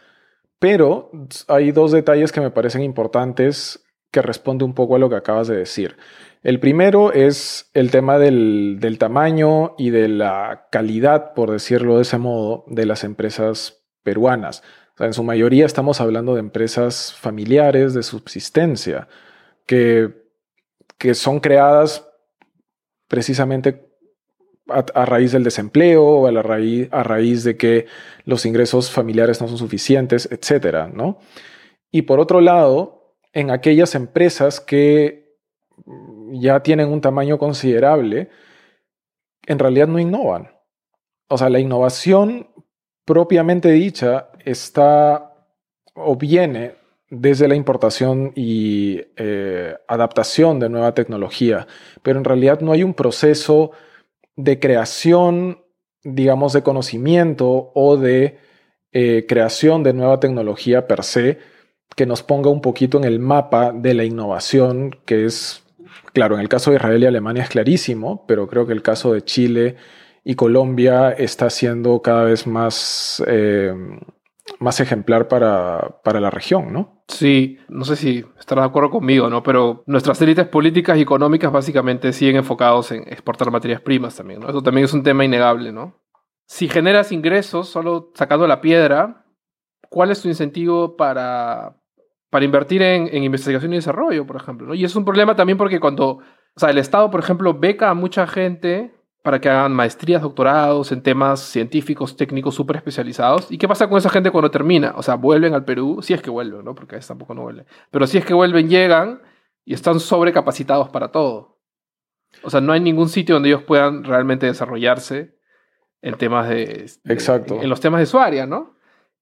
pero 0.58 1.10
hay 1.48 1.72
dos 1.72 1.92
detalles 1.92 2.32
que 2.32 2.40
me 2.40 2.50
parecen 2.50 2.82
importantes 2.82 3.84
que 4.10 4.22
responde 4.22 4.64
un 4.64 4.74
poco 4.74 4.94
a 4.94 4.98
lo 4.98 5.08
que 5.08 5.16
acabas 5.16 5.48
de 5.48 5.56
decir. 5.56 5.96
El 6.42 6.60
primero 6.60 7.12
es 7.12 7.70
el 7.72 7.90
tema 7.90 8.18
del, 8.18 8.96
tamaño 8.98 9.74
y 9.78 9.90
de 9.90 10.08
la 10.08 10.68
calidad, 10.70 11.34
por 11.34 11.50
decirlo 11.50 11.96
de 11.96 12.02
ese 12.02 12.18
modo, 12.18 12.64
de 12.68 12.84
las 12.84 13.04
empresas 13.04 13.84
peruanas. 14.02 14.62
en 14.98 15.14
su 15.14 15.24
mayoría 15.24 15.64
estamos 15.64 16.00
hablando 16.00 16.34
de 16.34 16.40
empresas 16.40 17.14
familiares 17.14 17.94
de 17.94 18.02
subsistencia, 18.02 19.08
que, 19.66 20.21
que 21.02 21.14
son 21.14 21.40
creadas 21.40 22.08
precisamente 23.08 23.90
a, 24.68 25.04
raíz 25.04 25.32
del 25.32 25.42
desempleo 25.42 26.04
o 26.04 26.26
a, 26.28 26.30
la 26.30 26.42
raíz, 26.42 26.88
a 26.92 27.02
raíz 27.02 27.42
de 27.42 27.56
que 27.56 27.86
los 28.24 28.46
ingresos 28.46 28.88
familiares 28.88 29.40
no 29.40 29.48
son 29.48 29.58
suficientes, 29.58 30.28
etcétera, 30.30 30.88
¿no? 30.94 31.18
Y 31.90 32.02
por 32.02 32.20
otro 32.20 32.40
lado, 32.40 33.16
en 33.32 33.50
aquellas 33.50 33.96
empresas 33.96 34.60
que 34.60 35.34
ya 36.34 36.62
tienen 36.62 36.88
un 36.88 37.00
tamaño 37.00 37.36
considerable, 37.36 38.30
en 39.44 39.58
realidad 39.58 39.88
no 39.88 39.98
innovan. 39.98 40.52
O 41.26 41.36
sea, 41.36 41.50
la 41.50 41.58
innovación 41.58 42.48
propiamente 43.04 43.72
dicha 43.72 44.30
está 44.44 45.34
o 45.94 46.14
viene 46.14 46.76
desde 47.14 47.46
la 47.46 47.54
importación 47.54 48.32
y 48.34 49.02
eh, 49.16 49.76
adaptación 49.86 50.58
de 50.58 50.70
nueva 50.70 50.94
tecnología, 50.94 51.66
pero 52.02 52.18
en 52.18 52.24
realidad 52.24 52.60
no 52.60 52.72
hay 52.72 52.82
un 52.82 52.94
proceso 52.94 53.72
de 54.34 54.58
creación, 54.58 55.62
digamos, 56.02 56.54
de 56.54 56.62
conocimiento 56.62 57.70
o 57.74 57.98
de 57.98 58.38
eh, 58.92 59.26
creación 59.28 59.82
de 59.82 59.92
nueva 59.92 60.20
tecnología 60.20 60.86
per 60.86 61.04
se 61.04 61.38
que 61.94 62.06
nos 62.06 62.22
ponga 62.22 62.48
un 62.48 62.62
poquito 62.62 62.96
en 62.96 63.04
el 63.04 63.18
mapa 63.18 63.72
de 63.72 63.92
la 63.92 64.04
innovación, 64.04 64.96
que 65.04 65.26
es, 65.26 65.64
claro, 66.14 66.36
en 66.36 66.40
el 66.40 66.48
caso 66.48 66.70
de 66.70 66.76
Israel 66.76 67.02
y 67.02 67.06
Alemania 67.06 67.42
es 67.42 67.50
clarísimo, 67.50 68.24
pero 68.26 68.48
creo 68.48 68.66
que 68.66 68.72
el 68.72 68.80
caso 68.80 69.12
de 69.12 69.20
Chile 69.20 69.76
y 70.24 70.34
Colombia 70.34 71.10
está 71.10 71.50
siendo 71.50 72.00
cada 72.00 72.24
vez 72.24 72.46
más, 72.46 73.22
eh, 73.26 73.74
más 74.60 74.80
ejemplar 74.80 75.28
para, 75.28 76.00
para, 76.02 76.20
la 76.20 76.30
región, 76.30 76.72
¿no? 76.72 77.01
Sí, 77.12 77.58
no 77.68 77.84
sé 77.84 77.96
si 77.96 78.24
estarás 78.38 78.64
de 78.64 78.68
acuerdo 78.70 78.90
conmigo, 78.90 79.28
¿no? 79.28 79.42
Pero 79.42 79.84
nuestras 79.86 80.20
élites 80.22 80.48
políticas 80.48 80.96
y 80.96 81.02
económicas 81.02 81.52
básicamente 81.52 82.12
siguen 82.12 82.36
enfocados 82.36 82.90
en 82.90 83.02
exportar 83.06 83.50
materias 83.50 83.82
primas 83.82 84.16
también, 84.16 84.40
¿no? 84.40 84.48
Eso 84.48 84.62
también 84.62 84.86
es 84.86 84.94
un 84.94 85.02
tema 85.02 85.24
innegable, 85.24 85.72
¿no? 85.72 86.00
Si 86.46 86.68
generas 86.68 87.12
ingresos 87.12 87.68
solo 87.68 88.10
sacando 88.14 88.46
la 88.46 88.62
piedra, 88.62 89.26
¿cuál 89.90 90.10
es 90.10 90.22
tu 90.22 90.28
incentivo 90.28 90.96
para, 90.96 91.76
para 92.30 92.46
invertir 92.46 92.80
en, 92.80 93.22
investigación 93.22 93.74
y 93.74 93.76
desarrollo, 93.76 94.26
por 94.26 94.36
ejemplo. 94.36 94.68
¿no? 94.68 94.74
Y 94.74 94.84
es 94.84 94.96
un 94.96 95.04
problema 95.04 95.36
también 95.36 95.58
porque 95.58 95.80
cuando, 95.80 96.08
o 96.12 96.22
sea, 96.56 96.70
el 96.70 96.78
Estado, 96.78 97.10
por 97.10 97.20
ejemplo, 97.20 97.52
beca 97.52 97.90
a 97.90 97.94
mucha 97.94 98.26
gente 98.26 98.94
para 99.22 99.40
que 99.40 99.48
hagan 99.48 99.72
maestrías, 99.72 100.20
doctorados 100.20 100.90
en 100.90 101.02
temas 101.02 101.40
científicos, 101.40 102.16
técnicos 102.16 102.54
súper 102.56 102.76
especializados. 102.76 103.50
¿Y 103.50 103.58
qué 103.58 103.68
pasa 103.68 103.88
con 103.88 103.96
esa 103.98 104.10
gente 104.10 104.30
cuando 104.30 104.50
termina? 104.50 104.94
O 104.96 105.02
sea, 105.02 105.14
vuelven 105.14 105.54
al 105.54 105.64
Perú, 105.64 106.00
si 106.02 106.12
es 106.12 106.20
que 106.20 106.30
vuelven, 106.30 106.64
¿no? 106.64 106.74
Porque 106.74 106.96
a 106.96 106.98
veces 106.98 107.08
tampoco 107.08 107.34
no 107.34 107.42
vuelven. 107.42 107.66
Pero 107.90 108.06
si 108.06 108.18
es 108.18 108.24
que 108.24 108.34
vuelven, 108.34 108.68
llegan 108.68 109.22
y 109.64 109.74
están 109.74 110.00
sobrecapacitados 110.00 110.88
para 110.88 111.12
todo. 111.12 111.60
O 112.42 112.50
sea, 112.50 112.60
no 112.60 112.72
hay 112.72 112.80
ningún 112.80 113.08
sitio 113.08 113.36
donde 113.36 113.50
ellos 113.50 113.62
puedan 113.62 114.04
realmente 114.04 114.46
desarrollarse 114.46 115.36
en 116.00 116.14
temas 116.16 116.48
de... 116.48 116.90
Exacto. 117.04 117.60
En 117.62 117.68
los 117.68 117.80
temas 117.80 118.00
de 118.00 118.06
su 118.06 118.18
área, 118.18 118.46
¿no? 118.46 118.76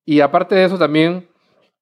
Y 0.06 0.20
aparte 0.20 0.54
de 0.54 0.64
eso 0.64 0.78
también 0.78 1.29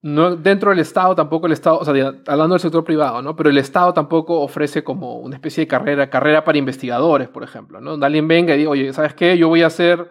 no, 0.01 0.37
dentro 0.37 0.69
del 0.69 0.79
Estado 0.79 1.13
tampoco 1.13 1.47
el 1.47 1.53
Estado, 1.53 1.79
o 1.79 1.85
sea, 1.85 1.93
hablando 2.27 2.53
del 2.53 2.61
sector 2.61 2.85
privado, 2.85 3.21
¿no? 3.21 3.35
Pero 3.35 3.49
el 3.49 3.57
Estado 3.57 3.93
tampoco 3.93 4.39
ofrece 4.39 4.81
como 4.81 5.19
una 5.19 5.35
especie 5.35 5.63
de 5.63 5.67
carrera, 5.67 6.09
carrera 6.09 6.45
para 6.45 6.57
investigadores, 6.57 7.27
por 7.27 7.43
ejemplo, 7.43 7.81
¿no? 7.81 7.93
Alguien 8.05 8.27
venga 8.27 8.55
y 8.55 8.59
diga, 8.59 8.69
oye, 8.69 8.93
¿sabes 8.93 9.13
qué? 9.13 9.37
Yo 9.37 9.49
voy 9.49 9.61
a 9.61 9.67
hacer 9.67 10.09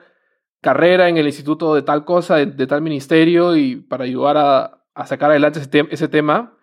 carrera 0.60 1.08
en 1.08 1.16
el 1.16 1.26
instituto 1.26 1.74
de 1.74 1.82
tal 1.82 2.04
cosa, 2.04 2.36
de, 2.36 2.66
tal 2.66 2.82
ministerio, 2.82 3.56
y 3.56 3.76
para 3.76 4.04
ayudar 4.04 4.36
a, 4.36 4.84
a 4.94 5.06
sacar 5.06 5.30
adelante 5.30 5.60
ese, 5.60 5.86
ese, 5.90 6.08
tema. 6.08 6.58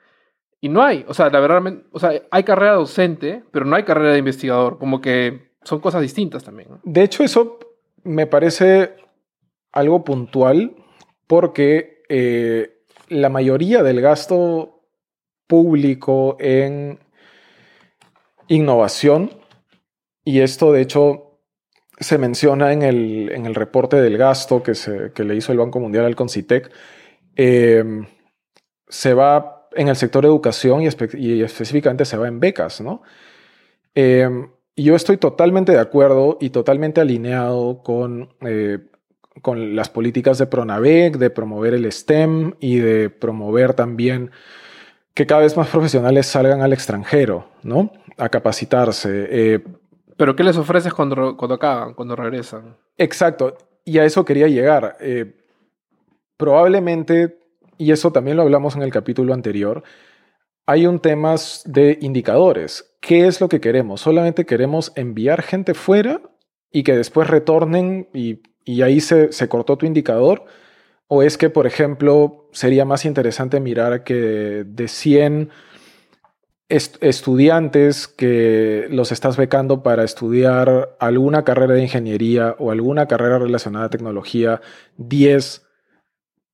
Y 0.61 0.69
no 0.69 0.83
hay, 0.83 1.03
o 1.07 1.13
sea, 1.15 1.29
la 1.31 1.39
verdad, 1.39 1.63
o 1.91 1.99
sea, 1.99 2.11
hay 2.29 2.43
carrera 2.43 2.73
docente, 2.73 3.43
pero 3.51 3.65
no 3.65 3.75
hay 3.75 3.83
carrera 3.83 4.11
de 4.11 4.19
investigador, 4.19 4.77
como 4.77 5.01
que 5.01 5.55
son 5.63 5.79
cosas 5.79 6.01
distintas 6.01 6.43
también. 6.43 6.69
De 6.83 7.01
hecho, 7.01 7.23
eso 7.23 7.57
me 8.03 8.27
parece 8.27 8.97
algo 9.71 10.03
puntual, 10.03 10.75
porque... 11.25 12.03
Eh, 12.07 12.74
la 13.09 13.29
mayoría 13.29 13.83
del 13.83 14.01
gasto 14.01 14.83
público 15.47 16.37
en 16.39 16.99
innovación, 18.47 19.31
y 20.23 20.39
esto 20.41 20.71
de 20.71 20.81
hecho 20.81 21.39
se 21.99 22.17
menciona 22.17 22.73
en 22.73 22.81
el, 22.81 23.31
en 23.31 23.45
el 23.45 23.55
reporte 23.55 24.01
del 24.01 24.17
gasto 24.17 24.61
que, 24.61 24.75
se, 24.75 25.11
que, 25.13 25.23
le 25.23 25.35
hizo 25.35 25.51
el 25.51 25.59
Banco 25.59 25.79
Mundial 25.79 26.05
al 26.05 26.15
Concitec, 26.15 26.71
em, 27.35 28.05
se 28.87 29.13
va 29.13 29.67
en 29.75 29.87
el 29.87 29.95
sector 29.95 30.25
educación 30.25 30.81
y, 30.81 30.87
específicamente 30.87 32.05
se 32.05 32.17
va 32.17 32.27
en 32.27 32.39
becas, 32.39 32.81
¿no? 32.81 33.01
Em, 33.93 34.49
yo 34.75 34.95
estoy 34.95 35.17
totalmente 35.17 35.71
de 35.71 35.79
acuerdo 35.79 36.37
y 36.41 36.49
totalmente 36.49 37.01
alineado 37.01 37.81
con 37.81 38.33
eh, 38.41 38.79
con 39.41 39.75
las 39.75 39.89
políticas 39.89 40.37
de 40.37 40.47
Pronavec, 40.47 41.17
de 41.17 41.29
promover 41.29 41.73
el 41.73 41.91
STEM 41.91 42.53
y 42.59 42.77
de 42.77 43.09
promover 43.09 43.73
también 43.73 44.31
que 45.13 45.25
cada 45.25 45.41
vez 45.41 45.55
más 45.55 45.69
profesionales 45.69 46.27
salgan 46.27 46.61
al 46.61 46.73
extranjero, 46.73 47.47
¿no? 47.63 47.91
A 48.17 48.29
capacitarse. 48.29 49.27
Eh, 49.29 49.63
¿Pero 50.17 50.35
qué 50.35 50.43
les 50.43 50.57
ofreces 50.57 50.93
cuando, 50.93 51.35
cuando 51.35 51.55
acaban, 51.55 51.93
cuando 51.93 52.15
regresan? 52.15 52.77
Exacto, 52.97 53.57
y 53.83 53.97
a 53.97 54.05
eso 54.05 54.25
quería 54.25 54.47
llegar. 54.47 54.97
Eh, 54.99 55.35
probablemente, 56.37 57.39
y 57.77 57.91
eso 57.91 58.11
también 58.11 58.37
lo 58.37 58.43
hablamos 58.43 58.75
en 58.75 58.81
el 58.81 58.91
capítulo 58.91 59.33
anterior, 59.33 59.83
hay 60.65 60.87
un 60.87 60.99
tema 60.99 61.35
de 61.65 61.97
indicadores. 62.01 62.95
¿Qué 62.99 63.27
es 63.27 63.39
lo 63.39 63.47
que 63.49 63.61
queremos? 63.61 64.01
¿Solamente 64.01 64.45
queremos 64.45 64.91
enviar 64.95 65.43
gente 65.43 65.73
fuera 65.73 66.21
y 66.71 66.83
que 66.83 66.97
después 66.97 67.29
retornen 67.29 68.09
y 68.13 68.41
y 68.65 68.81
ahí 68.81 68.99
se, 68.99 69.29
cortó 69.47 69.77
tu 69.77 69.85
indicador, 69.85 70.45
¿O 71.07 71.21
es 71.21 71.37
que, 71.37 71.51
por 71.51 71.67
ejemplo, 71.67 72.49
sería 72.51 72.83
más 72.83 73.05
interesante 73.05 73.59
mirar 73.59 74.03
que 74.03 74.63
de 74.65 74.87
100 74.87 75.51
estudiantes 76.67 78.07
que 78.07 78.87
los 78.89 79.11
estás 79.11 79.37
becando 79.37 79.83
para 79.83 80.03
estudiar 80.03 80.95
alguna 80.99 81.43
carrera 81.43 81.75
de 81.75 81.83
ingeniería 81.83 82.55
o 82.57 82.71
alguna 82.71 83.07
carrera 83.07 83.37
relacionada 83.37 83.85
a 83.85 83.89
tecnología, 83.91 84.61
10 84.97 85.63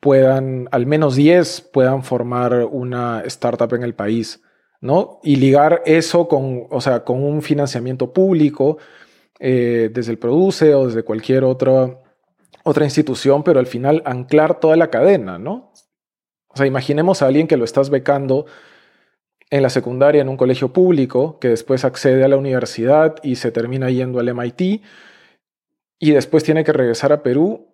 puedan, 0.02 0.67
al 0.71 0.86
menos 0.86 1.15
10 1.15 1.69
puedan 1.71 2.04
formar 2.04 2.65
una 2.69 3.21
startup 3.21 3.74
en 3.74 3.84
el 3.84 3.93
país, 3.93 4.41
¿no? 4.82 5.19
Y 5.24 5.38
ligar 5.38 5.82
eso 5.86 6.28
con, 6.28 6.67
o 6.69 6.82
sea, 6.82 7.06
con 7.06 7.24
un 7.24 7.41
financiamiento 7.41 8.12
público 8.12 8.80
eh, 9.39 9.89
desde 9.93 10.12
el 10.12 10.17
Produce 10.17 10.74
o 10.76 10.88
desde 10.88 11.04
cualquier 11.04 11.45
otra, 11.45 12.01
otra 12.63 12.86
institución, 12.86 13.43
pero 13.43 13.60
al 13.60 13.67
final 13.67 14.02
anclar 14.06 14.60
toda 14.60 14.76
la 14.76 14.89
cadena, 14.89 15.39
¿no? 15.39 15.71
O 16.47 16.58
sea, 16.58 16.65
imaginemos 16.65 17.21
a 17.21 17.28
alguien 17.28 17.47
que 17.47 17.58
lo 17.58 17.65
estás 17.65 17.89
becando 17.89 18.45
en 19.50 19.63
la 19.63 19.69
secundaria 19.69 20.21
en 20.21 20.30
un 20.30 20.38
colegio 20.38 20.71
público, 20.71 21.39
que 21.39 21.50
después 21.50 21.84
accede 21.86 22.24
a 22.24 22.28
la 22.28 22.38
universidad 22.38 23.15
y 23.21 23.36
se 23.36 23.52
termina 23.52 23.89
yendo 23.89 24.19
al 24.19 24.30
MIT 24.34 24.82
y 26.00 26.12
después 26.12 26.43
tiene 26.43 26.63
que 26.63 26.74
regresar 26.74 27.12
a 27.12 27.21
Perú. 27.21 27.67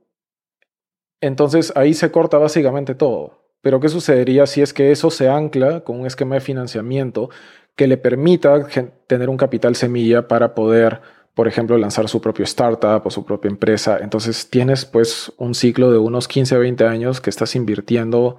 Entonces 1.21 1.71
ahí 1.75 1.93
se 1.93 2.11
corta 2.11 2.37
básicamente 2.37 2.95
todo. 2.95 3.47
Pero 3.61 3.79
¿qué 3.79 3.89
sucedería 3.89 4.47
si 4.47 4.61
es 4.61 4.73
que 4.73 4.91
eso 4.91 5.09
se 5.11 5.29
ancla 5.29 5.83
con 5.83 5.99
un 5.99 6.07
esquema 6.07 6.35
de 6.35 6.41
financiamiento 6.41 7.29
que 7.75 7.87
le 7.87 7.97
permita 7.97 8.67
tener 9.05 9.29
un 9.29 9.37
capital 9.37 9.75
semilla 9.75 10.27
para 10.27 10.55
poder, 10.55 11.01
por 11.37 11.47
ejemplo, 11.47 11.77
lanzar 11.77 12.09
su 12.09 12.19
propio 12.19 12.45
startup 12.45 13.03
o 13.05 13.11
su 13.11 13.23
propia 13.23 13.49
empresa? 13.49 13.99
Entonces 14.01 14.49
tienes 14.49 14.85
pues 14.85 15.31
un 15.37 15.53
ciclo 15.53 15.91
de 15.91 15.99
unos 15.99 16.27
15 16.27 16.57
o 16.57 16.59
20 16.61 16.87
años 16.87 17.21
que 17.21 17.29
estás 17.29 17.55
invirtiendo 17.55 18.37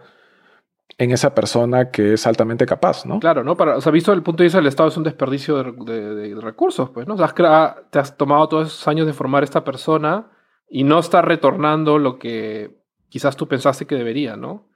en 0.98 1.12
esa 1.12 1.32
persona 1.32 1.92
que 1.92 2.14
es 2.14 2.26
altamente 2.26 2.66
capaz, 2.66 3.06
¿no? 3.06 3.20
Claro, 3.20 3.44
¿no? 3.44 3.56
Para, 3.56 3.76
o 3.76 3.80
sea, 3.80 3.92
visto 3.92 4.12
el 4.12 4.24
punto 4.24 4.42
de 4.42 4.46
vista 4.46 4.58
del 4.58 4.66
Estado 4.66 4.88
es 4.88 4.96
un 4.96 5.04
desperdicio 5.04 5.62
de, 5.62 6.34
recursos, 6.40 6.90
pues, 6.90 7.06
¿no? 7.06 7.14
O 7.14 7.16
sea, 7.16 7.76
te 7.88 8.00
has 8.00 8.16
tomado 8.16 8.48
todos 8.48 8.66
esos 8.66 8.88
años 8.88 9.06
de 9.06 9.12
formar 9.12 9.44
esta 9.44 9.62
persona 9.62 10.32
y 10.68 10.82
no 10.82 10.98
está 10.98 11.22
retornando 11.22 12.00
lo 12.00 12.18
que 12.18 12.82
quizás 13.10 13.36
tú 13.36 13.46
pensaste 13.46 13.86
que 13.86 13.94
debería, 13.94 14.36
¿no? 14.36 14.66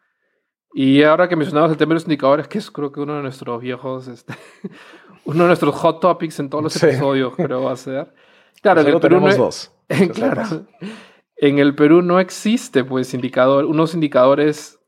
Y 0.72 1.02
ahora 1.02 1.28
que 1.28 1.34
mencionabas 1.34 1.72
el 1.72 1.76
tema 1.76 1.90
de 1.90 1.94
los 1.94 2.04
indicadores, 2.04 2.46
que 2.46 2.58
es 2.58 2.70
creo 2.70 2.92
que 2.92 3.00
uno 3.00 3.16
de 3.16 3.22
nuestros 3.22 3.60
viejos, 3.60 4.06
este, 4.06 4.32
uno 5.24 5.44
de 5.44 5.46
nuestros 5.48 5.74
hot 5.74 6.00
topics 6.00 6.38
en 6.40 6.50
todos 6.50 6.64
los 6.64 6.82
episodios, 6.82 7.34
creo 7.36 7.62
va 7.62 7.72
a 7.72 7.76
ser. 7.76 8.12
Claro, 8.60 8.80
en 8.82 8.88
el 8.88 9.00
Perú 9.00 9.20
no, 9.20 9.34
dos. 9.34 9.72
claro, 10.14 10.66
en 11.36 11.58
el 11.58 11.74
Perú 11.74 12.02
no 12.02 12.20
existe, 12.20 12.84
pues, 12.84 13.14
indicador, 13.14 13.64
unos 13.64 13.94
indicadores 13.94 14.78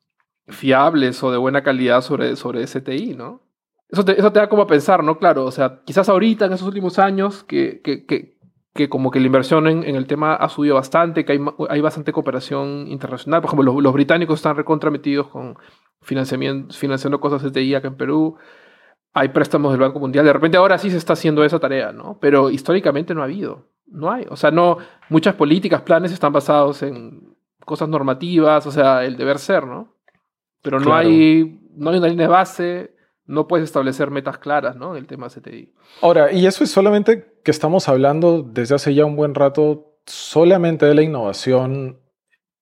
fiables 0.48 1.22
o 1.22 1.30
de 1.30 1.38
buena 1.38 1.62
calidad 1.62 2.00
sobre, 2.00 2.36
sobre 2.36 2.66
STI, 2.66 3.14
¿no? 3.16 3.42
Eso 3.88 4.04
te, 4.04 4.18
eso 4.18 4.32
te 4.32 4.38
da 4.38 4.48
como 4.48 4.62
a 4.62 4.66
pensar, 4.66 5.02
¿no? 5.02 5.18
Claro, 5.18 5.44
o 5.44 5.50
sea, 5.50 5.82
quizás 5.84 6.08
ahorita, 6.08 6.46
en 6.46 6.52
esos 6.52 6.66
últimos 6.66 6.98
años, 6.98 7.44
que, 7.44 7.80
que, 7.82 8.06
que, 8.06 8.38
que 8.74 8.88
como 8.88 9.10
que 9.10 9.20
la 9.20 9.26
inversión 9.26 9.66
en, 9.66 9.84
en, 9.84 9.96
el 9.96 10.06
tema 10.06 10.34
ha 10.34 10.48
subido 10.48 10.74
bastante, 10.74 11.24
que 11.24 11.32
hay, 11.32 11.40
hay 11.68 11.80
bastante 11.80 12.12
cooperación 12.12 12.86
internacional. 12.88 13.40
Por 13.40 13.48
ejemplo, 13.48 13.72
los, 13.72 13.82
los 13.82 13.92
británicos 13.92 14.40
están 14.40 14.56
recontrametidos 14.56 15.28
con 15.28 15.56
financiamiento, 16.02 16.74
financiando 16.74 17.20
cosas 17.20 17.42
STI 17.42 17.74
acá 17.74 17.88
en 17.88 17.96
Perú. 17.96 18.36
Hay 19.14 19.28
préstamos 19.28 19.72
del 19.72 19.80
Banco 19.80 20.00
Mundial. 20.00 20.24
De 20.24 20.32
repente 20.32 20.56
ahora 20.56 20.76
sí 20.76 20.90
se 20.90 20.96
está 20.96 21.14
haciendo 21.14 21.44
esa 21.44 21.58
tarea, 21.58 21.92
¿no? 21.92 22.18
Pero 22.20 22.50
históricamente 22.50 23.14
no 23.14 23.22
ha 23.22 23.24
habido. 23.24 23.68
No 23.86 24.10
hay. 24.10 24.26
O 24.28 24.36
sea, 24.36 24.50
no, 24.50 24.78
muchas 25.08 25.34
políticas, 25.34 25.82
planes 25.82 26.12
están 26.12 26.32
basados 26.32 26.82
en 26.82 27.36
cosas 27.64 27.88
normativas, 27.88 28.66
o 28.66 28.70
sea, 28.70 29.04
el 29.04 29.16
deber 29.16 29.38
ser, 29.38 29.66
¿no? 29.66 29.94
Pero 30.62 30.80
no, 30.80 30.94
hay, 30.94 31.60
no 31.76 31.90
hay 31.90 31.98
una 31.98 32.08
línea 32.08 32.26
de 32.26 32.32
base, 32.32 32.94
no 33.26 33.46
puedes 33.46 33.64
establecer 33.64 34.10
metas 34.10 34.38
claras 34.38 34.76
¿no? 34.76 34.92
en 34.92 34.98
el 34.98 35.06
tema 35.06 35.28
CTI. 35.28 35.72
Ahora, 36.00 36.32
y 36.32 36.46
eso 36.46 36.64
es 36.64 36.70
solamente 36.70 37.38
que 37.42 37.50
estamos 37.50 37.88
hablando 37.88 38.42
desde 38.42 38.74
hace 38.74 38.94
ya 38.94 39.04
un 39.04 39.16
buen 39.16 39.34
rato 39.34 39.98
solamente 40.06 40.86
de 40.86 40.94
la 40.94 41.02
innovación 41.02 41.98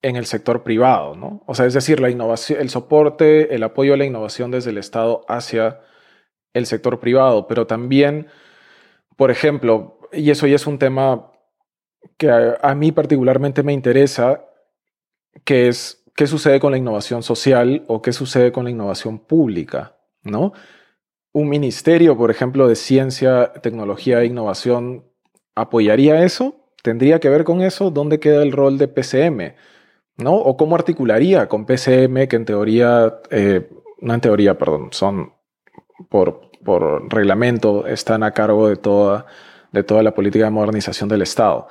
en 0.02 0.16
el 0.16 0.26
sector 0.26 0.64
privado, 0.64 1.14
¿no? 1.14 1.44
O 1.46 1.54
sea, 1.54 1.66
es 1.66 1.74
decir, 1.74 2.00
la 2.00 2.10
innovación, 2.10 2.60
el 2.60 2.70
soporte, 2.70 3.54
el 3.54 3.62
apoyo 3.62 3.94
a 3.94 3.96
la 3.96 4.04
innovación 4.04 4.50
desde 4.50 4.70
el 4.70 4.78
Estado 4.78 5.24
hacia 5.28 5.80
el 6.54 6.66
sector 6.66 7.00
privado, 7.00 7.46
pero 7.46 7.66
también, 7.66 8.28
por 9.16 9.30
ejemplo, 9.30 9.98
y 10.12 10.30
eso 10.30 10.46
ya 10.46 10.56
es 10.56 10.66
un 10.66 10.78
tema 10.78 11.32
que 12.16 12.30
a, 12.30 12.74
mí 12.74 12.92
particularmente 12.92 13.62
me 13.62 13.72
interesa, 13.72 14.44
que 15.44 15.68
es 15.68 16.04
qué 16.14 16.26
sucede 16.26 16.60
con 16.60 16.72
la 16.72 16.78
innovación 16.78 17.22
social 17.22 17.84
o 17.88 18.02
qué 18.02 18.12
sucede 18.12 18.52
con 18.52 18.64
la 18.64 18.70
innovación 18.70 19.18
pública, 19.18 19.96
¿no? 20.22 20.52
Un 21.32 21.48
ministerio, 21.48 22.16
por 22.16 22.30
ejemplo, 22.30 22.68
de 22.68 22.76
ciencia, 22.76 23.52
tecnología 23.62 24.20
e 24.20 24.26
innovación, 24.26 25.04
¿apoyaría 25.54 26.24
eso? 26.24 26.56
¿Tendría 26.82 27.20
que 27.20 27.30
ver 27.30 27.44
con 27.44 27.62
eso? 27.62 27.90
¿Dónde 27.90 28.20
queda 28.20 28.42
el 28.42 28.52
rol 28.52 28.76
de 28.76 28.88
PCM? 28.88 29.54
¿No? 30.18 30.34
¿O 30.34 30.56
cómo 30.58 30.74
articularía 30.74 31.48
con 31.48 31.64
PCM, 31.64 32.28
que 32.28 32.36
en 32.36 32.44
teoría, 32.44 33.20
eh, 33.30 33.70
no 34.00 34.12
en 34.12 34.20
teoría, 34.20 34.58
perdón, 34.58 34.88
son 34.90 35.32
por, 36.08 36.50
reglamento, 37.08 37.86
están 37.86 38.22
a 38.22 38.32
cargo 38.32 38.68
de 38.68 38.76
toda, 38.76 39.26
de 39.72 39.82
toda 39.82 40.02
la 40.02 40.14
política 40.14 40.44
de 40.44 40.50
modernización 40.50 41.08
del 41.08 41.22
Estado? 41.22 41.66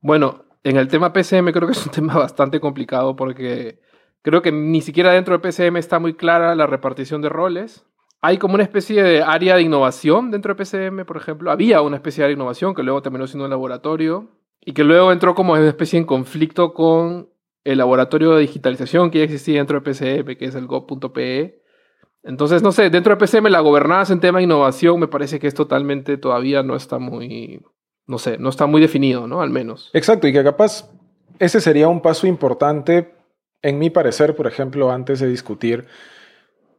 Bueno, 0.00 0.44
en 0.62 0.76
el 0.76 0.88
tema 0.88 1.12
PCM 1.12 1.52
creo 1.52 1.66
que 1.66 1.72
es 1.72 1.86
un 1.86 1.92
tema 1.92 2.14
bastante 2.14 2.60
complicado 2.60 3.16
porque 3.16 3.80
creo 4.22 4.42
que 4.42 4.52
ni 4.52 4.80
siquiera 4.80 5.12
dentro 5.12 5.38
de 5.38 5.40
PCM 5.40 5.76
está 5.76 5.98
muy 5.98 6.14
clara 6.14 6.54
la 6.54 6.66
repartición 6.66 7.22
de 7.22 7.28
roles. 7.28 7.86
Hay 8.22 8.38
como 8.38 8.54
una 8.54 8.64
especie 8.64 9.02
de 9.02 9.22
área 9.22 9.56
de 9.56 9.62
innovación 9.62 10.30
dentro 10.30 10.54
de 10.54 10.64
PCM, 10.64 11.04
por 11.04 11.16
ejemplo. 11.16 11.50
Había 11.50 11.82
una 11.82 11.96
especie 11.96 12.24
de 12.24 12.32
innovación 12.32 12.74
que 12.74 12.82
luego 12.82 13.02
terminó 13.02 13.26
siendo 13.26 13.44
un 13.44 13.50
laboratorio 13.50 14.30
y 14.60 14.72
que 14.72 14.84
luego 14.84 15.12
entró 15.12 15.34
como 15.34 15.52
una 15.52 15.68
especie 15.68 15.98
en 15.98 16.06
conflicto 16.06 16.74
con 16.74 17.28
el 17.66 17.78
laboratorio 17.78 18.32
de 18.32 18.42
digitalización 18.42 19.10
que 19.10 19.18
ya 19.18 19.24
existía 19.24 19.58
dentro 19.58 19.80
de 19.80 19.84
PCM, 19.84 20.36
que 20.36 20.44
es 20.44 20.54
el 20.54 20.66
go.pe. 20.66 21.62
Entonces, 22.26 22.60
no 22.60 22.72
sé, 22.72 22.90
dentro 22.90 23.14
de 23.14 23.24
PCM 23.24 23.48
la 23.50 23.60
gobernanza 23.60 24.12
en 24.12 24.18
tema 24.18 24.38
de 24.38 24.44
innovación 24.44 24.98
me 24.98 25.06
parece 25.06 25.38
que 25.38 25.46
es 25.46 25.54
totalmente 25.54 26.18
todavía 26.18 26.64
no 26.64 26.74
está 26.74 26.98
muy, 26.98 27.62
no 28.06 28.18
sé, 28.18 28.36
no 28.36 28.48
está 28.48 28.66
muy 28.66 28.80
definido, 28.80 29.28
¿no? 29.28 29.42
Al 29.42 29.50
menos. 29.50 29.90
Exacto, 29.92 30.26
y 30.26 30.32
que 30.32 30.42
capaz 30.42 30.90
ese 31.38 31.60
sería 31.60 31.86
un 31.86 32.02
paso 32.02 32.26
importante, 32.26 33.14
en 33.62 33.78
mi 33.78 33.90
parecer, 33.90 34.34
por 34.34 34.48
ejemplo, 34.48 34.90
antes 34.90 35.20
de 35.20 35.28
discutir 35.28 35.86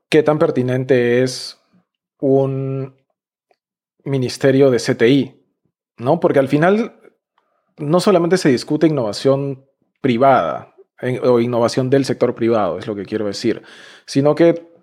qué 0.09 0.21
tan 0.21 0.37
pertinente 0.37 1.23
es 1.23 1.61
un 2.19 2.97
ministerio 4.03 4.69
de 4.69 4.79
CTI, 4.79 5.45
¿no? 5.97 6.19
Porque 6.19 6.39
al 6.39 6.49
final 6.49 6.99
no 7.77 8.01
solamente 8.01 8.37
se 8.37 8.49
discute 8.49 8.87
innovación 8.87 9.65
privada 10.01 10.75
o 11.23 11.39
innovación 11.39 11.89
del 11.89 12.03
sector 12.03 12.35
privado, 12.35 12.79
es 12.79 12.87
lo 12.87 12.95
que 12.95 13.05
quiero 13.05 13.27
decir, 13.27 13.61
sino 14.05 14.35
que 14.35 14.76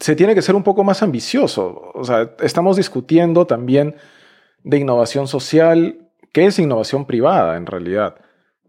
se 0.00 0.16
tiene 0.16 0.34
que 0.34 0.42
ser 0.42 0.54
un 0.54 0.62
poco 0.62 0.82
más 0.82 1.02
ambicioso. 1.02 1.92
O 1.94 2.04
sea, 2.04 2.34
estamos 2.40 2.76
discutiendo 2.76 3.46
también 3.46 3.96
de 4.64 4.78
innovación 4.78 5.28
social, 5.28 6.10
que 6.32 6.46
es 6.46 6.58
innovación 6.58 7.06
privada 7.06 7.56
en 7.56 7.66
realidad, 7.66 8.16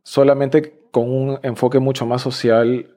solamente 0.03 0.87
con 0.91 1.09
un 1.09 1.39
enfoque 1.41 1.79
mucho 1.79 2.05
más 2.05 2.21
social 2.21 2.93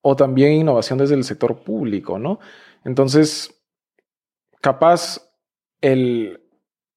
o 0.00 0.16
también 0.16 0.52
innovación 0.52 0.98
desde 0.98 1.16
el 1.16 1.24
sector 1.24 1.58
público, 1.62 2.18
¿no? 2.18 2.38
Entonces, 2.84 3.62
capaz 4.60 5.28
el, 5.80 6.40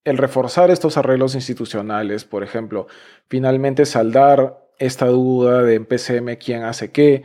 reforzar 0.05 0.69
estos 0.69 0.97
arreglos 0.97 1.35
institucionales, 1.35 2.25
por 2.25 2.43
ejemplo, 2.43 2.87
finalmente 3.27 3.85
saldar 3.85 4.69
esta 4.77 5.07
duda 5.07 5.63
de 5.63 5.75
en 5.75 5.85
PCM 5.85 6.37
quién 6.37 6.63
hace 6.63 6.91
qué, 6.91 7.23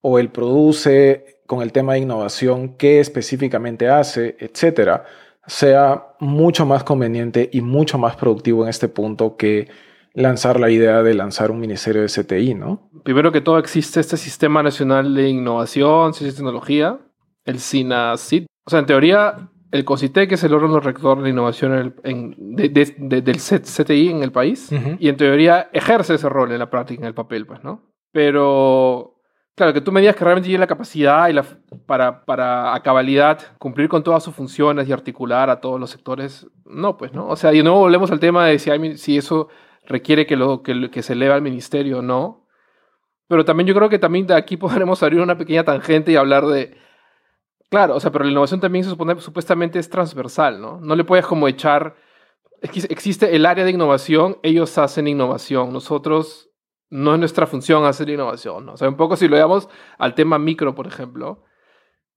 o 0.00 0.18
el 0.18 0.30
produce 0.30 1.35
con 1.46 1.62
el 1.62 1.72
tema 1.72 1.94
de 1.94 2.00
innovación 2.00 2.76
qué 2.76 3.00
específicamente 3.00 3.88
hace, 3.88 4.36
etcétera 4.38 5.04
sea 5.46 6.08
mucho 6.18 6.66
más 6.66 6.84
conveniente 6.84 7.48
y 7.52 7.60
mucho 7.60 7.98
más 7.98 8.16
productivo 8.16 8.64
en 8.64 8.68
este 8.68 8.88
punto 8.88 9.36
que 9.36 9.68
lanzar 10.12 10.58
la 10.58 10.70
idea 10.70 11.02
de 11.02 11.14
lanzar 11.14 11.50
un 11.50 11.60
ministerio 11.60 12.02
de 12.02 12.08
CTI, 12.08 12.54
¿no? 12.54 12.90
Primero 13.04 13.32
que 13.32 13.40
todo 13.40 13.58
existe 13.58 14.00
este 14.00 14.16
Sistema 14.16 14.62
Nacional 14.62 15.14
de 15.14 15.28
Innovación, 15.28 16.14
Ciencia 16.14 16.34
y 16.34 16.36
Tecnología, 16.36 16.98
el 17.44 17.60
SINACIT. 17.60 18.46
O 18.66 18.70
sea, 18.70 18.80
en 18.80 18.86
teoría, 18.86 19.50
el 19.70 19.84
COCITEC 19.84 20.32
es 20.32 20.42
el 20.42 20.54
órgano 20.54 20.80
rector 20.80 21.22
de 21.22 21.30
innovación 21.30 21.94
del 22.02 23.36
CTI 23.36 24.08
en 24.08 24.22
el 24.22 24.32
país 24.32 24.70
y 24.98 25.08
en 25.08 25.16
teoría 25.16 25.68
ejerce 25.72 26.14
ese 26.14 26.28
rol 26.28 26.50
en 26.50 26.58
la 26.58 26.70
práctica, 26.70 27.02
en 27.02 27.08
el 27.08 27.14
papel, 27.14 27.46
pues, 27.46 27.62
¿no? 27.62 27.82
Pero 28.10 29.15
Claro, 29.56 29.72
que 29.72 29.80
tú 29.80 29.90
me 29.90 30.00
digas 30.00 30.14
que 30.14 30.22
realmente 30.22 30.48
tiene 30.48 30.60
la 30.60 30.66
capacidad 30.66 31.30
y 31.30 31.32
la, 31.32 31.42
para, 31.86 32.26
para 32.26 32.74
a 32.74 32.82
cabalidad 32.82 33.56
cumplir 33.58 33.88
con 33.88 34.02
todas 34.02 34.22
sus 34.22 34.34
funciones 34.34 34.86
y 34.86 34.92
articular 34.92 35.48
a 35.48 35.62
todos 35.62 35.80
los 35.80 35.88
sectores, 35.88 36.46
no, 36.66 36.98
pues, 36.98 37.14
¿no? 37.14 37.26
O 37.26 37.36
sea, 37.36 37.54
y 37.54 37.62
no 37.62 37.78
volvemos 37.78 38.10
al 38.10 38.20
tema 38.20 38.46
de 38.46 38.58
si, 38.58 38.98
si 38.98 39.16
eso 39.16 39.48
requiere 39.86 40.26
que, 40.26 40.36
lo, 40.36 40.62
que, 40.62 40.90
que 40.90 41.02
se 41.02 41.14
eleva 41.14 41.36
al 41.36 41.40
ministerio 41.40 42.00
o 42.00 42.02
no. 42.02 42.46
Pero 43.28 43.46
también 43.46 43.66
yo 43.66 43.74
creo 43.74 43.88
que 43.88 43.98
también 43.98 44.26
de 44.26 44.34
aquí 44.34 44.56
podremos 44.58 45.02
abrir 45.02 45.22
una 45.22 45.38
pequeña 45.38 45.64
tangente 45.64 46.12
y 46.12 46.16
hablar 46.16 46.44
de... 46.44 46.76
Claro, 47.70 47.96
o 47.96 48.00
sea, 48.00 48.12
pero 48.12 48.24
la 48.24 48.30
innovación 48.32 48.60
también 48.60 48.84
se 48.84 48.90
supone, 48.90 49.18
supuestamente 49.20 49.78
es 49.78 49.88
transversal, 49.88 50.60
¿no? 50.60 50.80
No 50.82 50.94
le 50.96 51.04
puedes 51.04 51.24
como 51.24 51.48
echar... 51.48 51.96
Existe 52.60 53.34
el 53.34 53.46
área 53.46 53.64
de 53.64 53.70
innovación, 53.70 54.38
ellos 54.42 54.76
hacen 54.76 55.08
innovación, 55.08 55.72
nosotros 55.72 56.45
no 56.90 57.14
es 57.14 57.18
nuestra 57.18 57.46
función 57.46 57.84
hacer 57.84 58.08
innovación, 58.08 58.66
¿no? 58.66 58.72
O 58.74 58.76
sea, 58.76 58.88
un 58.88 58.96
poco 58.96 59.16
si 59.16 59.28
lo 59.28 59.36
llevamos 59.36 59.68
al 59.98 60.14
tema 60.14 60.38
micro, 60.38 60.74
por 60.74 60.86
ejemplo, 60.86 61.44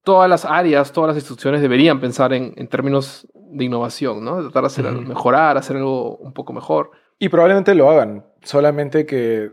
todas 0.03 0.29
las 0.29 0.45
áreas, 0.45 0.91
todas 0.91 1.09
las 1.09 1.17
instituciones 1.17 1.61
deberían 1.61 1.99
pensar 1.99 2.33
en, 2.33 2.53
en 2.55 2.67
términos 2.67 3.27
de 3.51 3.65
innovación, 3.65 4.23
¿no? 4.23 4.41
tratar 4.41 4.63
de 4.63 4.67
hacer 4.67 4.87
algo, 4.87 5.01
mejorar, 5.01 5.57
hacer 5.57 5.77
algo 5.77 6.17
un 6.17 6.33
poco 6.33 6.53
mejor. 6.53 6.91
Y 7.17 7.29
probablemente 7.29 7.75
lo 7.75 7.89
hagan, 7.89 8.25
solamente 8.43 9.05
que, 9.05 9.51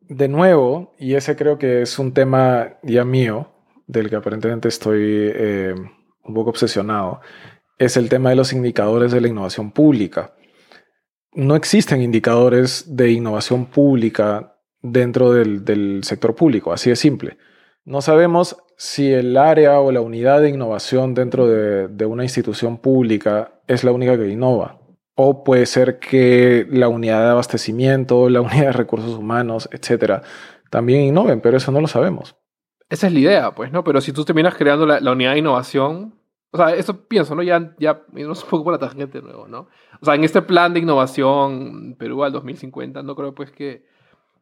de 0.00 0.28
nuevo, 0.28 0.92
y 0.98 1.14
ese 1.14 1.36
creo 1.36 1.58
que 1.58 1.82
es 1.82 1.98
un 1.98 2.12
tema 2.12 2.74
ya 2.82 3.04
mío, 3.04 3.50
del 3.86 4.10
que 4.10 4.16
aparentemente 4.16 4.68
estoy 4.68 5.02
eh, 5.02 5.74
un 6.24 6.34
poco 6.34 6.50
obsesionado, 6.50 7.20
es 7.78 7.96
el 7.96 8.08
tema 8.08 8.30
de 8.30 8.36
los 8.36 8.52
indicadores 8.52 9.12
de 9.12 9.20
la 9.20 9.28
innovación 9.28 9.70
pública. 9.70 10.34
No 11.34 11.56
existen 11.56 12.00
indicadores 12.00 12.96
de 12.96 13.10
innovación 13.10 13.66
pública 13.66 14.56
dentro 14.82 15.32
del, 15.32 16.02
sector 16.04 16.34
público, 16.34 16.72
así 16.72 16.90
de 16.90 16.96
simple. 16.96 17.38
No 17.84 18.02
sabemos 18.02 18.56
si 18.76 19.12
el 19.12 19.36
área 19.36 19.80
o 19.80 19.90
la 19.90 20.00
unidad 20.00 20.40
de 20.40 20.50
innovación 20.50 21.14
dentro 21.14 21.46
de, 21.46 22.06
una 22.06 22.22
institución 22.22 22.78
pública 22.78 23.60
es 23.66 23.82
la 23.82 23.92
única 23.92 24.16
que 24.16 24.28
innova. 24.28 24.78
O 25.16 25.44
puede 25.44 25.66
ser 25.66 25.98
que 25.98 26.66
la 26.70 26.88
unidad 26.88 27.24
de 27.24 27.30
abastecimiento, 27.30 28.28
la 28.28 28.40
unidad 28.40 28.66
de 28.66 28.72
recursos 28.72 29.16
humanos, 29.16 29.68
etcétera, 29.72 30.22
también 30.70 31.02
innoven, 31.02 31.40
pero 31.40 31.56
eso 31.56 31.72
no 31.72 31.80
lo 31.80 31.86
sabemos. 31.86 32.36
Esa 32.90 33.06
es 33.06 33.12
la 33.12 33.18
idea, 33.18 33.54
pues, 33.54 33.72
¿no? 33.72 33.82
Pero 33.84 34.00
si 34.00 34.12
tú 34.12 34.24
terminas 34.24 34.54
creando 34.54 34.86
la, 34.86 35.12
unidad 35.12 35.32
de 35.32 35.38
innovación, 35.38 36.14
o 36.54 36.56
sea, 36.56 36.72
eso 36.72 37.08
pienso, 37.08 37.34
¿no? 37.34 37.42
Ya, 37.42 37.74
ya, 37.80 38.02
no 38.12 38.32
sé 38.36 38.44
un 38.44 38.50
poco 38.50 38.62
por 38.62 38.72
la 38.74 38.78
tangente 38.78 39.18
de 39.18 39.24
nuevo, 39.24 39.48
¿no? 39.48 39.66
O 40.00 40.04
sea, 40.04 40.14
en 40.14 40.22
este 40.22 40.40
plan 40.40 40.72
de 40.72 40.78
innovación 40.78 41.96
Perú 41.98 42.22
al 42.22 42.30
2050, 42.30 43.02
no 43.02 43.16
creo, 43.16 43.34
pues, 43.34 43.50
que, 43.50 43.84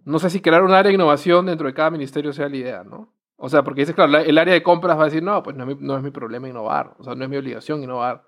no 0.05 0.19
sé 0.19 0.29
si 0.29 0.43
crear 0.43 0.63
un 0.63 0.73
área 0.73 0.91
de 0.91 0.95
innovación 0.95 1.47
dentro 1.47 1.67
de 1.67 1.73
cada 1.73 1.91
ministerio 1.91 2.35
sea 2.35 2.51
la 2.51 2.57
idea, 2.57 2.85
¿no? 2.85 3.15
O 3.37 3.49
sea, 3.49 3.63
porque 3.63 3.81
dices, 3.81 3.95
claro, 3.95 4.19
el 4.19 4.37
área 4.37 4.53
de 4.53 4.63
compras 4.63 4.99
va 4.99 5.05
a 5.05 5.05
decir, 5.07 5.23
no, 5.23 5.43
pues 5.43 5.57
no 5.57 5.65
es, 5.65 5.75
mi, 5.75 5.87
no 5.87 5.97
es 5.97 6.03
mi 6.03 6.11
problema 6.11 6.47
innovar. 6.47 6.95
O 6.99 7.03
sea, 7.03 7.15
no 7.15 7.25
es 7.25 7.31
mi 7.31 7.39
obligación 7.39 7.83
innovar. 7.83 8.25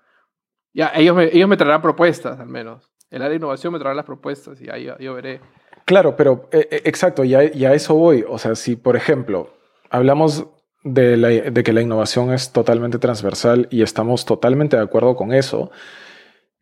Ya, 0.73 0.91
ellos 0.95 1.15
me, 1.15 1.25
ellos 1.25 1.47
me 1.47 1.55
traerán 1.55 1.83
propuestas, 1.83 2.39
al 2.39 2.47
menos. 2.47 2.91
El 3.11 3.21
área 3.21 3.29
de 3.29 3.35
innovación 3.35 3.71
me 3.71 3.77
traerá 3.77 3.93
las 3.93 4.05
propuestas 4.05 4.59
y 4.61 4.67
ahí 4.67 4.89
yo, 4.99 5.13
veré. 5.13 5.41
Claro, 5.85 6.15
pero 6.15 6.49
eh, 6.51 6.67
eh, 6.71 6.81
exacto, 6.85 7.23
y 7.23 7.35
a, 7.35 7.43
eso 7.43 7.93
voy. 7.93 8.25
O 8.27 8.39
sea, 8.39 8.55
si, 8.55 8.75
por 8.75 8.95
ejemplo, 8.95 9.51
hablamos 9.91 10.47
de, 10.85 11.17
de, 11.51 11.63
que 11.63 11.73
la 11.73 11.81
innovación 11.81 12.31
es 12.31 12.51
totalmente 12.51 12.99
transversal 12.99 13.67
y 13.71 13.81
estamos 13.81 14.23
totalmente 14.23 14.77
de 14.77 14.83
acuerdo 14.83 15.15
con 15.15 15.33
eso, 15.33 15.71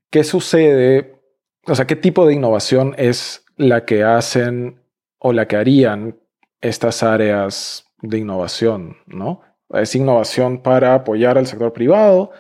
¿qué 0.09 0.23
sucede? 0.23 1.21
O 1.67 1.75
sea, 1.75 1.86
¿qué 1.86 1.97
tipo 1.97 2.25
de 2.25 2.33
innovación 2.33 2.95
es 2.97 3.45
la 3.57 3.86
que 3.86 4.03
hacen 4.03 4.81
o 5.19 5.33
la 5.33 5.47
que 5.47 5.57
harían 5.57 6.19
estas 6.62 7.03
áreas 7.03 7.86
de 8.01 8.17
innovación, 8.17 8.97
¿no? 9.05 9.41
Es 9.69 9.93
innovación 9.93 10.63
para 10.63 10.95
apoyar 10.95 11.38
al 11.38 11.47
sector 11.47 11.73
privado, 11.73 12.31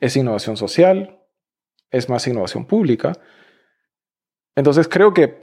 es 0.00 0.16
innovación 0.16 0.56
social, 0.56 1.20
es 1.90 2.08
más 2.08 2.26
innovación 2.26 2.66
pública. 2.66 3.12
Entonces 4.56 4.88
creo 4.88 5.14
que 5.14 5.38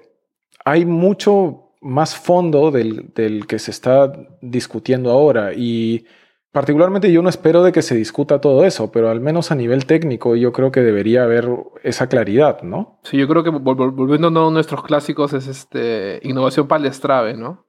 hay 0.65 0.85
mucho 0.85 1.64
más 1.85 2.15
fondo 2.15 2.71
del, 2.71 3.45
que 3.47 3.59
se 3.59 3.69
está 3.69 4.11
discutiendo 4.41 5.11
ahora 5.11 5.53
y 5.55 6.07
particularmente 6.51 7.11
yo 7.11 7.21
no 7.21 7.29
espero 7.29 7.61
de 7.61 7.71
que 7.71 7.83
se 7.83 7.95
discuta 7.95 8.41
todo 8.41 8.65
eso, 8.65 8.91
pero 8.91 9.11
al 9.11 9.21
menos 9.21 9.51
a 9.51 9.55
nivel 9.55 9.85
técnico 9.85 10.35
yo 10.35 10.51
creo 10.51 10.71
que 10.71 10.81
debería 10.81 11.25
haber 11.25 11.47
esa 11.83 12.07
claridad, 12.09 12.63
¿no? 12.63 12.99
Sí, 13.03 13.17
yo 13.17 13.27
creo 13.27 13.43
que 13.43 13.51
volviendo 13.51 14.27
a 14.27 14.51
nuestros 14.51 14.81
clásicos 14.81 15.33
es 15.33 15.47
este 15.47 16.19
innovación 16.23 16.67
palestrave, 16.67 17.37
¿no? 17.37 17.67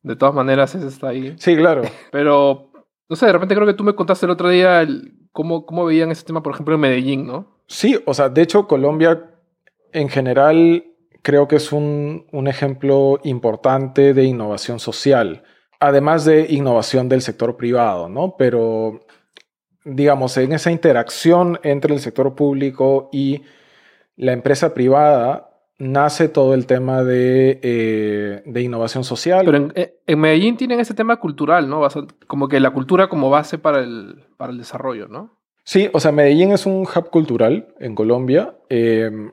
De 0.00 0.14
todas 0.14 0.34
maneras, 0.34 0.72
ese 0.76 0.86
está 0.86 1.08
ahí. 1.08 1.34
Sí, 1.36 1.56
claro. 1.56 1.82
Pero, 2.12 2.70
no 3.08 3.16
sé, 3.16 3.26
de 3.26 3.32
repente 3.32 3.56
creo 3.56 3.66
que 3.66 3.74
tú 3.74 3.82
me 3.82 3.96
contaste 3.96 4.26
el 4.26 4.30
otro 4.30 4.48
día 4.48 4.86
cómo, 5.32 5.66
cómo 5.66 5.84
veían 5.86 6.12
ese 6.12 6.24
tema, 6.24 6.40
por 6.40 6.52
ejemplo, 6.52 6.76
en 6.76 6.82
Medellín, 6.82 7.26
¿no? 7.26 7.58
Sí, 7.66 7.98
o 8.06 8.14
sea, 8.14 8.28
de 8.28 8.42
hecho, 8.42 8.68
Colombia 8.68 9.28
en 9.92 10.08
general 10.08 10.84
creo 11.26 11.48
que 11.48 11.56
es 11.56 11.72
un, 11.72 12.24
un 12.30 12.46
ejemplo 12.46 13.18
importante 13.24 14.14
de 14.14 14.22
innovación 14.22 14.78
social, 14.78 15.42
además 15.80 16.24
de 16.24 16.46
innovación 16.50 17.08
del 17.08 17.20
sector 17.20 17.56
privado, 17.56 18.08
¿no? 18.08 18.36
Pero, 18.38 19.00
digamos, 19.84 20.36
en 20.36 20.52
esa 20.52 20.70
interacción 20.70 21.58
entre 21.64 21.94
el 21.94 21.98
sector 21.98 22.36
público 22.36 23.08
y 23.12 23.42
la 24.14 24.34
empresa 24.34 24.72
privada, 24.72 25.50
nace 25.78 26.28
todo 26.28 26.54
el 26.54 26.64
tema 26.66 27.02
de, 27.02 27.58
eh, 27.60 28.42
de 28.46 28.62
innovación 28.62 29.02
social. 29.02 29.44
Pero 29.46 29.70
eh, 29.74 29.98
en, 30.06 30.20
Medellín 30.20 30.56
tienen 30.56 30.78
ese 30.78 30.94
tema 30.94 31.16
cultural, 31.16 31.68
¿no? 31.68 31.82
Como 32.28 32.46
que 32.46 32.60
la 32.60 32.70
cultura 32.70 33.08
como 33.08 33.30
base 33.30 33.58
para 33.58 33.80
el, 33.80 34.26
para 34.36 34.52
el 34.52 34.58
desarrollo, 34.58 35.08
¿no? 35.08 35.36
Sí, 35.64 35.90
o 35.92 35.98
sea, 35.98 36.12
Medellín 36.12 36.52
es 36.52 36.66
un 36.66 36.82
hub 36.82 37.10
cultural 37.10 37.74
en 37.80 37.96
Colombia 37.96 38.54
em, 38.68 39.32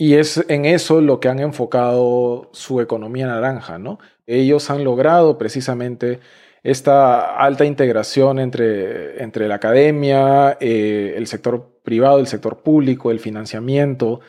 y 0.00 0.14
es 0.14 0.42
en 0.48 0.64
eso 0.64 1.02
lo 1.02 1.20
que 1.20 1.28
han 1.28 1.40
enfocado 1.40 2.48
su 2.52 2.80
economía 2.80 3.26
naranja, 3.26 3.78
¿no? 3.78 3.98
Ellos 4.26 4.70
han 4.70 4.82
logrado 4.82 5.36
precisamente 5.36 6.20
esta 6.62 7.36
alta 7.36 7.66
integración 7.66 8.38
entre, 8.38 9.22
entre 9.22 9.46
la 9.46 9.56
academia, 9.56 10.56
eh, 10.58 11.12
el 11.18 11.26
sector 11.26 11.80
privado, 11.82 12.18
el 12.18 12.28
sector 12.28 12.62
público, 12.62 13.10
el 13.10 13.20
financiamiento, 13.20 14.20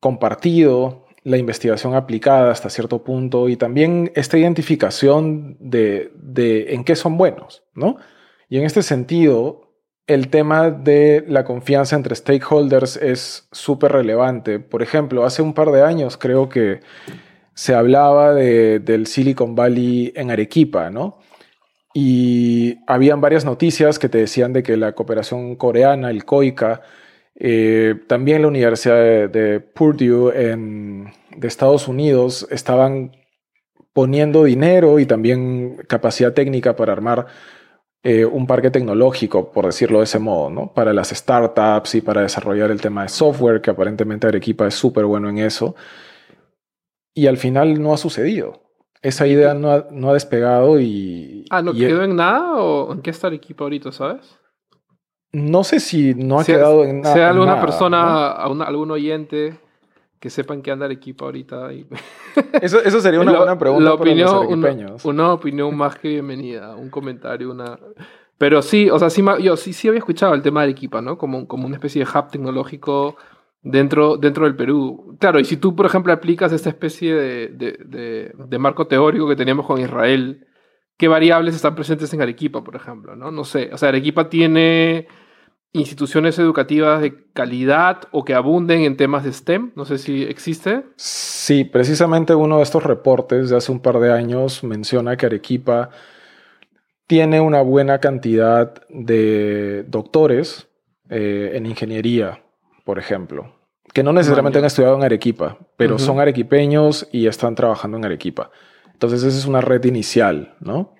compartido, 0.00 1.06
la 1.22 1.36
investigación 1.36 1.94
aplicada 1.94 2.50
hasta 2.50 2.68
cierto 2.68 3.04
punto 3.04 3.48
y 3.48 3.56
también 3.56 4.10
esta 4.16 4.38
identificación 4.38 5.56
de, 5.60 6.10
en 6.68 6.82
qué 6.82 6.96
son 6.96 7.16
buenos, 7.16 7.62
¿no? 7.74 7.94
Y 8.48 8.58
en 8.58 8.64
este 8.64 8.82
sentido, 8.82 9.69
el 10.06 10.28
tema 10.28 10.70
de 10.70 11.24
la 11.28 11.44
confianza 11.44 11.96
entre 11.96 12.16
stakeholders 12.16 12.96
es 12.96 13.48
súper 13.52 13.92
relevante. 13.92 14.58
Por 14.58 14.82
ejemplo, 14.82 15.24
hace 15.24 15.42
un 15.42 15.54
par 15.54 15.70
de 15.70 15.82
años 15.82 16.16
creo 16.16 16.48
que 16.48 16.80
se 17.54 17.74
hablaba 17.74 18.34
del 18.34 19.06
Silicon 19.06 19.54
Valley 19.54 20.12
en 20.16 20.30
Arequipa, 20.30 20.90
¿no? 20.90 21.18
Y 21.92 22.78
habían 22.86 23.20
varias 23.20 23.44
noticias 23.44 23.98
que 23.98 24.08
te 24.08 24.18
decían 24.18 24.52
de 24.52 24.62
que 24.62 24.76
la 24.76 24.92
cooperación 24.92 25.56
coreana, 25.56 26.10
el 26.10 26.24
COICA, 26.24 26.82
eh, 27.34 27.96
también 28.06 28.42
la 28.42 28.48
Universidad 28.48 29.28
de, 29.28 29.60
Purdue 29.60 30.32
de 30.32 31.48
Estados 31.48 31.88
Unidos 31.88 32.46
estaban 32.50 33.12
poniendo 33.92 34.44
dinero 34.44 34.98
y 34.98 35.06
también 35.06 35.76
capacidad 35.88 36.32
técnica 36.32 36.76
para 36.76 36.92
armar 36.92 37.26
eh, 38.02 38.24
un 38.24 38.46
parque 38.46 38.70
tecnológico, 38.70 39.52
por 39.52 39.66
decirlo 39.66 39.98
de 39.98 40.04
ese 40.04 40.18
modo, 40.18 40.48
¿no? 40.48 40.72
Para 40.72 40.94
las 40.94 41.10
startups 41.10 41.96
y 41.96 42.00
para 42.00 42.22
desarrollar 42.22 42.70
el 42.70 42.80
tema 42.80 43.02
de 43.02 43.10
software, 43.10 43.60
que 43.60 43.70
aparentemente 43.70 44.26
Arequipa 44.26 44.66
es 44.66 44.74
súper 44.74 45.04
bueno 45.04 45.28
en 45.28 45.38
eso. 45.38 45.74
Y 47.14 47.26
al 47.26 47.36
final 47.36 47.82
no 47.82 47.92
ha 47.92 47.98
sucedido. 47.98 48.62
Esa 49.02 49.26
idea 49.26 49.54
no 49.54 49.70
ha, 49.70 50.12
despegado 50.12 50.80
y... 50.80 51.44
Ah, 51.50 51.62
¿no 51.62 51.72
quedó 51.74 52.02
en 52.02 52.16
nada 52.16 52.56
o 52.56 52.92
en 52.92 53.02
qué 53.02 53.10
está 53.10 53.26
Arequipa 53.26 53.64
ahorita, 53.64 53.92
sabes? 53.92 54.38
No 55.32 55.62
sé 55.62 55.80
si 55.80 56.14
no 56.14 56.40
ha 56.40 56.44
quedado 56.44 56.84
en 56.84 57.02
nada. 57.02 57.14
Sea 57.14 57.30
alguna 57.30 57.60
persona, 57.60 58.30
algún 58.30 58.90
oyente 58.90 59.58
que 60.20 60.28
sepan 60.28 60.60
que 60.60 60.70
anda 60.70 60.86
el 60.86 60.92
equipo 60.92 61.24
ahorita. 61.24 61.70
eso, 62.62 62.80
eso, 62.82 63.00
sería 63.00 63.20
una 63.20 63.36
buena 63.36 63.58
pregunta 63.58 63.94
opinión, 63.94 64.46
una, 65.02 65.32
opinión 65.32 65.74
más 65.76 65.96
que 65.96 66.08
bienvenida, 66.08 66.76
un 66.76 66.90
comentario, 66.90 67.50
una... 67.50 67.78
Pero 68.36 68.62
sí, 68.62 68.88
o 68.90 68.98
sea, 68.98 69.10
sí, 69.10 69.24
yo 69.42 69.56
sí, 69.56 69.72
sí 69.72 69.88
había 69.88 69.98
escuchado 69.98 70.34
el 70.34 70.42
tema 70.42 70.60
de 70.60 70.64
Arequipa, 70.64 71.02
¿no? 71.02 71.18
Como, 71.18 71.46
como 71.46 71.66
una 71.66 71.76
especie 71.76 72.04
de 72.04 72.10
hub 72.10 72.28
tecnológico 72.30 73.16
dentro, 73.62 74.16
dentro 74.16 74.44
del 74.44 74.56
Perú. 74.56 75.16
Claro, 75.18 75.40
y 75.40 75.44
si 75.44 75.56
tú, 75.56 75.74
por 75.74 75.86
ejemplo, 75.86 76.12
aplicas 76.12 76.52
esta 76.52 76.70
especie 76.70 77.14
de, 77.14 77.48
de, 77.48 78.32
de 78.34 78.58
marco 78.58 78.86
teórico 78.86 79.28
que 79.28 79.36
teníamos 79.36 79.66
con 79.66 79.80
Israel, 79.80 80.46
¿qué 80.96 81.08
variables 81.08 81.54
están 81.54 81.74
presentes 81.74 82.12
en 82.14 82.22
Arequipa, 82.22 82.62
por 82.62 82.76
ejemplo? 82.76 83.14
No, 83.16 83.30
no 83.30 83.44
sé. 83.44 83.70
O 83.72 83.78
sea, 83.78 83.90
Arequipa 83.90 84.30
tiene 84.30 85.06
instituciones 85.72 86.38
educativas 86.38 87.00
de 87.00 87.24
calidad 87.32 88.02
o 88.10 88.24
que 88.24 88.34
abunden 88.34 88.82
en 88.82 88.96
temas 88.96 89.24
de 89.24 89.32
STEM? 89.32 89.72
No 89.76 89.84
sé 89.84 89.98
si 89.98 90.24
existe. 90.24 90.84
Sí, 90.96 91.64
precisamente 91.64 92.34
uno 92.34 92.58
de 92.58 92.62
estos 92.62 92.82
reportes 92.82 93.50
de 93.50 93.56
hace 93.56 93.70
un 93.70 93.80
par 93.80 94.00
de 94.00 94.12
años 94.12 94.64
menciona 94.64 95.16
que 95.16 95.26
Arequipa 95.26 95.90
tiene 97.06 97.40
una 97.40 97.60
buena 97.62 97.98
cantidad 97.98 98.86
de 98.88 99.84
doctores 99.88 100.68
eh, 101.08 101.52
en 101.54 101.66
ingeniería, 101.66 102.44
por 102.84 102.98
ejemplo, 102.98 103.52
que 103.92 104.04
no 104.04 104.12
necesariamente 104.12 104.60
han 104.60 104.64
estudiado 104.64 104.94
en 104.96 105.02
Arequipa, 105.02 105.58
pero 105.76 105.98
son 105.98 106.20
arequipeños 106.20 107.08
y 107.10 107.26
están 107.26 107.56
trabajando 107.56 107.96
en 107.96 108.04
Arequipa. 108.04 108.52
Entonces 108.92 109.24
esa 109.24 109.36
es 109.36 109.46
una 109.46 109.60
red 109.60 109.84
inicial, 109.84 110.54
¿no? 110.60 110.94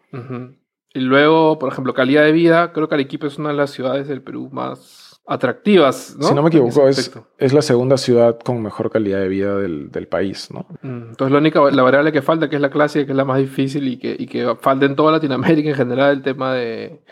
Y 0.93 1.01
luego, 1.01 1.59
por 1.59 1.73
ejemplo, 1.73 1.95
calidad 1.95 2.25
de 2.25 2.33
vida, 2.33 2.73
creo 2.73 2.89
que 2.89 2.95
Arequipa 2.95 3.27
es 3.27 3.39
una 3.39 3.51
de 3.51 3.57
las 3.57 3.71
ciudades 3.71 4.09
del 4.09 4.23
Perú 4.23 4.49
más 4.51 5.21
atractivas, 5.27 6.17
¿no? 6.19 6.27
Si 6.27 6.35
no 6.35 6.43
me 6.43 6.49
equivoco, 6.49 6.89
es, 6.89 7.13
es, 7.39 7.53
la 7.53 7.63
segunda 7.63 7.97
ciudad 7.97 8.39
con 8.41 8.61
mejor 8.61 8.91
calidad 8.91 9.21
de 9.21 9.29
vida 9.29 9.57
del, 9.57 9.93
del 9.93 10.09
país, 10.09 10.51
¿no? 10.53 10.67
Mm, 10.83 11.11
entonces, 11.11 11.33
la 11.33 11.39
única, 11.39 11.61
la 11.71 11.83
variable 11.85 12.11
que 12.11 12.21
falta, 12.21 12.49
que 12.49 12.57
es 12.57 12.63
la 12.63 12.71
clase, 12.71 13.07
que 13.07 13.13
es 13.13 13.17
la 13.17 13.25
más 13.25 13.39
difícil 13.39 13.87
y 13.87 13.99
que, 13.99 14.17
y 14.19 14.27
que 14.27 14.57
falta 14.61 14.87
en 14.87 14.97
toda 14.97 15.13
Latinoamérica 15.13 15.69
en 15.69 15.77
general, 15.77 16.17
el 16.17 16.23
tema 16.23 16.55
de 16.55 17.05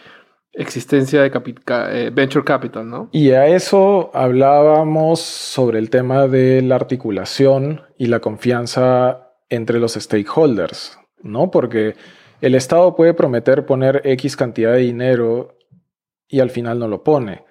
existencia 0.53 1.23
de 1.23 1.31
eh, 1.31 2.11
venture 2.13 2.45
capital, 2.45 2.89
¿no? 2.89 3.09
Y 3.13 3.31
a 3.31 3.47
eso 3.47 4.11
hablábamos 4.13 5.21
sobre 5.21 5.79
el 5.79 5.89
tema 5.89 6.27
de 6.27 6.63
la 6.63 6.75
articulación 6.75 7.83
y 7.97 8.07
la 8.07 8.19
confianza 8.19 9.31
entre 9.49 9.79
los 9.79 9.95
stakeholders, 9.95 10.99
¿no? 11.23 11.53
Porque 11.53 11.95
el 12.41 12.55
Estado 12.55 12.95
puede 12.95 13.15
prometer 13.15 13.67
poner 13.67 14.03
X 14.05 14.37
cantidad 14.37 14.73
de 14.73 14.79
dinero 14.79 15.57
y 16.29 16.41
al 16.41 16.51
final 16.51 16.79
no 16.79 16.89
lo 16.89 17.03
pone. 17.03 17.45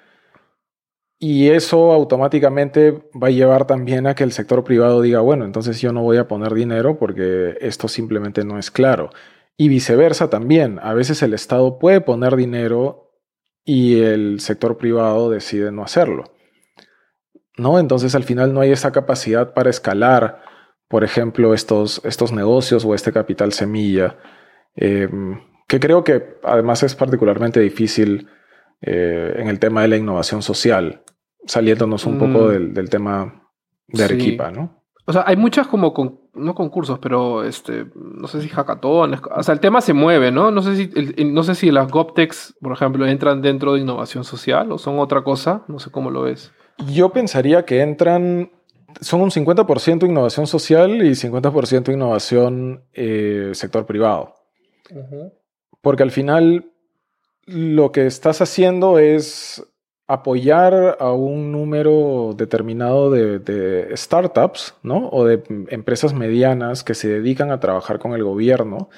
Y 1.19 1.49
eso 1.49 1.91
automáticamente 1.93 2.91
va 3.21 3.27
a 3.27 3.31
llevar 3.31 3.65
también 3.65 4.05
a 4.05 4.13
que 4.13 4.23
el 4.23 4.31
sector 4.31 4.63
privado 4.63 5.01
diga, 5.01 5.19
bueno, 5.19 5.45
entonces 5.45 5.81
yo 5.81 5.91
no 5.91 6.03
voy 6.03 6.17
a 6.17 6.27
poner 6.27 6.53
dinero 6.53 6.99
porque 6.99 7.57
esto 7.59 7.87
simplemente 7.87 8.45
no 8.45 8.59
es 8.59 8.69
claro. 8.69 9.09
Y 9.57 9.67
viceversa 9.67 10.29
también. 10.29 10.79
A 10.83 10.93
veces 10.93 11.23
el 11.23 11.33
Estado 11.33 11.79
puede 11.79 12.01
poner 12.01 12.35
dinero 12.35 13.11
y 13.65 14.01
el 14.01 14.39
sector 14.39 14.77
privado 14.77 15.31
decide 15.31 15.71
no 15.71 15.83
hacerlo. 15.83 16.35
¿No? 17.57 17.79
Entonces 17.79 18.13
al 18.13 18.23
final 18.23 18.53
no 18.53 18.61
hay 18.61 18.71
esa 18.71 18.91
capacidad 18.91 19.55
para 19.55 19.71
escalar, 19.71 20.43
por 20.87 21.03
ejemplo, 21.03 21.55
estos, 21.55 21.99
estos 22.05 22.31
negocios 22.31 22.85
o 22.85 22.93
este 22.93 23.11
capital 23.11 23.51
semilla, 23.53 24.17
em, 24.77 25.39
que 25.67 25.79
creo 25.79 26.03
que 26.03 26.37
además 26.43 26.83
es 26.83 26.95
particularmente 26.95 27.59
difícil 27.59 28.27
eh, 28.81 29.35
en 29.37 29.47
el 29.47 29.59
tema 29.59 29.81
de 29.81 29.89
la 29.89 29.97
innovación 29.97 30.41
social, 30.41 31.03
saliéndonos 31.45 32.05
un 32.05 32.17
poco 32.17 32.47
mm. 32.47 32.73
del, 32.73 32.89
tema 32.89 33.49
de 33.87 34.03
Arequipa, 34.03 34.51
¿no? 34.51 34.83
O 35.09 35.13
sea, 35.13 35.23
hay 35.25 35.37
muchas 35.37 35.67
como, 35.67 35.93
no 36.33 36.53
concursos, 36.53 36.99
pero 36.99 37.43
este, 37.43 37.85
no 37.95 38.27
sé 38.27 38.41
si 38.41 38.49
hackatones, 38.49 39.21
o 39.33 39.41
sea, 39.41 39.53
el 39.53 39.61
tema 39.61 39.79
se 39.79 39.93
mueve, 39.93 40.31
¿no? 40.31 40.51
No 40.51 40.61
sé 40.61 40.75
si, 40.75 41.23
no 41.23 41.43
sé 41.43 41.55
si 41.55 41.71
las 41.71 41.89
GovTechs, 41.89 42.55
por 42.61 42.73
ejemplo, 42.73 43.07
entran 43.07 43.41
dentro 43.41 43.73
de 43.73 43.79
innovación 43.79 44.25
social 44.25 44.71
o 44.71 44.77
son 44.77 44.99
otra 44.99 45.23
cosa, 45.23 45.63
no 45.69 45.79
sé 45.79 45.91
cómo 45.91 46.11
lo 46.11 46.23
ves. 46.23 46.51
Yo 46.91 47.09
pensaría 47.09 47.63
que 47.63 47.81
entran, 47.81 48.51
son 48.99 49.21
un 49.21 49.31
50% 49.31 50.05
innovación 50.05 50.45
social 50.45 51.01
y 51.01 51.11
50% 51.11 51.93
innovación 51.93 52.83
eh, 52.93 53.51
sector 53.53 53.85
privado. 53.85 54.35
Porque 55.81 56.03
al 56.03 56.11
final 56.11 56.71
lo 57.45 57.91
que 57.91 58.05
estás 58.05 58.41
haciendo 58.41 58.99
es 58.99 59.63
apoyar 60.07 60.97
a 60.99 61.11
un 61.11 61.51
número 61.51 62.33
determinado 62.35 63.11
de, 63.11 63.91
startups, 63.95 64.73
¿no? 64.81 65.09
O 65.09 65.25
de 65.25 65.43
empresas 65.69 66.13
medianas 66.13 66.83
que 66.83 66.95
se 66.95 67.09
dedican 67.09 67.51
a 67.51 67.59
trabajar 67.59 67.99
con 67.99 68.13
el 68.13 68.23
gobierno, 68.23 68.89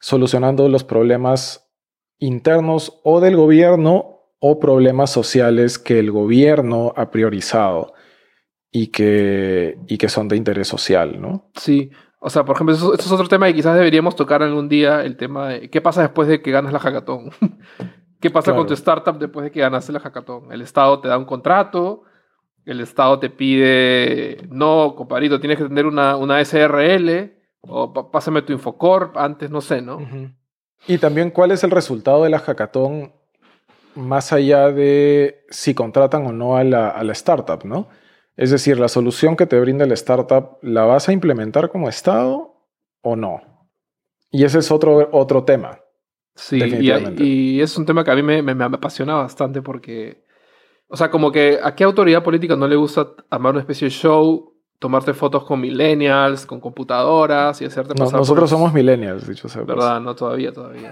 solucionando 0.00 0.68
los 0.68 0.84
problemas 0.84 1.70
internos 2.18 3.00
o 3.04 3.20
del 3.20 3.36
gobierno 3.36 4.32
o 4.40 4.58
problemas 4.58 5.10
sociales 5.10 5.78
que 5.78 5.98
el 5.98 6.10
gobierno 6.10 6.92
ha 6.96 7.10
priorizado 7.10 7.94
y 8.70 8.88
que, 8.88 9.78
y 9.86 9.96
que 9.96 10.08
son 10.08 10.28
de 10.28 10.36
interés 10.36 10.68
social, 10.68 11.20
¿no? 11.20 11.50
Sí. 11.54 11.90
O 12.18 12.30
sea, 12.30 12.44
por 12.44 12.56
ejemplo, 12.56 12.74
eso, 12.74 12.94
es 12.94 13.10
otro 13.10 13.28
tema 13.28 13.46
que 13.46 13.54
quizás 13.54 13.74
deberíamos 13.74 14.16
tocar 14.16 14.42
algún 14.42 14.68
día, 14.68 15.04
el 15.04 15.16
tema 15.16 15.48
de 15.48 15.70
qué 15.70 15.80
pasa 15.80 16.02
después 16.02 16.28
de 16.28 16.40
que 16.40 16.50
ganas 16.50 16.72
la 16.72 16.78
hackathon. 16.78 17.30
¿Qué 18.20 18.30
pasa 18.30 18.54
con 18.54 18.66
tu 18.66 18.74
startup 18.74 19.18
después 19.18 19.44
de 19.44 19.50
que 19.50 19.60
ganaste 19.60 19.92
la 19.92 20.00
hackathon? 20.00 20.50
El 20.50 20.62
Estado 20.62 21.00
te 21.00 21.08
da 21.08 21.18
un 21.18 21.26
contrato, 21.26 22.02
el 22.64 22.80
Estado 22.80 23.18
te 23.18 23.28
pide, 23.28 24.38
no, 24.48 24.94
compadrito, 24.96 25.38
tienes 25.38 25.58
que 25.58 25.64
tener 25.64 25.86
una, 25.86 26.16
una 26.16 26.42
SRL, 26.42 27.32
o 27.60 28.10
pásame 28.10 28.42
tu 28.42 28.52
Infocorp, 28.52 29.16
antes 29.18 29.50
no 29.50 29.60
sé, 29.60 29.82
¿no? 29.82 29.98
Y 30.88 30.98
también, 30.98 31.30
¿cuál 31.30 31.50
es 31.50 31.62
el 31.62 31.70
resultado 31.70 32.24
de 32.24 32.30
la 32.30 32.38
hackathon 32.38 33.12
más 33.94 34.32
allá 34.32 34.70
de 34.70 35.44
si 35.50 35.74
contratan 35.74 36.26
o 36.26 36.32
no 36.32 36.56
a 36.56 36.64
la, 36.64 36.88
a 36.88 37.02
la 37.04 37.12
startup, 37.12 37.64
¿no? 37.64 37.88
Es 38.36 38.50
decir, 38.50 38.78
la 38.78 38.88
solución 38.88 39.36
que 39.36 39.46
te 39.46 39.58
brinda 39.58 39.84
el 39.84 39.92
startup, 39.92 40.58
¿la 40.62 40.84
vas 40.84 41.08
a 41.08 41.12
implementar 41.12 41.70
como 41.70 41.88
Estado 41.88 42.54
o 43.00 43.16
no? 43.16 43.40
Y 44.30 44.44
ese 44.44 44.58
es 44.58 44.70
otro, 44.70 45.08
otro 45.12 45.44
tema. 45.44 45.80
Sí, 46.34 46.58
y, 46.62 47.60
es 47.62 47.78
un 47.78 47.86
tema 47.86 48.04
que 48.04 48.10
a 48.10 48.14
mí 48.14 48.22
me, 48.22 48.42
me, 48.42 48.64
apasiona 48.64 49.14
bastante 49.14 49.62
porque, 49.62 50.22
o 50.86 50.96
sea, 50.96 51.10
como 51.10 51.32
que 51.32 51.58
a 51.62 51.74
qué 51.74 51.84
autoridad 51.84 52.22
política 52.22 52.56
no 52.56 52.68
le 52.68 52.76
gusta 52.76 53.08
armar 53.30 53.52
una 53.52 53.60
especie 53.60 53.86
de 53.86 53.90
show, 53.90 54.52
tomarte 54.78 55.14
fotos 55.14 55.44
con 55.44 55.58
millennials, 55.58 56.44
con 56.44 56.60
computadoras 56.60 57.62
y 57.62 57.64
hacerte 57.64 57.94
pasar. 57.94 58.18
nosotros 58.18 58.50
somos 58.50 58.74
millennials, 58.74 59.26
dicho 59.26 59.48
sea. 59.48 59.62
Verdad, 59.62 59.98
no 60.02 60.14
todavía, 60.14 60.52
todavía. 60.52 60.90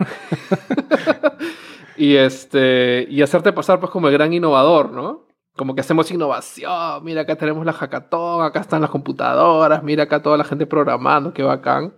y 1.98 2.16
este, 2.16 3.06
y 3.10 3.20
hacerte 3.20 3.52
pasar 3.52 3.80
pues 3.80 3.92
como 3.92 4.08
el 4.08 4.14
gran 4.14 4.32
innovador, 4.32 4.92
¿no? 4.92 5.26
Como 5.56 5.74
que 5.74 5.82
hacemos 5.82 6.10
innovación, 6.10 7.04
mira 7.04 7.22
acá 7.22 7.36
tenemos 7.36 7.64
la 7.64 7.72
hackathon, 7.72 8.44
acá 8.44 8.60
están 8.60 8.80
las 8.80 8.90
computadoras, 8.90 9.82
mira 9.82 10.04
acá 10.04 10.20
toda 10.20 10.36
la 10.36 10.44
gente 10.44 10.66
programando, 10.66 11.32
qué 11.32 11.42
bacán. 11.42 11.96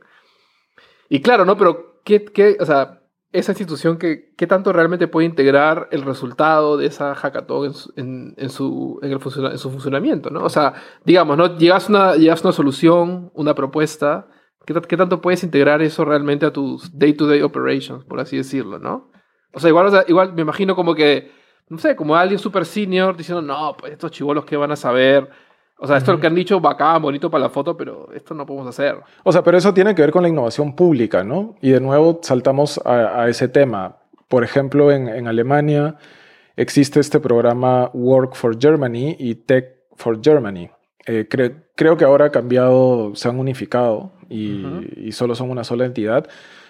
Y 1.08 1.22
claro, 1.22 1.44
¿no? 1.44 1.56
Pero, 1.56 2.00
¿qué, 2.04 2.24
qué, 2.24 2.56
o 2.60 2.66
sea, 2.66 3.00
esa 3.32 3.52
institución 3.52 3.98
que, 3.98 4.34
tanto 4.46 4.72
realmente 4.72 5.08
puede 5.08 5.26
integrar 5.26 5.88
el 5.90 6.02
resultado 6.02 6.76
de 6.76 6.86
esa 6.86 7.14
hackathon 7.14 7.72
en, 7.96 8.34
en, 8.36 8.50
su, 8.50 8.98
en, 9.02 9.12
el 9.12 9.20
en 9.52 9.58
su 9.58 9.70
funcionamiento, 9.70 10.30
¿no? 10.30 10.44
O 10.44 10.48
sea, 10.48 10.74
digamos, 11.04 11.36
¿no? 11.36 11.58
Llegas 11.58 11.88
una, 11.88 12.14
llegas 12.16 12.42
una 12.42 12.52
solución, 12.52 13.30
una 13.34 13.54
propuesta, 13.54 14.28
¿qué, 14.64 14.74
¿qué, 14.74 14.96
tanto 14.96 15.20
puedes 15.20 15.44
integrar 15.44 15.82
eso 15.82 16.04
realmente 16.04 16.46
a 16.46 16.52
tus 16.52 16.96
day-to-day 16.98 17.42
operations, 17.42 18.04
por 18.04 18.20
así 18.20 18.36
decirlo, 18.36 18.78
¿no? 18.78 19.10
O 19.52 19.60
sea, 19.60 19.70
igual, 19.70 20.04
igual 20.08 20.32
me 20.34 20.42
imagino 20.42 20.74
como 20.76 20.94
que, 20.94 21.30
no 21.68 21.78
sé, 21.78 21.96
como 21.96 22.14
alguien 22.14 22.38
super 22.38 22.64
senior 22.64 23.16
diciendo, 23.16 23.42
no, 23.42 23.76
pues 23.76 23.92
estos 23.92 24.10
chivolos 24.10 24.44
que 24.44 24.56
van 24.56 24.72
a 24.72 24.76
saber 24.76 25.28
o 25.78 25.86
sea, 25.86 25.98
esto 25.98 26.12
es 26.12 26.16
lo 26.16 26.20
que 26.20 26.26
han 26.26 26.34
dicho, 26.34 26.58
bacán, 26.58 27.02
bonito 27.02 27.30
para 27.30 27.44
la 27.44 27.50
foto, 27.50 27.76
pero 27.76 28.08
esto 28.14 28.32
no 28.32 28.46
podemos 28.46 28.66
hacer. 28.66 28.96
O 29.24 29.32
sea, 29.32 29.42
pero 29.42 29.58
eso 29.58 29.74
tiene 29.74 29.94
que 29.94 30.00
ver 30.00 30.10
con 30.10 30.22
la 30.22 30.28
innovación 30.28 30.74
pública, 30.74 31.22
¿no? 31.22 31.56
Y 31.60 31.70
de 31.70 31.80
nuevo 31.80 32.18
saltamos 32.22 32.80
a, 32.84 33.28
ese 33.28 33.48
tema. 33.48 33.96
Por 34.28 34.42
ejemplo, 34.42 34.90
en, 34.90 35.28
Alemania 35.28 35.96
existe 36.56 36.98
este 36.98 37.20
programa 37.20 37.90
Work 37.92 38.34
for 38.34 38.58
Germany 38.58 39.16
y 39.18 39.34
Tech 39.34 39.66
for 39.96 40.18
Germany. 40.22 40.70
Eh, 41.06 41.28
creo 41.28 41.96
que 41.96 42.04
ahora 42.04 42.26
ha 42.26 42.30
cambiado, 42.30 43.14
se 43.14 43.28
han 43.28 43.38
unificado 43.38 44.12
y, 44.30 45.12
solo 45.12 45.34
son 45.34 45.50
una 45.50 45.62
sola 45.62 45.84
entidad, 45.84 46.26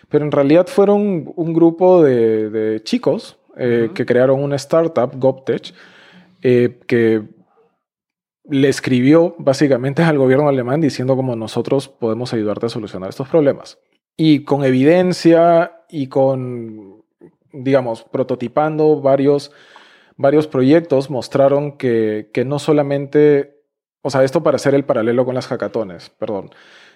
pero 0.09 0.25
en 0.25 0.33
realidad 0.33 0.67
fueron 0.67 1.33
un 1.37 1.55
grupo 1.55 2.03
de, 2.03 2.81
chicos 2.83 3.39
eh, 3.57 3.91
que 3.95 4.05
crearon 4.05 4.43
una 4.43 4.57
startup, 4.57 5.13
GovTech, 5.17 5.73
eh, 6.43 6.79
que 6.87 7.23
le 8.45 8.69
escribió 8.69 9.35
básicamente 9.39 10.03
al 10.03 10.19
gobierno 10.19 10.49
alemán 10.49 10.81
diciendo 10.81 11.17
cómo 11.17 11.35
nosotros 11.37 11.89
podemos 11.89 12.33
ayudarte 12.33 12.67
a 12.67 12.69
solucionar 12.69 13.09
estos 13.09 13.29
problemas. 13.29 13.79
Y 14.17 14.45
con 14.45 14.65
evidencia 14.65 15.85
y 15.89 16.09
con, 16.09 17.03
digamos, 17.53 18.05
prototipando 18.05 19.01
varios, 19.01 19.53
varios 20.17 20.47
proyectos, 20.47 21.11
mostraron 21.11 21.79
que, 21.79 22.31
que 22.33 22.45
no 22.45 22.59
solamente, 22.59 23.63
o 24.03 24.11
sea, 24.11 24.23
esto 24.23 24.43
para 24.43 24.57
hacer 24.57 24.75
el 24.75 24.85
paralelo 24.85 25.25
con 25.25 25.35
las 25.35 25.47
hackatones, 25.47 26.11
perdón, 26.11 26.51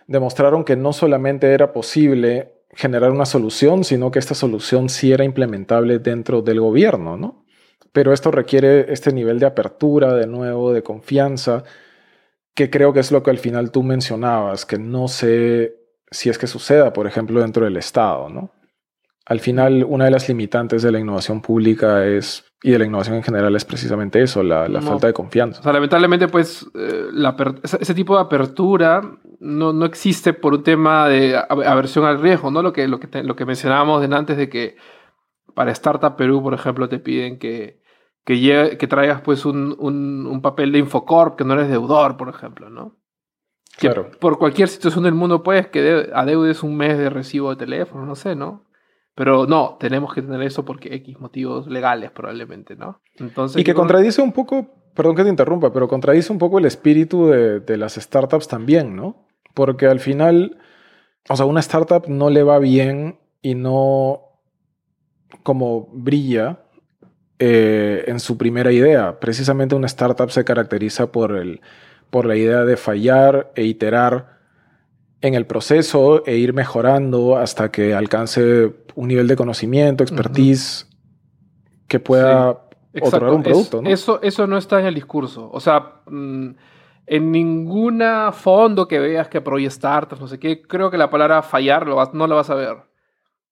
demostraron 0.07 0.65
que 0.65 0.77
no 0.77 0.93
solamente 0.93 1.53
era 1.53 1.73
posible 1.73 2.60
generar 2.75 3.11
una 3.11 3.27
solución, 3.27 3.85
sino 3.85 4.11
que 4.11 4.19
esta 4.19 4.35
solución 4.35 4.89
sí 4.89 5.13
era 5.13 5.25
implementable 5.25 5.99
dentro 5.99 6.43
del 6.43 6.61
gobierno, 6.61 7.17
¿no? 7.17 7.45
pero 7.93 8.13
esto 8.13 8.31
requiere 8.31 8.93
este 8.93 9.13
nivel 9.13 9.39
de 9.39 9.47
apertura, 9.47 10.15
de 10.15 10.27
nuevo, 10.27 10.73
de 10.73 10.83
confianza, 10.83 11.65
que 12.55 12.71
creo 12.71 12.93
que 12.93 13.01
es 13.01 13.13
lo 13.13 13.23
que 13.23 13.31
al 13.31 13.39
final 13.39 13.71
tú 13.71 13.83
mencionabas, 13.83 14.67
que 14.67 14.79
no 14.79 15.09
sé 15.09 15.77
si 16.11 16.29
es 16.29 16.39
que 16.39 16.47
suceda, 16.47 16.93
por 16.93 17.07
ejemplo, 17.07 17.41
dentro 17.41 17.65
del 17.65 17.77
Estado, 17.77 18.29
¿no? 18.29 18.53
Al 19.27 19.41
final, 19.41 19.85
una 19.85 20.07
de 20.07 20.11
las 20.11 20.29
limitantes 20.29 20.83
de 20.83 20.91
la 20.91 20.99
innovación 20.99 21.41
pública 21.41 22.05
es, 22.07 22.45
y 22.63 22.73
de 22.73 22.79
la 22.79 22.85
innovación 22.85 23.17
en 23.17 23.23
general 23.23 23.57
es 23.57 23.65
precisamente 23.65 24.23
eso, 24.23 24.43
la, 24.43 24.69
falta 24.83 25.07
de 25.07 25.13
confianza. 25.13 25.61
O 25.61 25.63
sea, 25.63 25.73
lamentablemente, 25.73 26.29
pues, 26.29 26.71
eh, 26.75 27.09
ese 27.63 27.95
tipo 27.95 28.15
de 28.17 28.23
apertura 28.23 29.01
no, 29.41 29.73
no, 29.73 29.87
existe 29.87 30.35
por 30.35 30.55
un 30.55 30.63
tema 30.63 31.09
de 31.09 31.37
aversión 31.49 32.05
al 32.05 32.21
riesgo, 32.21 32.51
¿no? 32.51 32.63
Lo 32.63 32.73
que, 32.73 32.87
lo 32.87 33.01
que, 33.01 33.23
lo 33.23 33.35
que 33.35 33.47
mencionábamos 33.47 34.05
antes 34.11 34.37
de 34.37 34.49
que 34.51 34.77
para 35.55 35.73
Startup 35.73 36.17
Perú, 36.17 36.43
por 36.43 36.53
ejemplo, 36.55 36.89
te 36.89 36.99
piden 36.99 37.39
que 37.39 37.81
que, 38.25 38.77
que 38.79 38.87
traigas 38.87 39.21
pues 39.23 39.45
un, 39.45 39.77
un, 39.79 40.43
papel 40.43 40.73
de 40.73 40.79
Infocorp, 40.79 41.37
que 41.37 41.45
no 41.45 41.55
eres 41.55 41.69
deudor, 41.69 42.17
por 42.17 42.29
ejemplo, 42.29 42.71
¿no? 42.71 42.97
claro. 43.79 44.11
por 44.21 44.39
cualquier 44.39 44.69
situación 44.69 45.05
del 45.05 45.15
mundo 45.15 45.43
puedes 45.43 45.69
que 45.69 46.11
adeudes 46.15 46.63
un 46.63 46.77
mes 46.77 46.99
de 46.99 47.09
recibo 47.09 47.51
de 47.51 47.57
teléfono, 47.57 48.05
no 48.05 48.15
sé, 48.15 48.35
¿no? 48.35 48.65
Pero 49.21 49.47
no, 49.47 49.77
tenemos 49.79 50.15
que 50.15 50.23
tener 50.23 50.41
eso 50.41 50.65
porque 50.65 50.95
X 50.95 51.21
motivos 51.21 51.67
legales 51.67 52.11
probablemente, 52.11 52.75
¿no? 52.75 53.03
Entonces, 53.19 53.61
y 53.61 53.65
que 53.65 53.75
contradice 53.75 54.23
un 54.23 54.33
poco, 54.33 54.67
perdón 54.95 55.15
que 55.15 55.25
te 55.25 55.29
interrumpa, 55.29 55.75
pero 55.75 55.89
contradice 55.89 56.33
un 56.33 56.39
poco 56.39 56.59
el 56.59 56.65
espíritu 56.65 57.27
de, 57.27 57.61
de 57.61 57.77
las 57.77 57.97
startups 57.97 58.49
también, 58.49 58.97
¿no? 58.97 59.29
Porque 59.53 59.85
al 59.85 60.01
final, 60.01 60.57
o 61.29 61.37
sea, 61.37 61.45
una 61.45 61.61
startup 61.61 62.09
no 62.09 62.31
le 62.31 62.43
va 62.45 62.59
bien 62.61 63.19
y 63.43 63.57
no 63.57 64.23
como 65.43 65.91
brilla 65.93 66.63
eh, 67.39 68.05
en 68.07 68.21
su 68.21 68.39
primera 68.39 68.73
idea. 68.73 69.21
Precisamente 69.21 69.75
una 69.75 69.89
startup 69.89 70.31
se 70.31 70.47
caracteriza 70.47 71.13
por, 71.13 71.37
el, 71.37 71.61
por 72.09 72.25
la 72.25 72.37
idea 72.37 72.65
de 72.65 72.79
fallar 72.79 73.53
e 73.55 73.65
iterar 73.65 74.40
en 75.21 75.35
el 75.35 75.47
proceso 75.47 76.25
e 76.27 76.37
ir 76.37 76.53
mejorando 76.55 77.37
hasta 77.37 77.71
que 77.71 77.95
alcance 77.95 78.73
un 78.95 79.09
nivel 79.09 79.27
de 79.27 79.37
conocimiento, 79.37 80.03
expertise 80.03 80.89
que 81.89 82.01
pueda 82.01 82.69
otorgar 83.01 83.33
un 83.33 83.43
producto. 83.43 83.83
Eso, 83.85 84.21
eso 84.23 84.47
no 84.47 84.57
está 84.57 84.81
en 84.81 84.87
el 84.87 84.95
discurso. 84.95 85.51
O 85.53 85.61
sea, 85.61 86.03
mm, 86.07 86.51
en 87.07 87.33
ninguna 87.33 88.33
fondo 88.33 88.87
que 88.89 88.99
veas 88.99 89.29
que 89.29 89.39
apoye 89.39 89.69
startups, 89.69 90.21
no 90.21 90.29
sé 90.29 90.39
qué, 90.39 90.63
creo 90.63 90.91
que 90.91 90.99
la 90.99 91.11
palabra 91.11 91.43
fallar 91.43 91.87
no 91.87 92.27
la 92.27 92.35
vas 92.35 92.51
a 92.51 92.55
ver. 92.55 92.77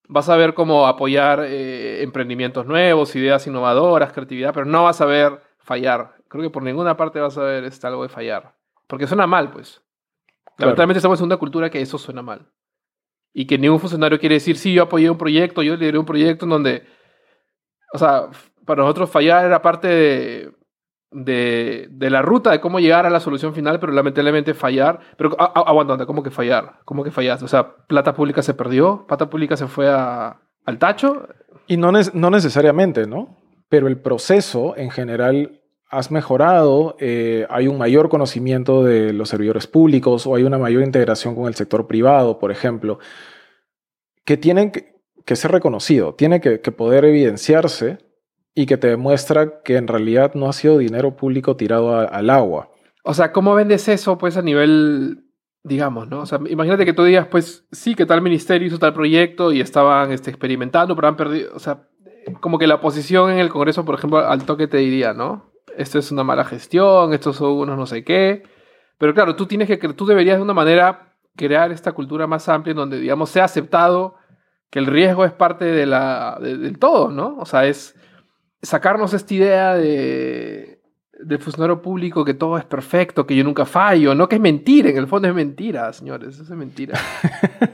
Vas 0.09 0.29
a 0.31 0.37
ver 0.37 0.55
cómo 0.55 0.87
apoyar 0.87 1.45
eh, 1.45 2.03
emprendimientos 2.03 2.67
nuevos, 2.67 3.15
ideas 3.15 3.47
innovadoras, 3.47 4.13
creatividad, 4.13 4.55
pero 4.55 4.65
no 4.65 4.85
vas 4.85 5.01
a 5.03 5.07
ver 5.07 5.43
fallar. 5.59 6.15
Creo 6.29 6.45
que 6.45 6.51
por 6.51 6.63
ninguna 6.63 6.97
parte 6.97 7.21
vas 7.21 7.37
a 7.37 7.43
ver 7.43 7.65
este, 7.65 7.87
algo 7.87 8.05
de 8.05 8.09
fallar. 8.09 8.55
Porque 8.87 9.07
suena 9.07 9.27
mal, 9.27 9.51
pues. 9.51 9.83
Lamentablemente 10.59 10.99
estamos 10.99 11.21
en 11.21 11.27
una 11.27 11.37
cultura 11.37 11.71
que 11.71 11.81
eso 11.81 11.99
suena 11.99 12.23
mal. 12.23 12.51
Y 13.33 13.47
que 13.47 13.59
ningún 13.59 13.79
funcionario 13.79 14.19
quiere 14.19 14.35
decir, 14.35 14.57
sí, 14.57 14.73
yo 14.73 14.83
apoyé 14.83 15.09
un 15.09 15.19
proyecto, 15.19 15.63
yo 15.63 15.77
lideré 15.77 15.99
un 15.99 16.05
proyecto 16.05 16.45
en 16.47 16.51
donde... 16.51 16.87
O 17.93 17.99
sea, 17.99 18.29
para 18.67 18.83
nosotros 18.83 19.09
fallar 19.09 19.47
era 19.47 19.63
parte 19.63 19.89
de, 19.89 20.53
de, 21.11 21.89
de, 21.91 22.11
la 22.11 22.23
ruta 22.23 22.51
de 22.51 22.61
cómo 22.61 22.81
llegar 22.81 23.07
a 23.07 23.11
la 23.11 23.21
solución 23.21 23.55
final, 23.55 23.79
pero 23.81 23.93
lamentablemente 23.93 24.53
fallar. 24.53 25.01
Pero 25.17 25.37
aguanta, 25.39 26.05
¿cómo 26.05 26.23
que 26.23 26.31
fallar? 26.31 26.81
¿Cómo 26.85 27.05
que 27.05 27.11
fallaste? 27.11 27.45
O 27.45 27.49
sea, 27.49 27.77
plata 27.87 28.15
pública 28.15 28.43
se 28.43 28.55
perdió, 28.55 29.07
plata 29.07 29.31
pública 29.31 29.57
se 29.57 29.69
fue 29.69 29.89
a, 29.89 30.41
al 30.67 30.79
tacho. 30.79 31.29
Y 31.67 31.77
no, 31.77 31.93
no 31.93 32.31
necesariamente, 32.31 33.07
¿no? 33.07 33.37
Pero 33.69 33.87
el 33.87 34.01
proceso 34.01 34.75
en 34.77 34.91
general 34.91 35.58
has 35.89 36.11
mejorado, 36.11 36.97
eh, 37.01 37.47
hay 37.49 37.69
un 37.69 37.79
mayor 37.79 38.09
conocimiento 38.09 38.85
de 38.85 39.13
los 39.13 39.29
servidores 39.29 39.67
públicos 39.67 40.27
o 40.27 40.35
hay 40.35 40.45
una 40.45 40.59
mayor 40.59 40.83
integración 40.83 41.35
con 41.35 41.47
el 41.47 41.55
sector 41.55 41.87
privado, 41.87 42.39
por 42.39 42.51
ejemplo, 42.51 42.99
que 44.25 44.37
tienen 44.37 44.71
que, 44.71 44.95
ser 45.37 45.53
reconocido, 45.53 46.15
tiene 46.15 46.41
que 46.41 46.59
poder 46.73 47.05
evidenciarse 47.05 47.99
y 48.59 48.67
que 48.67 48.77
te 48.77 48.89
demuestra 48.89 49.63
que 49.63 49.77
en 49.77 49.87
realidad 49.87 50.35
no 50.35 50.49
ha 50.49 50.53
sido 50.53 50.79
dinero 50.79 51.15
público 51.15 51.55
tirado 51.55 51.97
al 51.97 52.29
agua. 52.29 52.73
O 53.05 53.15
sea, 53.15 53.31
¿cómo 53.31 53.55
vendes 53.55 53.87
eso 53.87 54.19
pues 54.19 54.37
a 54.37 54.43
nivel, 54.43 55.27
digamos, 55.63 56.09
¿no? 56.09 56.23
O 56.23 56.27
sea, 56.27 56.41
imagínate 56.49 56.85
que 56.85 56.93
tú 56.93 57.05
digas, 57.05 57.29
pues 57.29 57.69
sí, 57.71 57.95
que 57.95 58.05
tal 58.05 58.21
ministerio 58.21 58.67
hizo 58.67 58.81
tal 58.81 58.95
proyecto 58.95 59.53
y 59.53 59.61
estaban 59.61 60.11
este, 60.11 60.31
experimentando, 60.31 60.97
pero 60.97 61.07
han 61.07 61.17
perdido, 61.17 61.53
o 61.55 61.61
sea, 61.61 61.89
como 62.41 62.59
que 62.59 62.67
la 62.67 62.75
oposición 62.75 63.31
en 63.31 63.39
el 63.39 63.49
Congreso, 63.49 63.85
por 63.85 63.95
ejemplo, 63.95 64.19
al 64.19 64.45
toque 64.45 64.67
te 64.67 64.79
diría, 64.79 65.15
¿no? 65.15 65.53
Esto 65.79 66.01
es 66.01 66.11
una 66.11 66.25
mala 66.25 66.45
gestión, 66.45 67.15
estos 67.15 67.37
son 67.37 67.53
unos 67.53 67.79
no 67.79 67.87
sé 67.87 68.03
qué. 68.03 68.43
Pero 68.99 69.15
claro, 69.15 69.37
tú 69.37 69.47
tienes 69.47 69.69
que, 69.69 69.77
tú 69.77 70.07
deberías 70.07 70.37
de 70.37 70.43
una 70.43 70.53
manera 70.53 71.15
crear 71.37 71.71
esta 71.71 71.93
cultura 71.93 72.27
más 72.27 72.49
amplia 72.49 72.73
en 72.73 72.79
donde, 72.79 72.99
digamos, 72.99 73.31
sea 73.31 73.45
aceptado 73.45 74.17
que 74.71 74.81
el 74.81 74.87
riesgo 74.87 75.25
es 75.25 75.33
parte 75.33 75.65
de 75.65 75.87
la, 75.87 76.37
del 76.41 76.81
todo, 76.81 77.13
¿no? 77.13 77.37
O 77.39 77.47
sea, 77.47 77.65
es 77.67 77.95
sacarnos 78.61 79.15
esta 79.15 79.33
idea 79.33 79.75
de, 79.77 80.83
del 81.21 81.39
funcionario 81.39 81.81
público 81.81 82.25
que 82.25 82.35
todo 82.35 82.59
es 82.59 82.65
perfecto, 82.65 83.25
que 83.25 83.37
yo 83.37 83.45
nunca 83.45 83.65
fallo, 83.65 84.17
no 84.17 84.29
que 84.29 84.35
es 84.35 84.43
mentira, 84.43 84.91
en 84.91 84.97
el 84.97 85.07
fondo 85.07 85.29
es 85.29 85.35
mentira, 85.35 85.93
señores, 85.93 86.35
eso 86.35 86.43
es 86.43 86.59
mentira. 86.59 86.99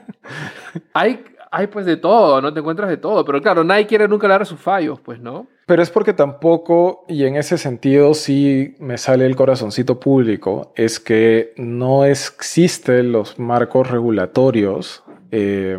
hay, 0.93 1.25
hay 1.51 1.67
pues 1.69 1.87
de 1.87 1.97
todo, 1.97 2.43
no 2.43 2.53
te 2.53 2.61
encuentras 2.61 2.91
de 2.91 2.99
todo, 2.99 3.25
pero 3.25 3.41
claro, 3.41 3.65
nadie 3.65 3.87
quiere 3.87 4.07
nunca 4.07 4.27
hablar 4.27 4.41
de 4.41 4.47
sus 4.47 4.61
fallos, 4.61 5.01
pues, 5.01 5.19
¿no? 5.21 5.49
Pero 5.67 5.83
es 5.83 5.91
porque 5.91 6.13
tampoco, 6.13 7.05
y 7.09 7.25
en 7.25 7.37
ese 7.37 7.57
sentido 7.57 8.15
sí 8.15 8.75
me 8.79 8.99
sale 8.99 9.25
el 9.25 9.35
corazoncito 9.35 9.99
público, 9.99 10.73
es 10.77 11.01
que 11.01 11.55
no 11.57 12.05
existen 12.05 13.13
los 13.13 13.39
marcos 13.39 13.91
regulatorios 13.91 15.05
eh, 15.31 15.79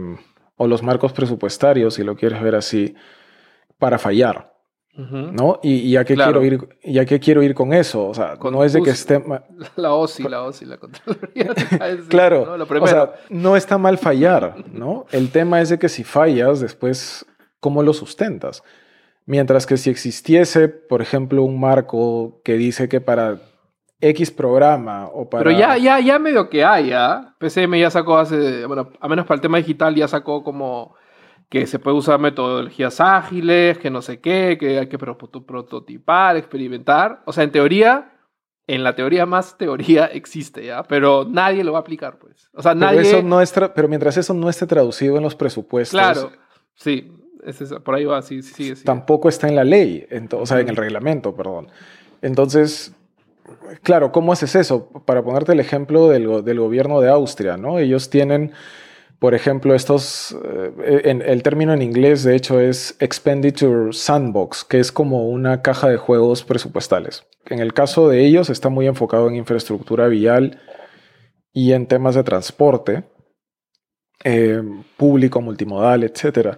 o 0.57 0.67
los 0.67 0.81
marcos 0.81 1.13
presupuestarios, 1.13 1.95
si 1.95 2.03
lo 2.03 2.15
quieres 2.15 2.41
ver 2.41 2.55
así, 2.55 2.95
para 3.77 3.99
fallar. 3.99 4.53
¿No? 4.97 5.59
Y, 5.61 5.91
ya 5.91 6.05
que 6.05 6.15
quiero 6.15 6.41
ir, 6.41 6.69
ya 6.81 7.03
que 7.03 7.19
quiero 7.19 7.43
ir 7.43 7.53
con 7.53 7.73
eso, 7.73 8.07
o 8.07 8.13
sea, 8.13 8.38
no 8.41 8.63
es 8.63 8.71
de 8.71 8.81
que 8.81 8.91
esté 8.91 9.21
la 9.75 9.93
OSI, 9.93 10.23
la 10.23 10.43
OSI, 10.43 10.63
la 10.63 10.77
Contraloría. 10.77 11.53
claro, 12.07 12.57
¿no? 12.57 12.63
o 12.81 12.88
sea, 12.88 13.13
no 13.29 13.57
está 13.57 13.77
mal 13.77 13.97
fallar, 13.97 14.55
¿no? 14.71 15.05
El 15.11 15.31
tema 15.31 15.59
es 15.59 15.67
de 15.67 15.79
que 15.79 15.89
si 15.89 16.05
fallas, 16.05 16.61
después 16.61 17.25
cómo 17.59 17.83
lo 17.83 17.91
sustentas. 17.91 18.63
Mientras 19.26 19.65
que 19.65 19.78
si 19.78 19.89
existiese, 19.89 20.69
por 20.69 21.01
ejemplo, 21.01 21.43
un 21.43 21.59
marco 21.59 22.41
que 22.43 22.53
dice 22.53 22.88
que 22.88 23.01
para 23.01 23.39
X 23.99 24.30
programa 24.32 25.07
o 25.07 25.30
para... 25.30 25.43
Pero 25.43 25.57
ya, 25.57 25.78
ya, 25.78 25.99
ya 25.99 26.19
medio 26.19 26.49
que 26.49 26.63
hay, 26.63 26.91
¿ah? 26.91 27.36
PCM 27.39 27.76
ya 27.80 27.89
sacó 27.89 28.17
hace, 28.17 28.65
bueno, 28.65 28.91
a 28.99 29.07
menos 29.07 29.26
para 29.26 29.36
el 29.36 29.41
tema 29.41 29.57
digital 29.57 29.95
ya 29.95 30.07
sacó 30.07 30.43
como 30.43 30.95
que 31.49 31.65
se 31.67 31.80
puede 31.80 31.97
usar 31.97 32.19
metodologías 32.19 32.99
ágiles, 32.99 33.78
que 33.78 33.89
no 33.89 34.01
sé 34.01 34.19
qué, 34.19 34.57
que 34.59 34.80
hay 34.80 34.88
que 34.88 34.97
prototipar, 34.97 36.38
experimentar. 36.38 37.21
O 37.26 37.34
sea, 37.34 37.43
en 37.43 37.51
teoría, 37.51 38.13
en 38.67 38.84
la 38.84 38.95
teoría 38.95 39.26
más 39.26 39.57
teoría 39.57 40.05
existe 40.13 40.65
ya, 40.65 40.84
pero 40.84 41.26
nadie 41.28 41.63
lo 41.63 41.71
va 41.71 41.80
a 41.80 41.82
aplicar, 41.82 42.19
pues. 42.19 42.49
O 42.53 42.61
sea, 42.61 42.73
pero 42.73 42.86
nadie... 42.86 43.01
Eso 43.01 43.23
no 43.23 43.41
pero 43.73 43.88
mientras 43.88 44.17
eso 44.17 44.34
no 44.34 44.49
esté 44.49 44.67
traducido 44.67 45.17
en 45.17 45.23
los 45.23 45.36
presupuestos... 45.36 45.99
Claro, 45.99 46.32
sí, 46.76 47.11
por 47.83 47.95
ahí 47.95 48.05
va, 48.05 48.21
sí, 48.21 48.41
sí, 48.41 48.75
sí. 48.75 48.83
Tampoco 48.83 49.29
está 49.29 49.47
en 49.47 49.55
la 49.55 49.63
ley, 49.63 50.07
o 50.31 50.45
sea, 50.45 50.59
en 50.59 50.69
el 50.69 50.75
reglamento, 50.75 51.35
perdón. 51.35 51.67
Entonces, 52.21 52.93
claro, 53.83 54.11
¿cómo 54.11 54.33
haces 54.33 54.55
eso? 54.55 54.89
Para 55.05 55.23
ponerte 55.23 55.51
el 55.51 55.59
ejemplo 55.59 56.09
del, 56.09 56.43
del 56.43 56.59
gobierno 56.59 57.01
de 57.01 57.09
Austria, 57.09 57.57
¿no? 57.57 57.79
Ellos 57.79 58.09
tienen 58.09 58.51
por 59.19 59.33
ejemplo, 59.33 59.73
estos, 59.73 60.37
eh, 60.83 61.01
en, 61.05 61.21
el 61.21 61.41
término 61.41 61.73
en 61.73 61.81
inglés 61.81 62.23
de 62.23 62.35
hecho 62.35 62.59
es 62.59 62.95
Expenditure 62.99 63.93
Sandbox, 63.93 64.63
que 64.65 64.79
es 64.79 64.91
como 64.91 65.29
una 65.29 65.61
caja 65.61 65.89
de 65.89 65.97
juegos 65.97 66.43
presupuestales. 66.43 67.25
En 67.45 67.59
el 67.59 67.73
caso 67.73 68.09
de 68.09 68.25
ellos 68.25 68.49
está 68.49 68.69
muy 68.69 68.87
enfocado 68.87 69.27
en 69.27 69.35
infraestructura 69.35 70.07
vial 70.07 70.59
y 71.53 71.71
en 71.71 71.87
temas 71.87 72.15
de 72.15 72.23
transporte 72.23 73.03
eh, 74.23 74.61
público, 74.97 75.41
multimodal, 75.41 76.03
etc. 76.03 76.57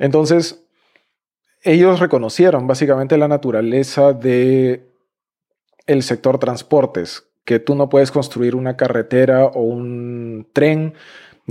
Entonces, 0.00 0.64
ellos 1.62 2.00
reconocieron 2.00 2.66
básicamente 2.66 3.16
la 3.16 3.28
naturaleza 3.28 4.12
de 4.12 4.90
el 5.86 6.02
sector 6.02 6.38
transportes, 6.38 7.28
que 7.44 7.60
tú 7.60 7.76
no 7.76 7.88
puedes 7.88 8.10
construir 8.10 8.56
una 8.56 8.76
carretera 8.76 9.46
o 9.46 9.60
un 9.62 10.48
tren 10.52 10.94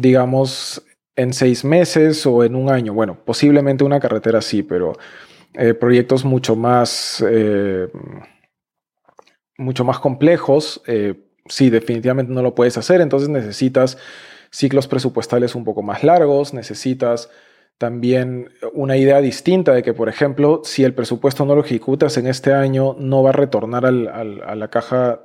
digamos, 0.01 0.83
en 1.15 1.33
seis 1.33 1.63
meses 1.63 2.25
o 2.25 2.43
en 2.43 2.55
un 2.55 2.69
año. 2.69 2.93
Bueno, 2.93 3.17
posiblemente 3.25 3.83
una 3.83 3.99
carretera 3.99 4.41
sí, 4.41 4.63
pero 4.63 4.93
eh, 5.53 5.73
proyectos 5.73 6.25
mucho 6.25 6.55
más, 6.55 7.23
eh, 7.27 7.87
mucho 9.57 9.83
más 9.83 9.99
complejos, 9.99 10.81
eh, 10.87 11.15
sí, 11.47 11.69
definitivamente 11.69 12.31
no 12.31 12.41
lo 12.41 12.55
puedes 12.55 12.77
hacer. 12.77 13.01
Entonces 13.01 13.29
necesitas 13.29 13.97
ciclos 14.51 14.87
presupuestales 14.87 15.55
un 15.55 15.63
poco 15.63 15.81
más 15.81 16.03
largos, 16.03 16.53
necesitas 16.53 17.29
también 17.79 18.51
una 18.73 18.97
idea 18.97 19.21
distinta 19.21 19.73
de 19.73 19.81
que, 19.81 19.93
por 19.93 20.09
ejemplo, 20.09 20.61
si 20.65 20.83
el 20.83 20.93
presupuesto 20.93 21.45
no 21.45 21.55
lo 21.55 21.61
ejecutas 21.61 22.17
en 22.17 22.27
este 22.27 22.53
año, 22.53 22.95
no 22.99 23.23
va 23.23 23.29
a 23.29 23.33
retornar 23.33 23.85
a 23.85 23.91
la 23.91 24.67
caja 24.67 25.21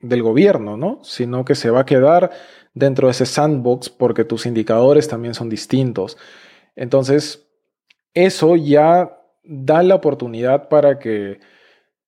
del 0.00 0.22
gobierno, 0.22 0.76
¿no? 0.76 1.00
Sino 1.02 1.46
que 1.46 1.54
se 1.54 1.70
va 1.70 1.80
a 1.80 1.86
quedar 1.86 2.32
dentro 2.74 3.08
de 3.08 3.12
ese 3.12 3.24
sandbox 3.24 3.88
porque 3.88 4.24
tus 4.24 4.44
indicadores 4.44 5.08
también 5.08 5.32
son 5.32 5.48
distintos. 5.48 6.18
Entonces, 6.76 7.48
eso 8.12 8.56
ya 8.56 9.18
da 9.42 9.82
la 9.82 9.94
oportunidad 9.94 10.68
para 10.68 10.98
que, 10.98 11.40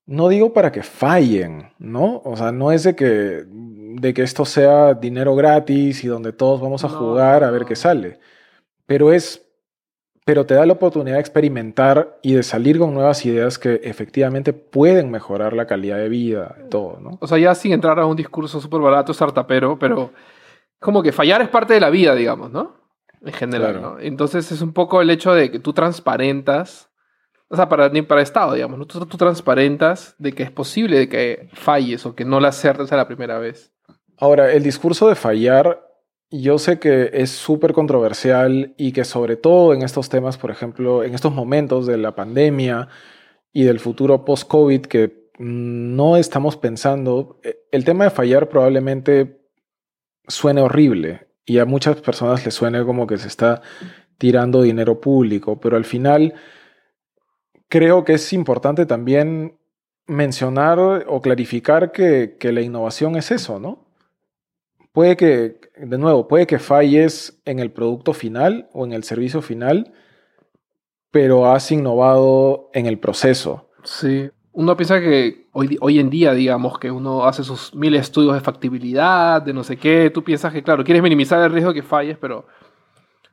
no 0.05 0.29
digo 0.29 0.53
para 0.53 0.71
que 0.71 0.83
fallen, 0.83 1.73
¿no? 1.79 2.21
O 2.27 2.37
sea, 2.37 2.53
no 2.53 2.73
es 2.73 2.83
de 2.83 2.95
que, 2.95 3.43
de 3.47 4.13
que 4.13 4.23
esto 4.23 4.45
sea 4.45 4.93
dinero 4.93 5.35
gratis 5.35 6.05
y 6.05 6.09
donde 6.09 6.35
todos 6.35 6.61
vamos 6.61 6.85
a 6.85 6.91
jugar 6.91 7.43
a 7.43 7.51
ver 7.51 7.65
qué 7.65 7.75
sale, 7.75 8.21
pero 8.85 9.15
es 9.15 9.48
pero 10.29 10.45
te 10.45 10.53
da 10.53 10.67
la 10.67 10.75
oportunidad 10.75 11.15
de 11.15 11.23
experimentar 11.23 12.19
y 12.21 12.35
de 12.35 12.43
salir 12.43 12.79
con 12.79 12.93
nuevas 12.93 13.25
ideas 13.25 13.59
que 13.59 13.81
efectivamente 13.83 14.53
pueden 14.53 15.11
mejorar 15.11 15.55
la 15.55 15.67
calidad 15.67 15.97
de 15.97 16.11
vida, 16.11 16.55
todo, 16.69 17.01
¿no? 17.01 17.17
O 17.23 17.27
sea, 17.27 17.39
ya 17.39 17.55
sin 17.55 17.73
entrar 17.73 17.99
a 17.99 18.05
un 18.05 18.15
discurso 18.15 18.61
súper 18.61 18.79
barato, 18.79 19.15
startupero, 19.15 19.79
pero 19.79 20.13
como 20.79 21.03
que 21.03 21.13
fallar 21.13 21.41
es 21.41 21.49
parte 21.49 21.73
de 21.73 21.81
la 21.81 21.89
vida, 21.89 22.15
digamos, 22.15 22.51
¿no? 22.51 22.77
En 23.23 23.33
general, 23.33 23.81
¿no? 23.81 23.99
Entonces 24.01 24.53
es 24.53 24.61
un 24.61 24.75
poco 24.75 25.01
el 25.01 25.09
hecho 25.09 25.33
de 25.33 25.51
que 25.51 25.61
tú 25.61 25.73
transparentas, 25.73 26.91
o 27.49 27.57
sea, 27.57 27.71
para, 27.71 27.91
para 28.07 28.21
Estado, 28.21 28.53
digamos, 28.53 28.79
¿no? 28.79 28.85
Tú, 28.85 29.07
tú 29.07 29.17
transparentas 29.17 30.15
de 30.19 30.35
que 30.35 30.43
es 30.43 30.51
posible 30.51 30.99
de 30.99 31.09
que 31.09 31.49
falles 31.55 32.05
o 32.05 32.15
que 32.15 32.27
no 32.27 32.39
la 32.39 32.49
acertes 32.49 32.93
a 32.93 32.99
la 32.99 33.07
primera 33.07 33.39
vez. 33.39 33.73
Ahora, 34.19 34.53
el 34.53 34.63
discurso 34.63 35.09
de 35.09 35.15
fallar 35.15 35.88
yo 36.31 36.59
sé 36.59 36.79
que 36.79 37.11
es 37.15 37.31
súper 37.31 37.73
controversial 37.73 38.75
y 38.77 38.93
que 38.93 39.05
sobre 39.05 39.37
todo 39.37 39.73
en 39.73 39.83
estos 39.83 40.09
temas, 40.09 40.37
por 40.37 40.51
ejemplo, 40.51 41.03
en 41.03 41.15
estos 41.15 41.33
momentos 41.33 41.87
de 41.87 41.97
la 41.97 42.15
pandemia 42.15 42.89
y 43.53 43.65
del 43.65 43.81
futuro 43.81 44.25
post-COVID 44.25 44.83
que 44.83 45.31
no 45.39 46.17
estamos 46.17 46.57
pensando, 46.57 47.41
eh, 47.43 47.61
el 47.73 47.85
tema 47.85 48.05
de 48.05 48.11
fallar 48.11 48.49
probablemente 48.49 49.41
suene 50.27 50.61
horrible 50.61 51.29
y 51.47 51.59
a 51.59 51.65
muchas 51.65 52.01
personas 52.03 52.45
les 52.45 52.55
suene 52.55 52.85
como 52.85 53.07
que 53.07 53.19
se 53.19 53.29
está 53.29 53.63
tirando 54.19 54.63
dinero 54.63 55.01
público, 55.01 55.59
pero 55.61 55.77
al 55.77 55.85
final 55.85 56.35
creo 57.69 58.05
que 58.05 58.15
es 58.15 58.33
importante 58.33 58.85
también 58.85 59.59
mencionar 60.07 60.79
o 60.79 61.21
clarificar 61.23 61.93
que, 61.93 62.37
que 62.39 62.53
la 62.53 62.61
innovación 62.61 63.17
es 63.17 63.31
eso, 63.31 63.59
¿no? 63.61 63.89
puede 64.99 65.17
que, 65.17 65.68
de 65.81 65.99
nuevo, 65.99 66.29
puede 66.29 66.47
que 66.47 66.59
falles 66.59 67.41
en 67.45 67.59
el 67.59 67.71
producto 67.71 68.13
final 68.13 68.69
o 68.73 68.85
en 68.85 68.93
el 68.93 69.05
servicio 69.05 69.43
final, 69.43 69.93
pero 71.11 71.51
has 71.51 71.71
innovado 71.71 72.71
en 72.75 72.87
el 72.87 72.99
proceso. 72.99 73.71
Sí. 73.85 74.31
Uno 74.53 74.77
piensa 74.77 75.01
que 75.01 75.49
hoy, 75.53 75.79
hoy 75.81 75.99
en 75.99 76.11
día, 76.11 76.33
digamos, 76.33 76.79
que 76.79 76.91
uno 76.91 77.25
hace 77.25 77.45
sus 77.45 77.75
mil 77.75 77.95
estudios 77.95 78.35
de 78.35 78.41
factibilidad, 78.41 79.41
de 79.41 79.53
no 79.53 79.63
sé 79.63 79.77
qué, 79.77 80.11
tú 80.11 80.25
piensas 80.25 80.53
que, 80.53 80.63
claro, 80.63 80.85
quieres 80.85 81.03
minimizar 81.03 81.43
el 81.43 81.53
riesgo 81.53 81.73
de 81.73 81.81
que 81.81 81.87
falles, 81.87 82.19
pero, 82.19 82.47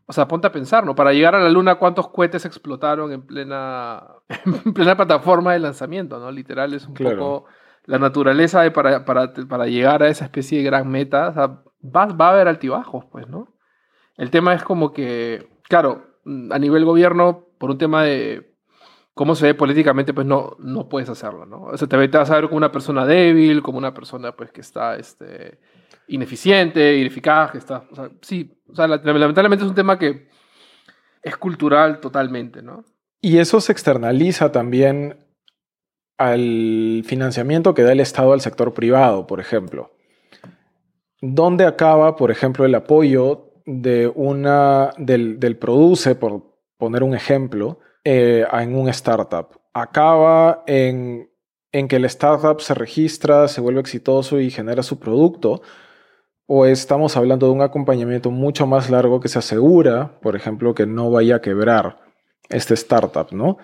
o 0.06 0.14
sea, 0.14 0.28
ponte 0.28 0.48
a 0.48 0.52
pensar, 0.52 0.86
¿no? 0.86 0.94
Para 0.96 1.14
llegar 1.14 1.36
a 1.36 1.40
la 1.40 1.50
Luna, 1.50 1.76
¿cuántos 1.76 2.10
cohetes 2.10 2.46
explotaron 2.46 3.12
en 3.12 3.24
plena, 3.24 4.04
en 4.66 4.74
plena 4.74 4.96
plataforma 4.96 5.54
de 5.54 5.60
lanzamiento, 5.60 6.20
¿no? 6.20 6.32
Literal, 6.32 6.74
es 6.74 6.86
un 6.86 6.94
poco 6.94 7.46
la 7.86 8.00
naturaleza 8.00 8.62
de 8.62 8.72
para, 8.72 9.06
para, 9.06 9.34
para, 9.34 9.68
llegar 9.68 10.04
a 10.04 10.10
esa 10.10 10.26
especie 10.26 10.60
de 10.60 10.64
gran 10.64 10.90
meta, 10.90 11.30
o 11.30 11.34
sea, 11.34 11.60
va, 11.94 12.06
va, 12.06 12.30
a 12.30 12.32
haber 12.32 12.48
altibajos, 12.48 13.06
pues, 13.06 13.28
¿no? 13.28 13.54
El 14.18 14.30
tema 14.30 14.54
es 14.54 14.64
como 14.64 14.94
que, 14.94 15.48
claro, 15.64 16.06
a 16.52 16.60
nivel 16.60 16.86
gobierno, 16.86 17.46
por 17.58 17.72
un 17.72 17.78
tema 17.78 18.04
de 18.04 18.56
cómo 19.14 19.36
se 19.36 19.48
ve 19.48 19.54
políticamente, 19.54 20.14
pues 20.14 20.28
no, 20.28 20.56
no 20.60 20.90
puedes 20.90 21.10
hacerlo, 21.10 21.46
¿no? 21.46 21.64
O 21.64 21.78
sea, 21.78 21.88
te, 21.88 21.98
vas 22.08 22.32
a 22.32 22.36
ver 22.36 22.46
como 22.46 22.58
una 22.58 22.72
persona 22.72 23.06
débil, 23.06 23.62
como 23.62 23.78
una 23.78 23.94
persona, 23.94 24.36
pues, 24.36 24.52
que 24.52 24.62
está, 24.62 24.96
este, 24.96 25.60
ineficiente, 26.08 26.98
ineficaz, 26.98 27.52
que 27.52 27.58
está, 27.58 27.88
sí, 28.22 28.52
o 28.68 28.76
sea, 28.76 28.88
lamentablemente 28.88 29.64
es 29.64 29.70
un 29.70 29.76
tema 29.76 29.98
que 29.98 30.28
es 31.24 31.38
cultural 31.38 32.00
totalmente, 32.00 32.62
¿no? 32.62 32.84
Y 33.22 33.40
eso 33.40 33.60
se 33.60 33.72
externaliza 33.72 34.52
también 34.52 35.26
al 36.18 37.04
financiamiento 37.06 37.74
que 37.74 37.82
da 37.82 37.92
el 37.92 38.00
Estado 38.00 38.34
al 38.34 38.42
sector 38.42 38.74
privado, 38.74 39.26
por 39.28 39.40
ejemplo. 39.40 39.95
¿Dónde 41.22 41.66
acaba, 41.66 42.16
por 42.16 42.32
ejemplo, 42.32 42.66
el 42.66 42.76
apoyo 42.76 43.54
de 43.66 44.12
una, 44.14 44.92
del, 44.98 45.58
produce, 45.58 46.16
por 46.16 46.56
poner 46.78 47.04
un 47.04 47.16
ejemplo, 47.16 47.80
eh, 48.04 48.46
en 48.52 48.76
un 48.76 48.90
startup? 48.90 49.60
Acaba 49.74 50.64
en, 50.68 51.30
en 51.72 51.88
que 51.88 51.98
el 51.98 52.06
startup 52.06 52.62
se 52.62 52.74
registra, 52.74 53.48
se 53.48 53.62
vuelve 53.62 53.82
exitoso 53.82 54.40
y 54.40 54.52
genera 54.52 54.84
su 54.84 55.00
producto, 55.00 55.62
o 56.48 56.66
estamos 56.66 57.18
hablando 57.18 57.48
de 57.48 57.54
un 57.54 57.62
acompañamiento 57.62 58.30
mucho 58.30 58.68
más 58.68 58.90
largo 58.90 59.20
que 59.20 59.28
se 59.28 59.40
asegura, 59.40 60.20
por 60.22 60.36
ejemplo, 60.36 60.76
que 60.76 60.86
no 60.86 61.10
vaya 61.10 61.38
a 61.38 61.42
quebrar 61.42 62.00
este 62.50 62.76
startup, 62.76 63.28
¿no? 63.32 63.58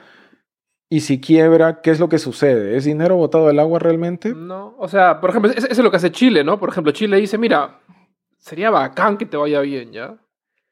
Y 0.94 1.00
si 1.00 1.22
quiebra, 1.22 1.80
¿qué 1.80 1.90
es 1.90 2.02
lo 2.02 2.10
que 2.10 2.20
sucede? 2.20 2.76
¿Es 2.76 2.84
dinero 2.84 3.16
botado 3.16 3.48
al 3.48 3.58
agua 3.60 3.80
realmente? 3.80 4.34
No, 4.36 4.76
o 4.78 4.90
sea, 4.90 5.22
por 5.22 5.30
ejemplo, 5.30 5.50
eso 5.50 5.66
es 5.70 5.78
lo 5.78 5.90
que 5.90 5.96
hace 5.96 6.12
Chile, 6.12 6.44
¿no? 6.44 6.60
Por 6.60 6.68
ejemplo, 6.68 6.92
Chile 6.92 7.16
dice, 7.16 7.38
mira, 7.38 7.80
sería 8.38 8.70
bacán 8.72 9.18
que 9.18 9.26
te 9.26 9.38
vaya 9.38 9.62
bien, 9.62 9.94
¿ya? 9.94 10.18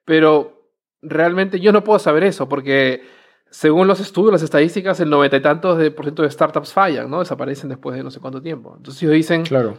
Pero 0.04 0.74
realmente 1.02 1.62
yo 1.62 1.72
no 1.72 1.86
puedo 1.86 2.00
saber 2.00 2.26
eso, 2.26 2.50
porque 2.50 3.02
según 3.50 3.88
los 3.88 4.02
estudios, 4.02 4.34
las 4.34 4.44
estadísticas, 4.44 5.00
el 5.00 5.10
noventa 5.10 5.38
y 5.38 5.42
tantos 5.42 5.78
de 5.78 5.90
por 5.90 6.04
ciento 6.04 6.24
de 6.24 6.32
startups 6.32 6.74
fallan, 6.74 7.10
¿no? 7.10 7.20
Desaparecen 7.20 7.70
después 7.70 7.96
de 7.96 8.04
no 8.04 8.12
sé 8.12 8.20
cuánto 8.20 8.42
tiempo. 8.42 8.74
Entonces 8.76 9.02
ellos 9.02 9.16
dicen... 9.16 9.44
Claro. 9.44 9.78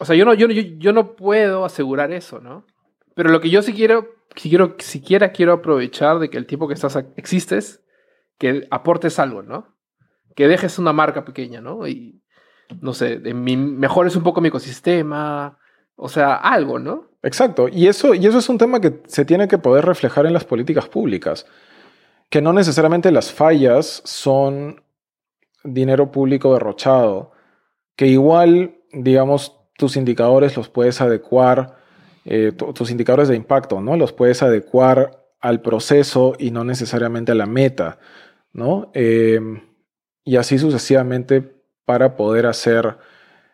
O 0.00 0.04
sea, 0.04 0.16
yo 0.16 0.24
no, 0.24 0.34
yo, 0.34 0.48
yo, 0.48 0.62
yo 0.76 0.92
no 0.92 1.14
puedo 1.14 1.64
asegurar 1.64 2.10
eso, 2.10 2.40
¿no? 2.40 2.66
Pero 3.14 3.30
lo 3.30 3.40
que 3.40 3.48
yo 3.48 3.62
sí 3.62 3.72
quiero, 3.72 4.08
si 4.34 4.48
quiero, 4.48 4.74
siquiera 4.80 5.30
quiero 5.30 5.52
aprovechar 5.52 6.18
de 6.18 6.30
que 6.30 6.36
el 6.36 6.46
tiempo 6.46 6.66
que 6.66 6.74
estás 6.74 6.98
existes 7.14 7.84
que 8.38 8.66
aportes 8.70 9.18
algo, 9.18 9.42
¿no? 9.42 9.76
Que 10.34 10.48
dejes 10.48 10.78
una 10.78 10.92
marca 10.92 11.24
pequeña, 11.24 11.60
¿no? 11.60 11.86
Y, 11.86 12.22
no 12.80 12.94
sé, 12.94 13.18
mejores 13.18 14.16
un 14.16 14.22
poco 14.22 14.40
mi 14.40 14.48
ecosistema, 14.48 15.58
o 15.96 16.08
sea, 16.08 16.34
algo, 16.34 16.78
¿no? 16.78 17.10
Exacto, 17.22 17.68
y 17.68 17.88
eso, 17.88 18.14
y 18.14 18.26
eso 18.26 18.38
es 18.38 18.48
un 18.48 18.58
tema 18.58 18.80
que 18.80 19.02
se 19.06 19.24
tiene 19.24 19.48
que 19.48 19.58
poder 19.58 19.84
reflejar 19.84 20.26
en 20.26 20.32
las 20.32 20.44
políticas 20.44 20.88
públicas, 20.88 21.46
que 22.30 22.40
no 22.40 22.52
necesariamente 22.52 23.10
las 23.10 23.32
fallas 23.32 24.02
son 24.04 24.82
dinero 25.64 26.12
público 26.12 26.52
derrochado, 26.52 27.32
que 27.96 28.06
igual, 28.06 28.76
digamos, 28.92 29.58
tus 29.76 29.96
indicadores 29.96 30.56
los 30.56 30.68
puedes 30.68 31.00
adecuar, 31.00 31.78
eh, 32.24 32.52
tus 32.52 32.90
indicadores 32.90 33.28
de 33.28 33.36
impacto, 33.36 33.80
¿no? 33.80 33.96
Los 33.96 34.12
puedes 34.12 34.42
adecuar 34.42 35.24
al 35.40 35.62
proceso 35.62 36.34
y 36.38 36.50
no 36.50 36.64
necesariamente 36.64 37.32
a 37.32 37.34
la 37.34 37.46
meta. 37.46 37.98
¿No? 38.58 38.90
Em, 38.92 39.62
y 40.24 40.36
así 40.36 40.58
sucesivamente 40.58 41.42
para 41.86 42.16
poder 42.16 42.44
hacer 42.44 42.98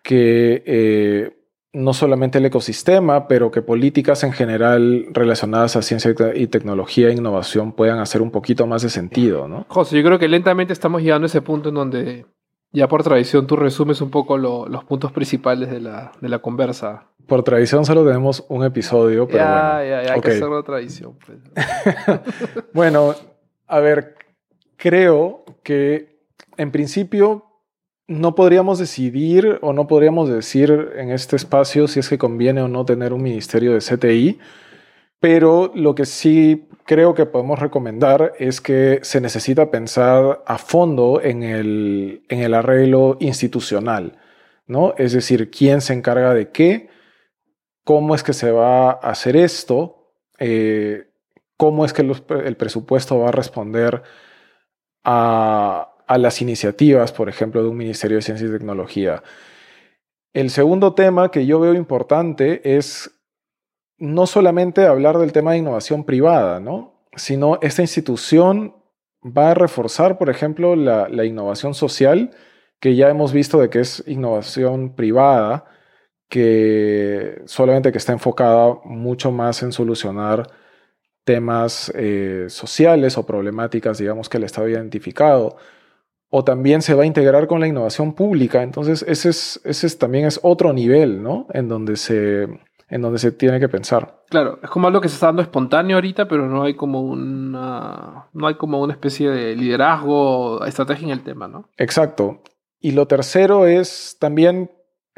que 0.02 0.62
eh, 0.66 1.36
no 1.72 1.92
solamente 1.92 2.38
el 2.38 2.46
ecosistema, 2.46 3.28
pero 3.28 3.50
que 3.50 3.62
políticas 3.62 4.24
en 4.24 4.32
general 4.32 5.06
relacionadas 5.12 5.76
a 5.76 5.82
ciencia 5.82 6.14
y 6.34 6.46
tecnología 6.46 7.08
e 7.08 7.12
innovación 7.12 7.72
puedan 7.72 7.98
hacer 7.98 8.22
un 8.22 8.30
poquito 8.30 8.66
más 8.66 8.82
de 8.82 8.90
sentido, 8.90 9.48
¿no? 9.48 9.66
José, 9.68 9.96
yo 9.96 10.04
creo 10.04 10.18
que 10.18 10.28
lentamente 10.28 10.72
estamos 10.72 11.02
llegando 11.02 11.26
a 11.26 11.28
ese 11.28 11.42
punto 11.42 11.68
en 11.68 11.74
donde 11.74 12.26
ya 12.72 12.88
por 12.88 13.02
tradición 13.02 13.46
tú 13.46 13.56
resumes 13.56 14.00
un 14.00 14.10
poco 14.10 14.36
los 14.36 14.84
puntos 14.84 15.12
principales 15.12 15.70
de 15.70 15.80
la, 15.80 16.12
de 16.20 16.28
la, 16.28 16.40
conversa. 16.40 17.08
Por 17.26 17.42
tradición 17.42 17.84
solo 17.84 18.04
tenemos 18.04 18.44
un 18.48 18.64
episodio, 18.64 19.26
pero 19.26 19.38
ya, 19.38 19.50
bueno. 19.50 19.84
Ya, 19.84 20.02
ya, 20.02 20.12
hay 20.14 20.20
que 20.20 20.30
hacerlo 20.30 20.62
tradición. 20.62 21.16
Pues. 21.24 21.38
bueno, 22.74 23.14
a 23.66 23.80
ver, 23.80 24.16
creo 24.76 25.44
que 25.62 26.20
en 26.56 26.70
principio 26.70 27.46
no 28.06 28.34
podríamos 28.34 28.78
decidir 28.78 29.58
o 29.62 29.72
no 29.72 29.86
podríamos 29.86 30.28
decir 30.28 30.92
en 30.96 31.10
este 31.10 31.36
espacio 31.36 31.88
si 31.88 32.00
es 32.00 32.08
que 32.08 32.18
conviene 32.18 32.60
o 32.60 32.68
no 32.68 32.84
tener 32.84 33.12
un 33.12 33.22
ministerio 33.22 33.72
de 33.72 33.78
CTI, 33.78 34.38
pero 35.20 35.72
lo 35.74 35.94
que 35.94 36.04
sí 36.04 36.68
creo 36.84 37.14
que 37.14 37.24
podemos 37.24 37.58
recomendar 37.58 38.34
es 38.38 38.60
que 38.60 39.00
se 39.02 39.20
necesita 39.20 39.70
pensar 39.70 40.42
a 40.46 40.58
fondo 40.58 41.20
en 41.22 41.42
el, 41.42 42.24
en 42.28 42.40
el 42.40 42.52
arreglo 42.52 43.16
institucional, 43.20 44.18
¿no? 44.66 44.94
Es 44.98 45.12
decir, 45.12 45.50
quién 45.50 45.80
se 45.80 45.94
encarga 45.94 46.34
de 46.34 46.50
qué, 46.50 46.90
cómo 47.84 48.14
es 48.14 48.22
que 48.22 48.34
se 48.34 48.50
va 48.50 48.90
a 48.90 48.92
hacer 48.92 49.36
esto, 49.36 50.12
eh, 50.38 51.08
cómo 51.56 51.86
es 51.86 51.94
que 51.94 52.02
el 52.02 52.56
presupuesto 52.56 53.18
va 53.18 53.28
a 53.28 53.32
responder 53.32 54.02
a, 55.04 55.90
las 56.08 56.40
iniciativas, 56.42 57.12
por 57.12 57.28
ejemplo, 57.28 57.62
de 57.62 57.68
un 57.68 57.76
Ministerio 57.76 58.16
de 58.16 58.22
Ciencia 58.22 58.46
y 58.46 58.50
Tecnología. 58.50 59.22
El 60.32 60.50
segundo 60.50 60.94
tema 60.94 61.30
que 61.30 61.46
yo 61.46 61.60
veo 61.60 61.74
importante 61.74 62.76
es 62.76 63.10
no 63.98 64.26
solamente 64.26 64.86
hablar 64.86 65.18
del 65.18 65.32
tema 65.32 65.52
de 65.52 65.58
innovación 65.58 66.04
privada, 66.04 66.60
¿no? 66.60 66.94
sino 67.16 67.58
esta 67.62 67.82
institución 67.82 68.74
va 69.24 69.52
a 69.52 69.54
reforzar, 69.54 70.18
por 70.18 70.30
ejemplo, 70.30 70.74
la, 70.76 71.08
la, 71.08 71.24
innovación 71.24 71.74
social, 71.74 72.32
que 72.80 72.96
ya 72.96 73.08
hemos 73.08 73.32
visto 73.32 73.60
de 73.60 73.70
que 73.70 73.80
es 73.80 74.02
innovación 74.06 74.94
privada, 74.94 75.64
que 76.28 77.40
solamente 77.46 77.92
que 77.92 77.98
está 77.98 78.12
enfocada 78.12 78.78
mucho 78.84 79.30
más 79.30 79.62
en 79.62 79.72
solucionar 79.72 80.50
temas 81.24 81.90
eh, 81.94 82.46
sociales 82.48 83.18
o 83.18 83.26
problemáticas, 83.26 83.98
digamos, 83.98 84.28
que 84.28 84.36
el 84.36 84.44
Estado 84.44 84.66
ha 84.66 84.70
identificado. 84.70 85.56
O 86.30 86.44
también 86.44 86.82
se 86.82 86.94
va 86.94 87.04
a 87.04 87.06
integrar 87.06 87.46
con 87.46 87.60
la 87.60 87.68
innovación 87.68 88.12
pública. 88.12 88.62
Entonces, 88.62 89.04
ese, 89.08 89.30
es, 89.30 89.60
ese 89.64 89.88
también 89.96 90.26
es 90.26 90.40
otro 90.42 90.72
nivel, 90.72 91.22
¿no? 91.22 91.46
En 91.52 91.68
donde 91.68 91.96
se, 91.96 92.48
en 92.88 93.02
donde 93.02 93.18
se 93.18 93.32
tiene 93.32 93.60
que 93.60 93.68
pensar. 93.68 94.22
Claro, 94.28 94.58
es 94.62 94.68
como 94.68 94.88
algo 94.88 95.00
que 95.00 95.08
se 95.08 95.14
está 95.14 95.26
dando 95.26 95.42
espontáneo 95.42 95.96
ahorita, 95.96 96.28
pero 96.28 96.48
no 96.48 96.64
hay 96.64 96.74
como 96.74 97.02
una, 97.02 98.26
no 98.32 98.46
hay 98.46 98.54
como 98.54 98.82
una 98.82 98.92
especie 98.92 99.30
de 99.30 99.54
liderazgo, 99.54 100.64
estrategia 100.66 101.06
en 101.06 101.12
el 101.12 101.22
tema, 101.22 101.48
¿no? 101.48 101.68
Exacto. 101.76 102.42
Y 102.80 102.92
lo 102.92 103.06
tercero 103.06 103.66
es 103.66 104.16
también 104.18 104.70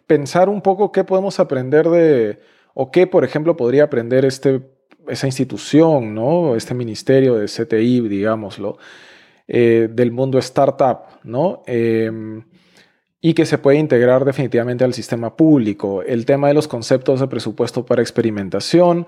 pensar 0.07 0.49
un 0.49 0.63
poco 0.63 0.93
qué 0.93 1.03
podemos 1.05 1.41
aprender 1.41 1.89
de, 1.89 2.39
o 2.75 2.91
qué, 2.91 3.07
por 3.07 3.25
ejemplo, 3.25 3.57
podría 3.57 3.85
aprender 3.85 4.25
este, 4.25 4.63
esa 5.09 5.27
institución, 5.27 6.15
¿no? 6.15 6.57
Este 6.57 6.75
ministerio 6.75 7.35
de 7.37 7.47
CTI, 7.47 8.09
digámoslo, 8.09 8.79
eh, 9.49 9.89
del 9.91 10.13
mundo 10.13 10.39
startup, 10.39 11.21
¿no? 11.25 11.63
Em, 11.67 12.45
y 13.21 13.35
que 13.35 13.47
se 13.47 13.59
puede 13.59 13.79
integrar 13.79 14.25
definitivamente 14.25 14.85
al 14.85 14.95
sistema 14.95 15.37
público. 15.37 16.03
El 16.03 16.27
tema 16.27 16.49
de 16.49 16.55
los 16.55 16.69
conceptos 16.69 17.21
de 17.21 17.29
presupuesto 17.29 17.85
para 17.85 18.03
experimentación, 18.03 19.07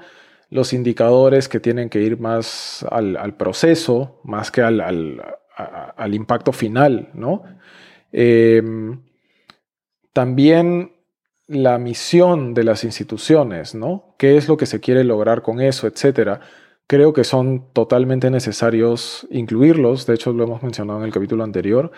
los 0.50 0.72
indicadores 0.72 1.48
que 1.48 1.60
tienen 1.60 1.90
que 1.90 2.00
ir 2.00 2.18
más 2.18 2.84
al, 2.90 3.34
proceso, 3.36 4.20
más 4.24 4.50
que 4.50 4.62
al, 4.62 4.80
al 4.80 6.14
impacto 6.14 6.52
final, 6.52 7.10
¿no? 7.14 7.42
Em, 8.12 9.00
también 10.12 10.92
la 11.46 11.78
misión 11.78 12.54
de 12.54 12.64
las 12.64 12.84
instituciones, 12.84 13.74
¿no? 13.74 14.07
¿Qué 14.18 14.36
es 14.36 14.48
lo 14.48 14.56
que 14.56 14.66
se 14.66 14.80
quiere 14.80 15.04
lograr 15.04 15.42
con 15.42 15.60
eso, 15.60 15.86
etcétera? 15.86 16.40
Creo 16.88 17.12
que 17.12 17.24
son 17.24 17.72
totalmente 17.72 18.30
necesarios 18.30 19.26
incluirlos, 19.30 20.06
de 20.06 20.14
hecho 20.14 20.32
lo 20.32 20.44
hemos 20.44 20.62
mencionado 20.62 20.98
en 21.00 21.06
el 21.06 21.12
capítulo 21.12 21.44
anterior. 21.44 21.92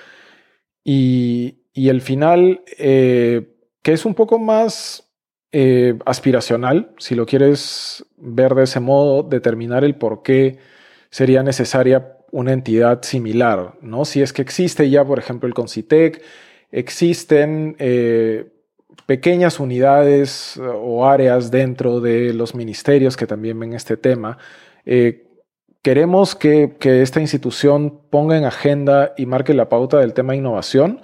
Y, 0.84 1.56
el 1.74 2.02
final, 2.02 2.62
eh, 2.78 3.54
que 3.82 3.92
es 3.92 4.04
un 4.04 4.14
poco 4.14 4.38
más 4.38 5.10
eh, 5.52 5.98
aspiracional, 6.04 6.94
si 6.98 7.14
lo 7.14 7.26
quieres 7.26 8.04
ver 8.16 8.54
de 8.54 8.64
ese 8.64 8.80
modo, 8.80 9.22
determinar 9.22 9.84
el 9.84 9.96
por 9.96 10.22
qué 10.22 10.58
sería 11.10 11.42
necesaria 11.42 12.18
una 12.32 12.52
entidad 12.52 13.02
similar, 13.02 13.74
¿no? 13.80 14.04
Si 14.04 14.22
es 14.22 14.32
que 14.32 14.42
existe 14.42 14.90
ya, 14.90 15.04
por 15.04 15.18
ejemplo, 15.18 15.48
el 15.48 15.54
Concitec, 15.54 16.22
existen 16.70 17.76
eh, 17.78 18.46
pequeñas 19.10 19.58
unidades 19.58 20.56
eh, 20.56 20.60
o 20.62 21.04
áreas 21.04 21.50
dentro 21.50 21.98
de 21.98 22.32
los 22.32 22.54
ministerios 22.54 23.16
que 23.16 23.26
también 23.26 23.58
ven 23.58 23.72
este 23.72 23.96
tema. 23.96 24.38
Eh, 24.86 25.26
queremos 25.82 26.36
que, 26.36 26.76
esta 26.80 27.20
institución 27.20 28.02
ponga 28.08 28.38
en 28.38 28.44
agenda 28.44 29.12
y 29.16 29.26
marque 29.26 29.52
la 29.52 29.68
pauta 29.68 29.98
del 29.98 30.14
tema 30.14 30.36
innovación. 30.36 31.00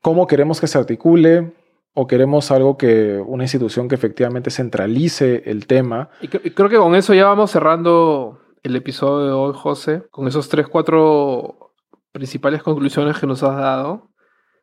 ¿Cómo 0.00 0.28
queremos 0.28 0.60
que 0.60 0.68
se 0.68 0.78
articule? 0.78 1.52
¿O 1.92 2.06
queremos 2.06 2.52
algo 2.52 2.76
que, 2.76 3.20
una 3.26 3.42
institución 3.42 3.88
que 3.88 3.96
efectivamente 3.96 4.52
centralice 4.52 5.42
el 5.46 5.66
tema? 5.66 6.10
Creo 6.54 6.68
que 6.68 6.76
con 6.76 6.94
eso 6.94 7.14
ya 7.14 7.24
vamos 7.24 7.50
cerrando 7.50 8.38
el 8.62 8.76
episodio 8.76 9.26
de 9.26 9.32
hoy, 9.32 9.54
José, 9.56 10.04
con 10.12 10.28
esos 10.28 10.48
tres, 10.48 10.68
cuatro 10.68 11.72
principales 12.12 12.62
conclusiones 12.62 13.18
que 13.18 13.26
nos 13.26 13.42
has 13.42 13.56
dado. 13.56 14.12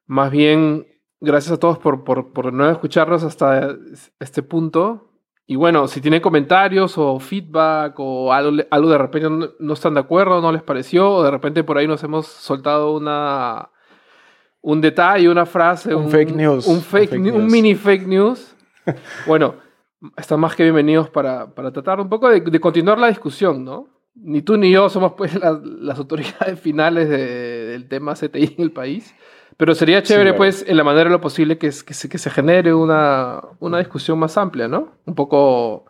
Más 0.06 0.32
bien, 0.32 0.86
gracias 1.24 1.54
a 1.54 1.60
todos 1.60 1.78
por, 1.78 2.04
por, 2.04 2.54
no 2.54 2.70
escucharnos 2.70 3.24
hasta 3.24 3.76
este 4.20 4.44
punto. 4.44 5.10
Y 5.46 5.56
bueno, 5.56 5.88
si 5.88 6.02
tienen 6.02 6.22
comentarios 6.22 6.98
o 6.98 7.20
feedback 7.20 7.96
o 7.98 8.32
algo, 8.32 8.64
algo 8.70 8.90
de 8.90 8.98
repente 8.98 9.30
no, 9.60 9.74
están 9.74 9.94
de 9.94 10.02
acuerdo, 10.02 10.42
no 10.42 10.52
les 10.52 10.64
pareció, 10.64 11.10
o 11.12 11.24
de 11.24 11.32
repente 11.32 11.64
por 11.64 11.78
ahí 11.78 11.88
nos 11.88 12.04
hemos 12.04 12.28
soltado 12.28 12.96
una 12.96 13.70
un 14.62 14.80
detalle, 14.80 15.28
una 15.28 15.46
frase, 15.46 15.94
un, 15.94 16.10
fake 16.10 16.34
news, 16.36 16.68
un, 16.68 16.82
fake, 16.82 17.14
un 17.14 17.48
mini 17.48 17.76
fake 17.76 18.08
news. 18.08 18.56
bueno, 19.28 19.56
están 20.16 20.40
más 20.40 20.56
que 20.56 20.64
bienvenidos 20.64 21.10
para, 21.10 21.54
para 21.54 21.72
tratar 21.72 22.00
un 22.00 22.10
poco 22.10 22.30
de, 22.30 22.60
continuar 22.60 22.98
la 22.98 23.08
discusión, 23.08 23.66
¿no? 23.66 23.90
Ni 24.16 24.42
tú 24.42 24.58
ni 24.58 24.72
yo 24.72 24.90
somos 24.90 25.14
pues 25.14 25.34
las 25.62 25.98
autoridades 25.98 26.60
finales 26.60 27.10
del 27.10 27.88
tema 27.88 28.14
CTI 28.14 28.56
en 28.58 28.64
el 28.64 28.72
país, 28.72 29.14
pero 29.58 29.76
sería 29.76 30.04
chévere 30.04 30.34
pues 30.34 30.66
en 30.68 30.78
la 30.78 30.84
manera 30.84 31.06
de 31.06 31.12
lo 31.12 31.22
posible 31.22 31.58
que, 31.58 31.68
que, 31.68 31.94
se, 31.94 32.10
que 32.10 32.18
se 32.18 32.30
genere 32.30 32.74
una, 32.74 33.42
una 33.60 33.80
discusión 33.80 34.20
más 34.20 34.38
amplia, 34.38 34.68
¿no? 34.68 34.94
Un 35.06 35.16
poco 35.16 35.86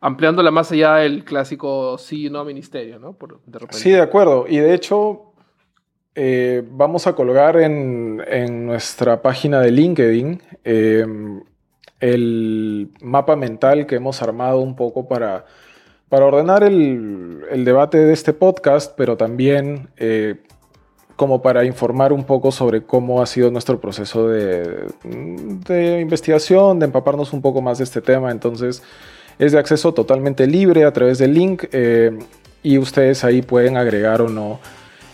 ampliándola 0.00 0.50
más 0.50 0.70
allá 0.72 0.96
del 0.96 1.24
clásico 1.24 1.98
sí 1.98 2.26
y 2.26 2.30
no 2.30 2.44
ministerio, 2.44 2.98
¿no? 2.98 3.16
sí, 3.70 3.90
de 3.90 4.00
acuerdo. 4.00 4.46
Y 4.48 4.58
de 4.58 4.74
hecho, 4.74 5.32
eh, 6.14 6.62
vamos 6.70 7.06
a 7.06 7.14
colgar 7.14 7.58
en, 7.58 8.22
en, 8.26 8.66
nuestra 8.66 9.22
página 9.22 9.60
de 9.60 9.70
LinkedIn 9.70 10.42
eh, 10.64 11.06
el 12.00 12.90
mapa 13.00 13.36
mental 13.36 13.86
que 13.86 13.96
hemos 13.96 14.22
armado 14.22 14.60
un 14.60 14.76
poco 14.76 15.08
para, 15.08 15.46
para 16.08 16.26
ordenar 16.26 16.62
el, 16.62 17.42
el 17.50 17.64
debate 17.64 17.98
de 17.98 18.12
este 18.12 18.32
podcast, 18.32 18.94
pero 18.96 19.16
también 19.16 19.88
eh, 19.96 20.36
como 21.16 21.42
para 21.42 21.64
informar 21.64 22.12
un 22.12 22.24
poco 22.24 22.52
sobre 22.52 22.82
cómo 22.82 23.22
ha 23.22 23.26
sido 23.26 23.50
nuestro 23.50 23.80
proceso 23.80 24.28
de, 24.28 24.86
de, 25.02 26.00
investigación, 26.00 26.78
de 26.78 26.86
empaparnos 26.86 27.32
un 27.32 27.42
poco 27.42 27.62
más 27.62 27.78
de 27.78 27.84
este 27.84 28.00
tema. 28.00 28.30
Entonces 28.30 28.82
es 29.38 29.52
de 29.52 29.58
acceso 29.58 29.92
totalmente 29.92 30.46
libre 30.46 30.84
a 30.84 30.92
través 30.92 31.18
del 31.18 31.34
link 31.34 31.64
eh, 31.72 32.18
y 32.62 32.78
ustedes 32.78 33.24
ahí 33.24 33.42
pueden 33.42 33.76
agregar 33.76 34.20
o 34.20 34.28
no 34.28 34.60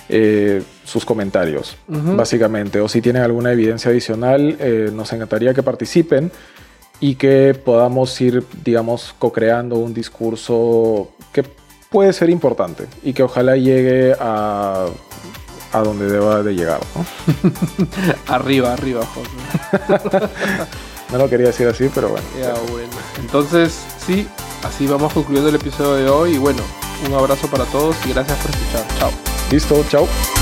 eh, 0.08 0.62
sus 0.84 1.04
comentarios, 1.04 1.76
básicamente. 1.86 2.80
O 2.80 2.88
si 2.88 3.00
tienen 3.00 3.22
alguna 3.22 3.52
evidencia 3.52 3.90
adicional, 3.90 4.58
nos 4.92 5.12
encantaría 5.12 5.54
que 5.54 5.62
participen 5.62 6.30
y 7.02 7.16
que 7.16 7.54
podamos 7.64 8.20
ir, 8.20 8.44
digamos, 8.64 9.14
co-creando 9.18 9.76
un 9.76 9.92
discurso 9.92 11.10
que 11.32 11.44
puede 11.90 12.12
ser 12.12 12.30
importante 12.30 12.86
y 13.02 13.12
que 13.12 13.22
ojalá 13.24 13.56
llegue 13.56 14.14
a, 14.18 14.86
a 15.72 15.80
donde 15.80 16.06
deba 16.10 16.42
de 16.42 16.54
llegar. 16.54 16.80
arriba, 18.28 18.72
arriba, 18.72 19.04
José. 19.06 19.30
no 21.12 21.18
lo 21.18 21.28
quería 21.28 21.46
decir 21.48 21.66
así, 21.66 21.90
pero 21.94 22.10
bueno. 22.10 22.26
Ya, 22.38 22.54
bueno. 22.70 22.92
Entonces, 23.18 23.78
sí, 24.06 24.28
así 24.62 24.86
vamos 24.86 25.12
concluyendo 25.12 25.48
el 25.48 25.56
episodio 25.56 25.94
de 25.94 26.08
hoy 26.08 26.34
y 26.34 26.38
bueno, 26.38 26.62
un 27.06 27.14
abrazo 27.14 27.48
para 27.48 27.64
todos 27.66 27.96
y 28.06 28.12
gracias 28.12 28.38
por 28.38 28.50
escuchar. 28.50 28.84
Chao. 28.98 29.10
Listo, 29.50 29.84
chao. 29.88 30.41